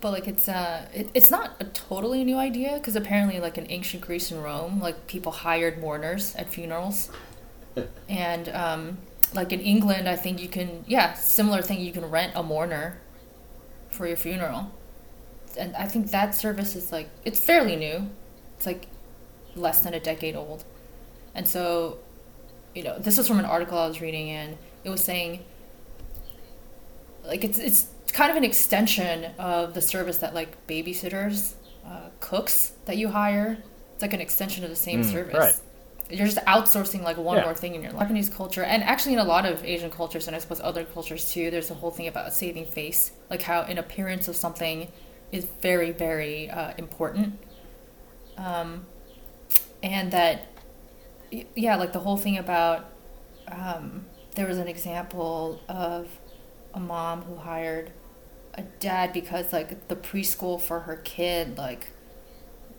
But 0.00 0.12
like 0.12 0.28
it's 0.28 0.48
uh 0.48 0.88
it, 0.94 1.10
it's 1.14 1.30
not 1.30 1.56
a 1.60 1.64
totally 1.64 2.24
new 2.24 2.36
idea 2.38 2.74
because 2.74 2.96
apparently 2.96 3.38
like 3.40 3.58
in 3.58 3.66
ancient 3.70 4.02
Greece 4.02 4.30
and 4.30 4.42
Rome 4.42 4.80
like 4.80 5.06
people 5.06 5.32
hired 5.32 5.78
mourners 5.78 6.34
at 6.36 6.48
funerals, 6.50 7.10
and 8.08 8.48
um, 8.50 8.98
like 9.34 9.52
in 9.52 9.60
England, 9.60 10.08
I 10.08 10.16
think 10.16 10.40
you 10.40 10.48
can, 10.48 10.84
yeah, 10.86 11.14
similar 11.14 11.62
thing. 11.62 11.80
You 11.80 11.92
can 11.92 12.04
rent 12.10 12.32
a 12.34 12.42
mourner 12.42 12.98
for 13.90 14.06
your 14.06 14.16
funeral, 14.16 14.72
and 15.58 15.74
I 15.76 15.86
think 15.86 16.10
that 16.10 16.34
service 16.34 16.76
is 16.76 16.92
like 16.92 17.08
it's 17.24 17.40
fairly 17.40 17.76
new. 17.76 18.10
It's 18.56 18.66
like 18.66 18.86
less 19.54 19.80
than 19.80 19.94
a 19.94 20.00
decade 20.00 20.36
old, 20.36 20.64
and 21.34 21.48
so, 21.48 21.98
you 22.74 22.82
know, 22.82 22.98
this 22.98 23.18
was 23.18 23.28
from 23.28 23.38
an 23.38 23.44
article 23.44 23.78
I 23.78 23.86
was 23.88 24.00
reading, 24.00 24.30
and 24.30 24.56
it 24.84 24.90
was 24.90 25.02
saying 25.02 25.44
like 27.24 27.44
it's 27.44 27.58
it's 27.58 27.86
kind 28.12 28.30
of 28.30 28.36
an 28.36 28.44
extension 28.44 29.32
of 29.38 29.74
the 29.74 29.80
service 29.82 30.18
that 30.18 30.34
like 30.34 30.66
babysitters, 30.66 31.54
uh, 31.86 32.08
cooks 32.20 32.72
that 32.86 32.96
you 32.96 33.08
hire. 33.10 33.58
It's 33.94 34.02
like 34.02 34.14
an 34.14 34.20
extension 34.20 34.64
of 34.64 34.70
the 34.70 34.76
same 34.76 35.02
Mm, 35.02 35.04
service. 35.04 35.34
right. 35.38 35.54
You're 36.10 36.26
just 36.26 36.38
outsourcing 36.38 37.02
like 37.02 37.16
one 37.16 37.36
Yeah. 37.38 37.44
more 37.44 37.54
thing 37.54 37.74
in 37.74 37.82
your 37.82 37.92
life. 37.92 38.00
Japanese 38.02 38.28
culture, 38.28 38.62
and 38.62 38.82
actually 38.82 39.12
in 39.14 39.18
a 39.20 39.24
lot 39.24 39.46
of 39.46 39.64
Asian 39.64 39.90
cultures, 39.90 40.26
and 40.26 40.34
I 40.34 40.38
suppose 40.40 40.60
other 40.60 40.84
cultures 40.84 41.30
too, 41.32 41.50
there's 41.50 41.70
a 41.70 41.74
whole 41.74 41.90
thing 41.90 42.08
about 42.08 42.32
saving 42.32 42.66
face, 42.66 43.12
like 43.30 43.42
how 43.42 43.62
an 43.62 43.78
appearance 43.78 44.26
of 44.28 44.36
something 44.36 44.90
is 45.32 45.46
very, 45.62 45.92
very 45.92 46.50
uh, 46.50 46.72
important. 46.78 47.38
Um, 48.36 48.86
and 49.82 50.10
that, 50.12 50.46
yeah, 51.54 51.76
like 51.76 51.92
the 51.92 52.00
whole 52.00 52.16
thing 52.16 52.36
about, 52.38 52.86
um, 53.48 54.06
there 54.34 54.46
was 54.46 54.58
an 54.58 54.68
example 54.68 55.60
of 55.68 56.08
a 56.74 56.80
mom 56.80 57.22
who 57.22 57.36
hired 57.36 57.92
a 58.54 58.62
dad 58.62 59.12
because 59.12 59.52
like 59.52 59.86
the 59.88 59.96
preschool 59.96 60.60
for 60.60 60.80
her 60.80 60.96
kid 60.96 61.56
like 61.56 61.88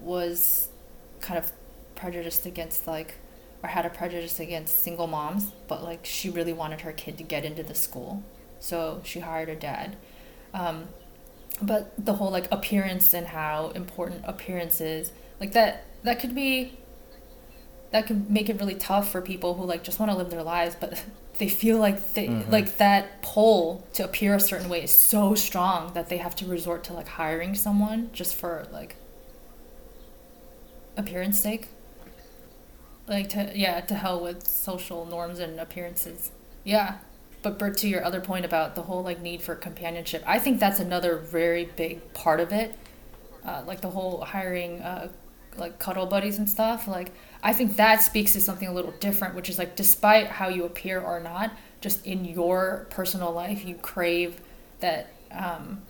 was 0.01 0.69
kind 1.21 1.37
of 1.37 1.51
prejudiced 1.95 2.45
against 2.45 2.87
like 2.87 3.15
or 3.63 3.69
had 3.69 3.85
a 3.85 3.89
prejudice 3.89 4.39
against 4.39 4.81
single 4.81 5.07
moms 5.07 5.51
but 5.67 5.83
like 5.83 6.05
she 6.05 6.29
really 6.29 6.53
wanted 6.53 6.81
her 6.81 6.91
kid 6.91 7.17
to 7.17 7.23
get 7.23 7.45
into 7.45 7.63
the 7.63 7.75
school. 7.75 8.23
So 8.59 9.01
she 9.03 9.19
hired 9.21 9.49
a 9.49 9.55
dad. 9.55 9.95
Um, 10.53 10.89
but 11.61 11.93
the 11.97 12.13
whole 12.13 12.31
like 12.31 12.47
appearance 12.51 13.13
and 13.13 13.27
how 13.27 13.69
important 13.75 14.23
appearance 14.25 14.81
is 14.81 15.11
like 15.39 15.51
that 15.53 15.83
that 16.03 16.19
could 16.19 16.33
be 16.33 16.77
that 17.91 18.07
could 18.07 18.31
make 18.31 18.49
it 18.49 18.59
really 18.59 18.73
tough 18.75 19.11
for 19.11 19.21
people 19.21 19.53
who 19.55 19.63
like 19.65 19.83
just 19.83 19.99
want 19.99 20.11
to 20.11 20.17
live 20.17 20.29
their 20.31 20.43
lives 20.43 20.75
but 20.79 21.03
they 21.37 21.47
feel 21.49 21.77
like 21.77 22.13
they 22.13 22.27
Mhm. 22.27 22.49
like 22.51 22.77
that 22.77 23.21
pull 23.21 23.83
to 23.93 24.03
appear 24.03 24.33
a 24.35 24.39
certain 24.39 24.69
way 24.69 24.83
is 24.83 24.93
so 24.95 25.35
strong 25.35 25.93
that 25.93 26.09
they 26.09 26.17
have 26.17 26.35
to 26.37 26.45
resort 26.45 26.83
to 26.85 26.93
like 26.93 27.07
hiring 27.09 27.53
someone 27.55 28.09
just 28.13 28.33
for 28.35 28.67
like 28.71 28.95
appearance 30.97 31.39
sake 31.39 31.67
like 33.11 33.29
to 33.29 33.51
yeah 33.53 33.79
to 33.81 33.93
hell 33.93 34.19
with 34.19 34.47
social 34.47 35.05
norms 35.05 35.37
and 35.37 35.59
appearances 35.59 36.31
yeah 36.63 36.97
but 37.41 37.57
Bert, 37.57 37.77
to 37.77 37.87
your 37.87 38.03
other 38.05 38.21
point 38.21 38.45
about 38.45 38.75
the 38.75 38.83
whole 38.83 39.03
like 39.03 39.21
need 39.21 39.41
for 39.41 39.55
companionship, 39.55 40.23
I 40.27 40.39
think 40.39 40.59
that's 40.59 40.79
another 40.79 41.17
very 41.17 41.65
big 41.65 42.13
part 42.13 42.39
of 42.39 42.51
it. 42.51 42.75
Uh, 43.43 43.63
like 43.65 43.81
the 43.81 43.89
whole 43.89 44.21
hiring 44.21 44.81
uh, 44.81 45.09
like 45.57 45.79
cuddle 45.79 46.05
buddies 46.05 46.37
and 46.37 46.47
stuff. 46.47 46.87
Like 46.87 47.11
I 47.41 47.53
think 47.53 47.77
that 47.77 48.03
speaks 48.03 48.33
to 48.33 48.41
something 48.41 48.67
a 48.67 48.73
little 48.73 48.93
different, 48.99 49.33
which 49.33 49.49
is 49.49 49.57
like 49.57 49.75
despite 49.75 50.27
how 50.27 50.49
you 50.49 50.65
appear 50.65 50.99
or 51.01 51.19
not, 51.19 51.51
just 51.81 52.05
in 52.05 52.25
your 52.25 52.85
personal 52.91 53.31
life, 53.31 53.65
you 53.65 53.75
crave 53.75 54.39
that 54.79 55.11
um, 55.31 55.81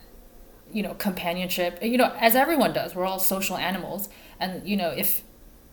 you 0.72 0.82
know 0.82 0.94
companionship. 0.94 1.80
You 1.84 1.98
know, 1.98 2.16
as 2.18 2.34
everyone 2.34 2.72
does, 2.72 2.96
we're 2.96 3.06
all 3.06 3.20
social 3.20 3.58
animals, 3.58 4.08
and 4.40 4.66
you 4.66 4.78
know 4.78 4.92
if 4.92 5.22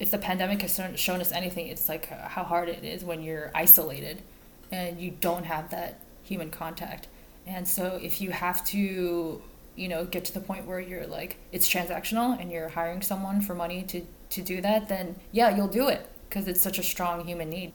if 0.01 0.11
the 0.11 0.18
pandemic 0.18 0.62
has 0.62 0.80
shown- 0.96 1.20
us 1.20 1.32
anything, 1.32 1.66
it's 1.66 1.88
like 1.88 2.09
how 2.09 2.44
hard 2.44 2.68
it 2.68 2.84
is 2.84 3.05
when 3.05 3.22
you're 3.22 3.51
isolated 3.55 4.22
and 4.70 5.01
you 5.01 5.11
don't 5.20 5.44
have 5.44 5.70
that 5.70 6.01
human 6.22 6.51
contact. 6.51 7.09
And 7.46 7.66
so 7.66 7.99
if 8.03 8.20
you 8.20 8.30
have 8.30 8.64
to, 8.66 9.42
you 9.74 9.88
know, 9.88 10.05
get 10.05 10.24
to 10.26 10.34
the 10.34 10.40
point 10.40 10.66
where 10.66 10.80
you're 10.80 11.07
like 11.07 11.38
it's 11.51 11.68
transactional 11.68 12.38
and 12.38 12.53
you're 12.53 12.68
hiring 12.68 13.03
someone 13.03 13.40
for 13.40 13.55
money 13.55 13.82
to 13.84 14.03
to 14.30 14.42
do 14.42 14.61
that, 14.61 14.88
then 14.88 15.16
yeah, 15.32 15.57
you'll 15.57 15.68
do 15.68 15.88
it 15.88 16.07
because 16.28 16.46
it's 16.46 16.61
such 16.61 16.78
a 16.78 16.82
strong 16.82 17.24
human 17.26 17.49
need. 17.49 17.72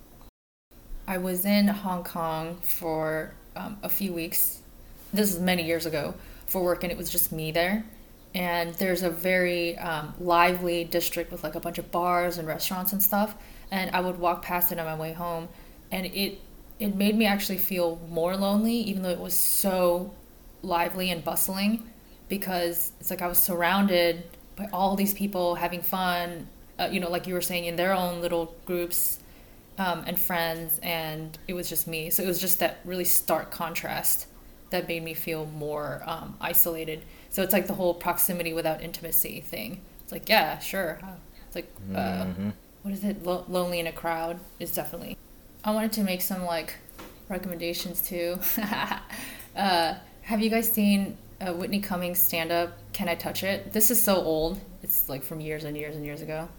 I 1.07 1.17
was 1.17 1.43
in 1.45 1.67
Hong 1.67 2.03
Kong 2.03 2.57
for 2.63 3.33
um, 3.55 3.77
a 3.83 3.89
few 3.89 4.13
weeks. 4.13 4.61
This 5.11 5.33
is 5.33 5.39
many 5.39 5.65
years 5.65 5.85
ago 5.85 6.13
for 6.45 6.63
work, 6.63 6.83
and 6.83 6.91
it 6.91 6.97
was 6.97 7.09
just 7.09 7.31
me 7.31 7.51
there. 7.51 7.83
And 8.35 8.73
there's 8.75 9.03
a 9.03 9.09
very 9.09 9.77
um, 9.77 10.15
lively 10.19 10.83
district 10.83 11.31
with 11.31 11.43
like 11.43 11.55
a 11.55 11.59
bunch 11.59 11.77
of 11.77 11.91
bars 11.91 12.37
and 12.37 12.47
restaurants 12.47 12.91
and 12.91 13.01
stuff. 13.01 13.35
And 13.69 13.91
I 13.95 13.99
would 14.01 14.19
walk 14.19 14.43
past 14.43 14.71
it 14.71 14.79
on 14.79 14.85
my 14.85 14.95
way 14.95 15.13
home, 15.13 15.49
and 15.91 16.05
it 16.05 16.39
it 16.79 16.95
made 16.95 17.15
me 17.15 17.25
actually 17.25 17.59
feel 17.59 18.01
more 18.09 18.35
lonely, 18.35 18.75
even 18.75 19.03
though 19.03 19.09
it 19.09 19.19
was 19.19 19.33
so 19.33 20.13
lively 20.61 21.11
and 21.11 21.23
bustling, 21.23 21.89
because 22.29 22.91
it's 22.99 23.09
like 23.09 23.21
I 23.21 23.27
was 23.27 23.37
surrounded 23.37 24.23
by 24.55 24.67
all 24.73 24.95
these 24.95 25.13
people 25.13 25.55
having 25.55 25.81
fun. 25.81 26.47
Uh, 26.79 26.89
you 26.91 26.99
know, 26.99 27.09
like 27.09 27.27
you 27.27 27.35
were 27.35 27.41
saying, 27.41 27.65
in 27.65 27.75
their 27.75 27.93
own 27.93 28.21
little 28.21 28.55
groups 28.65 29.19
um, 29.77 30.03
and 30.07 30.19
friends, 30.19 30.79
and 30.81 31.37
it 31.47 31.53
was 31.53 31.69
just 31.69 31.87
me. 31.87 32.09
So 32.09 32.23
it 32.23 32.27
was 32.27 32.39
just 32.39 32.59
that 32.59 32.79
really 32.83 33.05
stark 33.05 33.51
contrast 33.51 34.27
that 34.71 34.87
made 34.87 35.03
me 35.03 35.13
feel 35.13 35.45
more 35.45 36.01
um, 36.05 36.35
isolated. 36.41 37.03
So 37.33 37.41
it's 37.41 37.51
like 37.51 37.65
the 37.65 37.73
whole 37.73 37.95
proximity 37.95 38.53
without 38.53 38.81
intimacy 38.83 39.41
thing. 39.41 39.81
It's 40.03 40.11
like, 40.11 40.29
yeah, 40.29 40.59
sure. 40.59 40.99
Uh, 41.03 41.07
It's 41.47 41.55
like, 41.55 41.71
uh, 41.93 42.25
Mhm. 42.25 42.53
what 42.83 42.93
is 42.93 43.03
it? 43.03 43.23
Lo- 43.23 43.43
lonely 43.47 43.79
in 43.79 43.87
a 43.87 43.91
crowd 43.91 44.39
is 44.59 44.71
definitely. 44.71 45.17
I 45.63 45.71
wanted 45.71 45.91
to 45.93 46.03
make 46.03 46.21
some 46.21 46.45
like 46.45 46.75
recommendations 47.29 48.01
too. 48.01 48.37
uh, 49.55 49.95
have 50.21 50.41
you 50.41 50.49
guys 50.51 50.71
seen 50.71 51.17
uh, 51.41 51.53
Whitney 51.53 51.79
Cummings 51.79 52.19
stand 52.19 52.51
up? 52.51 52.77
Can 52.93 53.09
I 53.09 53.15
touch 53.15 53.43
it? 53.43 53.73
This 53.73 53.89
is 53.91 53.99
so 54.01 54.15
old. 54.17 54.59
It's 54.83 55.09
like 55.09 55.23
from 55.23 55.41
years 55.41 55.63
and 55.63 55.75
years 55.75 55.95
and 55.95 56.05
years 56.05 56.21
ago. 56.21 56.49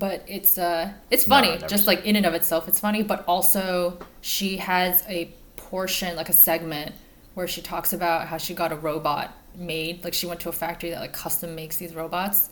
But 0.00 0.24
it's 0.26 0.56
uh, 0.58 0.92
it's 1.10 1.24
funny, 1.24 1.50
I've 1.50 1.68
just 1.68 1.86
like 1.86 2.04
in 2.06 2.16
and 2.16 2.24
of 2.26 2.34
itself, 2.34 2.66
it's 2.68 2.80
funny. 2.80 3.02
But 3.02 3.24
also, 3.28 3.98
she 4.20 4.56
has 4.56 5.04
a 5.08 5.30
portion, 5.56 6.16
like 6.16 6.28
a 6.30 6.32
segment, 6.32 6.92
where 7.34 7.46
she 7.48 7.60
talks 7.62 7.92
about 7.92 8.26
how 8.28 8.36
she 8.38 8.54
got 8.54 8.72
a 8.72 8.76
robot 8.76 9.32
made. 9.54 10.02
Like 10.04 10.14
she 10.14 10.26
went 10.26 10.40
to 10.40 10.48
a 10.48 10.52
factory 10.52 10.90
that 10.90 11.00
like 11.00 11.12
custom 11.12 11.54
makes 11.54 11.76
these 11.76 11.94
robots. 11.94 12.50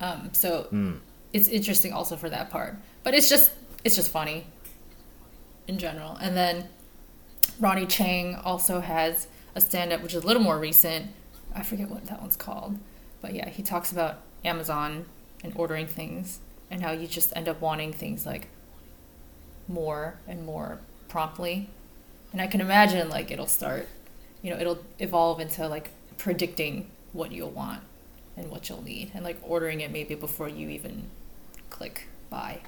Um, 0.00 0.30
so 0.32 0.68
Mm. 0.72 0.98
it's 1.32 1.48
interesting 1.48 1.92
also 1.92 2.16
for 2.16 2.28
that 2.30 2.50
part. 2.50 2.76
But 3.02 3.14
it's 3.14 3.28
just 3.28 3.52
it's 3.84 3.96
just 3.96 4.10
funny 4.10 4.46
in 5.66 5.78
general. 5.78 6.16
And 6.16 6.36
then 6.36 6.68
Ronny 7.60 7.86
Chieng 7.86 8.40
also 8.44 8.80
has 8.80 9.26
a 9.54 9.60
stand 9.60 9.92
up 9.92 10.02
which 10.02 10.14
is 10.14 10.22
a 10.22 10.26
little 10.26 10.42
more 10.42 10.58
recent. 10.58 11.10
I 11.54 11.62
forget 11.62 11.88
what 11.90 12.06
that 12.06 12.20
one's 12.20 12.36
called. 12.36 12.78
But 13.20 13.34
yeah, 13.34 13.48
he 13.48 13.62
talks 13.62 13.92
about 13.92 14.20
Amazon 14.44 15.04
and 15.44 15.52
ordering 15.56 15.86
things 15.86 16.40
and 16.70 16.82
how 16.82 16.92
you 16.92 17.06
just 17.06 17.32
end 17.36 17.48
up 17.48 17.60
wanting 17.60 17.92
things 17.92 18.24
like 18.24 18.48
more 19.68 20.18
and 20.26 20.44
more 20.44 20.80
promptly. 21.08 21.68
And 22.32 22.40
I 22.40 22.46
can 22.46 22.60
imagine 22.60 23.08
like 23.08 23.30
it'll 23.30 23.46
start, 23.46 23.88
you 24.42 24.50
know, 24.50 24.58
it'll 24.58 24.78
evolve 24.98 25.40
into 25.40 25.66
like 25.68 25.90
predicting 26.18 26.90
what 27.12 27.32
you'll 27.32 27.50
want 27.50 27.82
and 28.36 28.50
what 28.50 28.68
you'll 28.68 28.82
need 28.82 29.10
and 29.14 29.24
like 29.24 29.38
ordering 29.42 29.80
it 29.80 29.90
maybe 29.90 30.14
before 30.14 30.48
you 30.48 30.68
even 30.68 31.04
click 31.70 32.08
buy. 32.30 32.60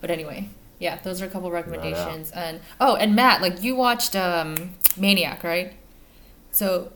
But 0.00 0.10
anyway, 0.10 0.48
yeah, 0.78 0.98
those 1.02 1.20
are 1.20 1.26
a 1.26 1.28
couple 1.28 1.50
recommendations. 1.50 2.30
And 2.30 2.60
oh, 2.80 2.96
and 2.96 3.14
Matt, 3.14 3.42
like 3.42 3.62
you 3.62 3.74
watched 3.74 4.14
um 4.14 4.74
Maniac, 4.96 5.42
right? 5.42 5.74
So 6.52 6.92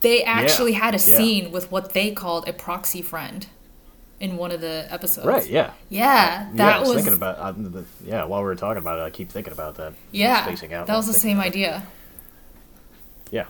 they 0.00 0.22
actually 0.22 0.72
had 0.72 0.94
a 0.94 0.98
yeah. 0.98 1.16
scene 1.16 1.50
with 1.50 1.70
what 1.70 1.92
they 1.92 2.10
called 2.12 2.48
a 2.48 2.52
proxy 2.52 3.02
friend 3.02 3.46
in 4.18 4.36
one 4.36 4.52
of 4.52 4.60
the 4.60 4.86
episodes. 4.90 5.26
Right. 5.26 5.48
Yeah. 5.48 5.72
Yeah, 5.88 6.48
yeah, 6.50 6.50
that 6.54 6.76
I 6.76 6.80
was, 6.80 6.88
was, 6.88 6.96
thinking 6.96 7.14
about. 7.14 7.72
The, 7.72 7.84
yeah, 8.04 8.24
while 8.24 8.40
we 8.40 8.46
were 8.46 8.54
talking 8.54 8.78
about 8.78 8.98
it, 8.98 9.02
I 9.02 9.10
keep 9.10 9.30
thinking 9.30 9.52
about 9.52 9.76
that. 9.76 9.94
yeah, 10.12 10.44
spacing 10.44 10.74
out. 10.74 10.86
that 10.86 10.96
was 10.96 11.06
the 11.06 11.14
same 11.14 11.40
idea. 11.40 11.78
it. 11.78 11.99
Yeah, 13.30 13.46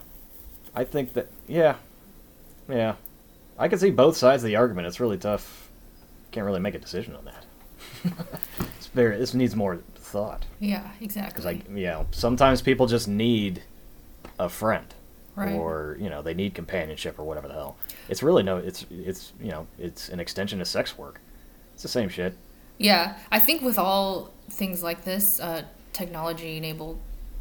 I 0.74 0.84
think 0.84 1.14
that. 1.14 1.28
Yeah, 1.48 1.76
yeah, 2.68 2.94
I 3.58 3.68
can 3.68 3.78
see 3.78 3.90
both 3.90 4.16
sides 4.16 4.42
of 4.42 4.46
the 4.48 4.56
argument. 4.56 4.86
It's 4.86 5.00
really 5.00 5.18
tough. 5.18 5.68
Can't 6.32 6.46
really 6.46 6.60
make 6.60 6.74
a 6.74 6.78
decision 6.78 7.16
on 7.16 7.24
that. 7.24 7.44
it's 8.76 8.86
very. 8.88 9.16
This 9.18 9.34
needs 9.34 9.56
more 9.56 9.80
thought 9.96 10.44
Yeah, 10.58 10.88
exactly. 11.00 11.30
because, 11.30 11.44
like, 11.44 11.68
you 11.68 11.86
know, 11.86 12.06
sometimes 12.10 12.62
people 12.62 12.86
just 12.86 13.06
need 13.08 13.62
a 14.38 14.48
friend, 14.48 14.86
Right. 15.36 15.52
or 15.54 15.96
you 16.00 16.08
know, 16.10 16.20
they 16.22 16.34
need 16.34 16.54
companionship 16.54 17.18
or 17.18 17.24
whatever 17.24 17.48
the 17.48 17.54
hell. 17.54 17.76
It's 18.08 18.22
really 18.22 18.42
no. 18.42 18.56
It's 18.58 18.86
it's 18.90 19.32
you 19.40 19.50
know, 19.50 19.66
it's 19.78 20.08
an 20.08 20.20
extension 20.20 20.60
of 20.60 20.66
sex 20.68 20.96
work. 20.98 21.20
It's 21.74 21.82
the 21.82 21.88
same 21.88 22.08
shit. 22.08 22.34
Yeah, 22.78 23.16
I 23.30 23.38
think 23.38 23.62
with 23.62 23.78
all 23.78 24.30
things 24.50 24.82
like 24.82 25.04
this, 25.04 25.38
uh, 25.40 25.62
technology 25.92 26.56
enabled 26.56 26.98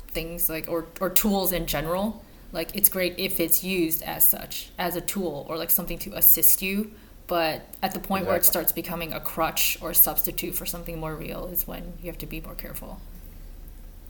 things 0.10 0.50
like 0.50 0.68
or 0.68 0.86
or 1.00 1.10
tools 1.10 1.52
in 1.54 1.66
general, 1.66 2.24
like 2.52 2.76
it's 2.76 2.90
great 2.90 3.16
if 3.18 3.40
it's 3.40 3.64
used 3.64 4.02
as 4.04 4.28
such, 4.28 4.70
as 4.78 4.96
a 4.96 5.02
tool 5.02 5.46
or 5.50 5.58
like 5.58 5.70
something 5.70 5.98
to 6.00 6.14
assist 6.14 6.62
you. 6.62 6.92
But 7.28 7.62
at 7.84 7.94
the 7.94 8.00
point 8.00 8.26
where 8.26 8.36
it 8.36 8.46
starts 8.46 8.72
becoming 8.72 9.14
a 9.14 9.20
crutch 9.20 9.78
or 9.82 9.92
a 9.92 9.96
substitute 9.96 10.56
for 10.56 10.66
something 10.66 11.00
more 11.00 11.16
real 11.16 11.46
is 11.46 11.68
when 11.68 11.94
you 12.02 12.08
have 12.08 12.18
to 12.20 12.26
be 12.26 12.42
more 12.42 12.56
careful. 12.56 13.02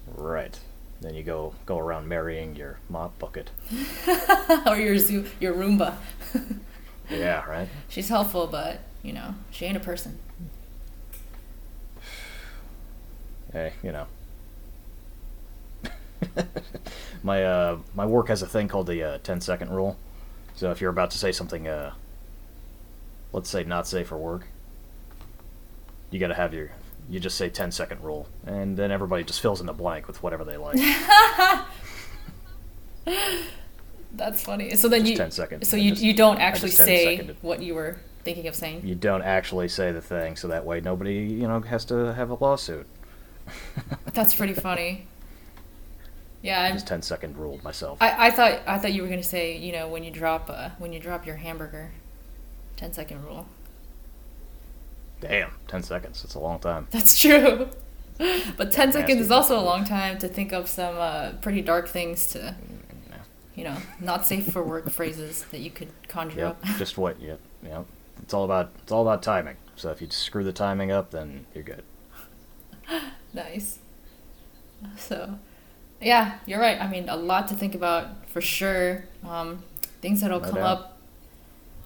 Right. 0.08 0.58
Then 1.02 1.16
you 1.16 1.24
go 1.24 1.54
go 1.66 1.78
around 1.78 2.08
marrying 2.08 2.56
your 2.56 2.80
mop 2.90 3.20
bucket. 3.20 3.52
or 4.66 4.78
your 4.78 4.98
zoo, 4.98 5.26
your 5.40 5.54
Roomba. 5.54 5.96
Yeah, 7.10 7.44
right. 7.46 7.68
She's 7.88 8.10
helpful, 8.10 8.48
but 8.48 8.82
you 9.02 9.14
know, 9.14 9.36
she 9.52 9.66
ain't 9.66 9.78
a 9.78 9.80
person. 9.80 10.20
Hey, 13.52 13.74
you 13.82 13.92
know. 13.92 14.06
my 17.24 17.44
uh 17.44 17.78
my 17.96 18.06
work 18.06 18.28
has 18.28 18.42
a 18.42 18.48
thing 18.48 18.68
called 18.68 18.88
the 18.88 19.04
uh, 19.04 19.18
10 19.24 19.42
second 19.42 19.70
rule. 19.72 19.98
So 20.56 20.72
if 20.72 20.82
you're 20.82 20.90
about 20.90 21.12
to 21.12 21.18
say 21.18 21.32
something 21.32 21.68
uh 21.68 21.94
let's 23.34 23.50
say 23.50 23.64
not 23.64 23.88
safe 23.88 24.08
for 24.08 24.18
work, 24.18 24.48
you 26.12 26.20
got 26.20 26.28
to 26.28 26.34
have 26.36 26.54
your 26.54 26.72
you 27.10 27.20
just 27.20 27.38
say 27.38 27.50
10 27.50 27.72
second 27.72 28.04
rule 28.04 28.28
and 28.46 28.76
then 28.78 28.92
everybody 28.92 29.24
just 29.24 29.42
fills 29.42 29.60
in 29.62 29.66
the 29.68 29.74
blank 29.74 30.08
with 30.08 30.22
whatever 30.22 30.44
they 30.44 30.58
like. 30.58 30.78
That's 34.12 34.42
funny. 34.44 34.76
So 34.76 34.90
then 34.90 35.02
Just 35.02 35.12
you 35.12 35.18
10 35.18 35.32
seconds. 35.32 35.70
So 35.70 35.78
you 35.78 35.92
just- 35.92 36.02
you 36.02 36.14
don't 36.14 36.40
actually 36.40 36.72
say 36.72 37.16
seconded. 37.18 37.38
what 37.42 37.62
you 37.62 37.76
were 37.76 38.00
thinking 38.24 38.48
of 38.48 38.56
saying. 38.56 38.82
You 38.86 38.96
don't 38.96 39.22
actually 39.22 39.68
say 39.70 39.92
the 39.92 40.02
thing 40.02 40.36
so 40.36 40.48
that 40.50 40.66
way 40.66 40.82
nobody, 40.82 41.14
you 41.20 41.48
know, 41.48 41.60
has 41.62 41.86
to 41.86 42.14
have 42.14 42.30
a 42.30 42.34
lawsuit. 42.36 42.86
That's 44.14 44.34
pretty 44.34 44.54
funny. 44.54 45.08
Yeah, 46.42 46.62
I'm, 46.62 46.74
Just 46.74 46.88
10 46.88 47.02
second 47.02 47.38
rule 47.38 47.60
myself. 47.64 47.98
I, 48.02 48.28
I 48.28 48.32
thought 48.32 48.62
I 48.66 48.78
thought 48.78 48.94
you 48.94 49.02
were 49.02 49.10
gonna 49.10 49.22
say 49.24 49.58
you 49.58 49.72
know 49.74 49.88
when 49.90 50.04
you 50.06 50.12
drop 50.12 50.50
uh, 50.50 50.70
when 50.78 50.94
you 50.94 51.00
drop 51.00 51.26
your 51.26 51.36
hamburger, 51.36 51.92
10 52.78 52.94
second 52.94 53.24
rule. 53.26 53.46
Damn, 55.22 55.52
10 55.68 55.84
seconds. 55.84 56.24
It's 56.24 56.36
a 56.36 56.40
long 56.40 56.60
time. 56.60 56.88
That's 56.92 57.20
true. 57.20 57.68
But 58.58 58.72
10 58.72 58.94
seconds 58.94 59.20
is 59.22 59.32
also 59.32 59.60
a 59.60 59.64
long 59.64 59.84
time 59.86 60.18
to 60.20 60.28
think 60.30 60.52
of 60.54 60.68
some 60.70 60.96
uh, 60.98 61.32
pretty 61.42 61.62
dark 61.62 61.88
things 61.90 62.28
to, 62.28 62.56
you 63.56 63.64
know, 63.66 63.76
not 64.00 64.26
safe 64.26 64.52
for 64.52 64.64
work 64.64 64.90
phrases 64.92 65.44
that 65.52 65.60
you 65.60 65.70
could 65.72 65.90
conjure 66.08 66.40
Yep, 66.40 66.50
up. 66.50 66.64
just 66.78 66.98
what. 66.98 67.20
Yep, 67.22 67.40
yep. 67.64 67.86
It's 68.22 68.34
all 68.34 68.44
about 68.46 68.72
it's 68.82 68.92
all 68.94 69.02
about 69.02 69.22
timing. 69.24 69.58
So 69.76 69.90
if 69.92 70.02
you 70.02 70.08
screw 70.10 70.44
the 70.46 70.54
timing 70.54 70.90
up, 70.92 71.12
then 71.12 71.46
you're 71.54 71.64
good. 71.66 71.84
nice. 73.34 73.80
So, 74.98 75.38
yeah, 76.02 76.40
you're 76.46 76.60
right. 76.60 76.80
I 76.80 76.88
mean, 76.88 77.10
a 77.10 77.16
lot 77.16 77.48
to 77.50 77.56
think 77.56 77.76
about 77.76 78.28
for 78.30 78.42
sure. 78.42 79.06
Um, 79.28 79.64
things 80.02 80.22
that'll 80.22 80.40
No 80.40 80.46
come 80.46 80.56
doubt. 80.56 80.66
up 80.80 80.98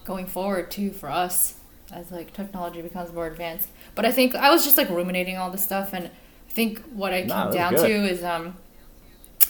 going 0.04 0.26
forward 0.26 0.70
too 0.70 0.90
for 0.90 1.10
us 1.10 1.54
as 1.92 2.10
like 2.10 2.32
technology 2.32 2.82
becomes 2.82 3.12
more 3.12 3.26
advanced. 3.26 3.68
But 3.94 4.04
I 4.04 4.12
think 4.12 4.34
I 4.34 4.50
was 4.50 4.64
just 4.64 4.76
like 4.76 4.90
ruminating 4.90 5.36
all 5.36 5.50
this 5.50 5.64
stuff, 5.64 5.92
and 5.92 6.06
I 6.06 6.10
think 6.50 6.80
what 6.92 7.12
I 7.12 7.24
came 7.26 7.28
Nah, 7.28 7.44
that's 7.50 7.56
down 7.56 7.74
good. 7.74 7.86
to 7.86 7.92
is 8.10 8.22
um, 8.24 8.56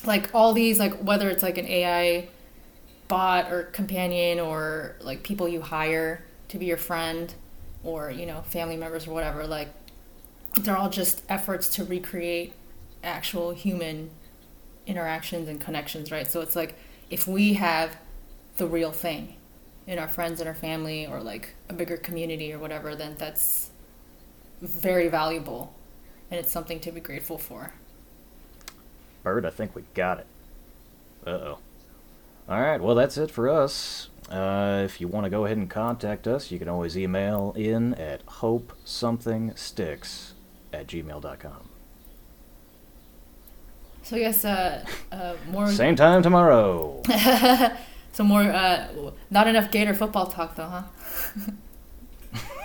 like 0.04 0.30
all 0.34 0.52
these 0.52 0.78
like 0.78 0.94
whether 0.98 1.28
it's 1.30 1.42
like 1.42 1.58
an 1.58 1.66
AI 1.66 2.28
bot 3.08 3.52
or 3.52 3.64
companion 3.64 4.40
or 4.40 4.96
like 5.00 5.22
people 5.22 5.48
you 5.48 5.60
hire 5.60 6.24
to 6.48 6.58
be 6.58 6.66
your 6.66 6.76
friend 6.76 7.34
or 7.82 8.10
you 8.10 8.24
know 8.26 8.42
family 8.42 8.76
members 8.78 9.06
or 9.06 9.12
whatever 9.12 9.46
like 9.46 9.68
they're 10.60 10.76
all 10.76 10.88
just 10.88 11.22
efforts 11.28 11.68
to 11.68 11.84
recreate 11.84 12.52
actual 13.02 13.52
human 13.52 14.10
interactions 14.86 15.48
and 15.48 15.60
connections 15.60 16.10
right 16.10 16.30
so 16.30 16.40
it's 16.40 16.56
like 16.56 16.76
if 17.10 17.26
we 17.26 17.54
have 17.54 17.96
the 18.56 18.66
real 18.66 18.92
thing 18.92 19.36
in 19.86 19.98
our 19.98 20.08
friends 20.08 20.40
and 20.40 20.48
our 20.48 20.54
family 20.54 21.06
or 21.06 21.20
like 21.20 21.54
a 21.68 21.74
bigger 21.74 21.96
community 21.96 22.52
or 22.52 22.58
whatever 22.58 22.94
then 22.94 23.14
that's 23.18 23.70
very 24.60 25.08
valuable 25.08 25.74
and 26.30 26.40
it's 26.40 26.50
something 26.50 26.80
to 26.80 26.90
be 26.90 27.00
grateful 27.00 27.38
for 27.38 27.74
Bird, 29.24 29.46
I 29.46 29.50
think 29.50 29.74
we 29.74 29.84
got 29.94 30.18
it. 30.18 30.26
Uh 31.26 31.30
oh. 31.30 31.58
All 32.46 32.60
right, 32.60 32.78
well 32.80 32.94
that's 32.94 33.16
it 33.16 33.30
for 33.30 33.48
us. 33.48 34.10
Uh, 34.30 34.82
if 34.84 35.00
you 35.00 35.08
want 35.08 35.24
to 35.24 35.30
go 35.30 35.46
ahead 35.46 35.56
and 35.56 35.70
contact 35.70 36.28
us, 36.28 36.50
you 36.50 36.58
can 36.58 36.68
always 36.68 36.96
email 36.96 37.54
in 37.56 37.94
at 37.94 38.24
hopesomethingsticks 38.26 40.32
at 40.72 40.86
gmail.com. 40.86 41.73
so 44.04 44.16
i 44.16 44.20
guess 44.20 44.44
uh, 44.44 44.84
uh 45.10 45.34
more 45.50 45.66
Same 45.68 45.96
time 45.96 46.22
tomorrow. 46.22 47.02
so 48.12 48.22
more 48.22 48.42
uh 48.42 48.86
not 49.30 49.48
enough 49.48 49.70
gator 49.70 49.94
football 49.94 50.26
talk 50.26 50.54
though 50.56 50.68
huh 50.68 50.82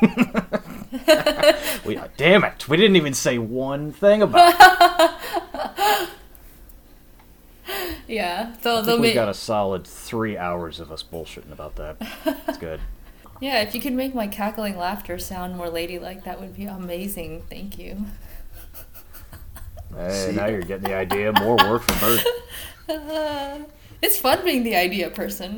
we, 1.85 1.97
uh, 1.97 2.07
damn 2.17 2.43
it, 2.43 2.67
we 2.69 2.77
didn't 2.77 2.95
even 2.95 3.13
say 3.13 3.37
one 3.37 3.91
thing 3.91 4.21
about 4.21 4.55
it. 4.57 6.09
yeah 8.07 8.55
so 8.61 8.81
they'll 8.81 8.99
we 8.99 9.13
got 9.13 9.27
a 9.27 9.33
solid 9.33 9.85
three 9.85 10.37
hours 10.37 10.79
of 10.79 10.91
us 10.91 11.03
bullshitting 11.03 11.51
about 11.51 11.75
that. 11.75 11.97
It's 12.47 12.57
good. 12.57 12.79
Yeah, 13.39 13.61
if 13.61 13.73
you 13.73 13.79
could 13.79 13.93
make 13.93 14.13
my 14.13 14.27
cackling 14.27 14.77
laughter 14.77 15.17
sound 15.17 15.55
more 15.55 15.69
ladylike, 15.69 16.25
that 16.25 16.41
would 16.41 16.55
be 16.55 16.65
amazing. 16.65 17.43
Thank 17.49 17.77
you. 17.79 18.05
Hey, 19.95 20.27
See- 20.29 20.35
now 20.35 20.45
you're 20.47 20.61
getting 20.61 20.83
the 20.89 20.95
idea. 20.95 21.31
More 21.39 21.55
work 21.57 21.83
for 21.83 21.99
Bird. 21.99 22.23
it's 24.01 24.17
fun 24.19 24.43
being 24.45 24.63
the 24.63 24.75
idea 24.75 25.09
person. 25.09 25.57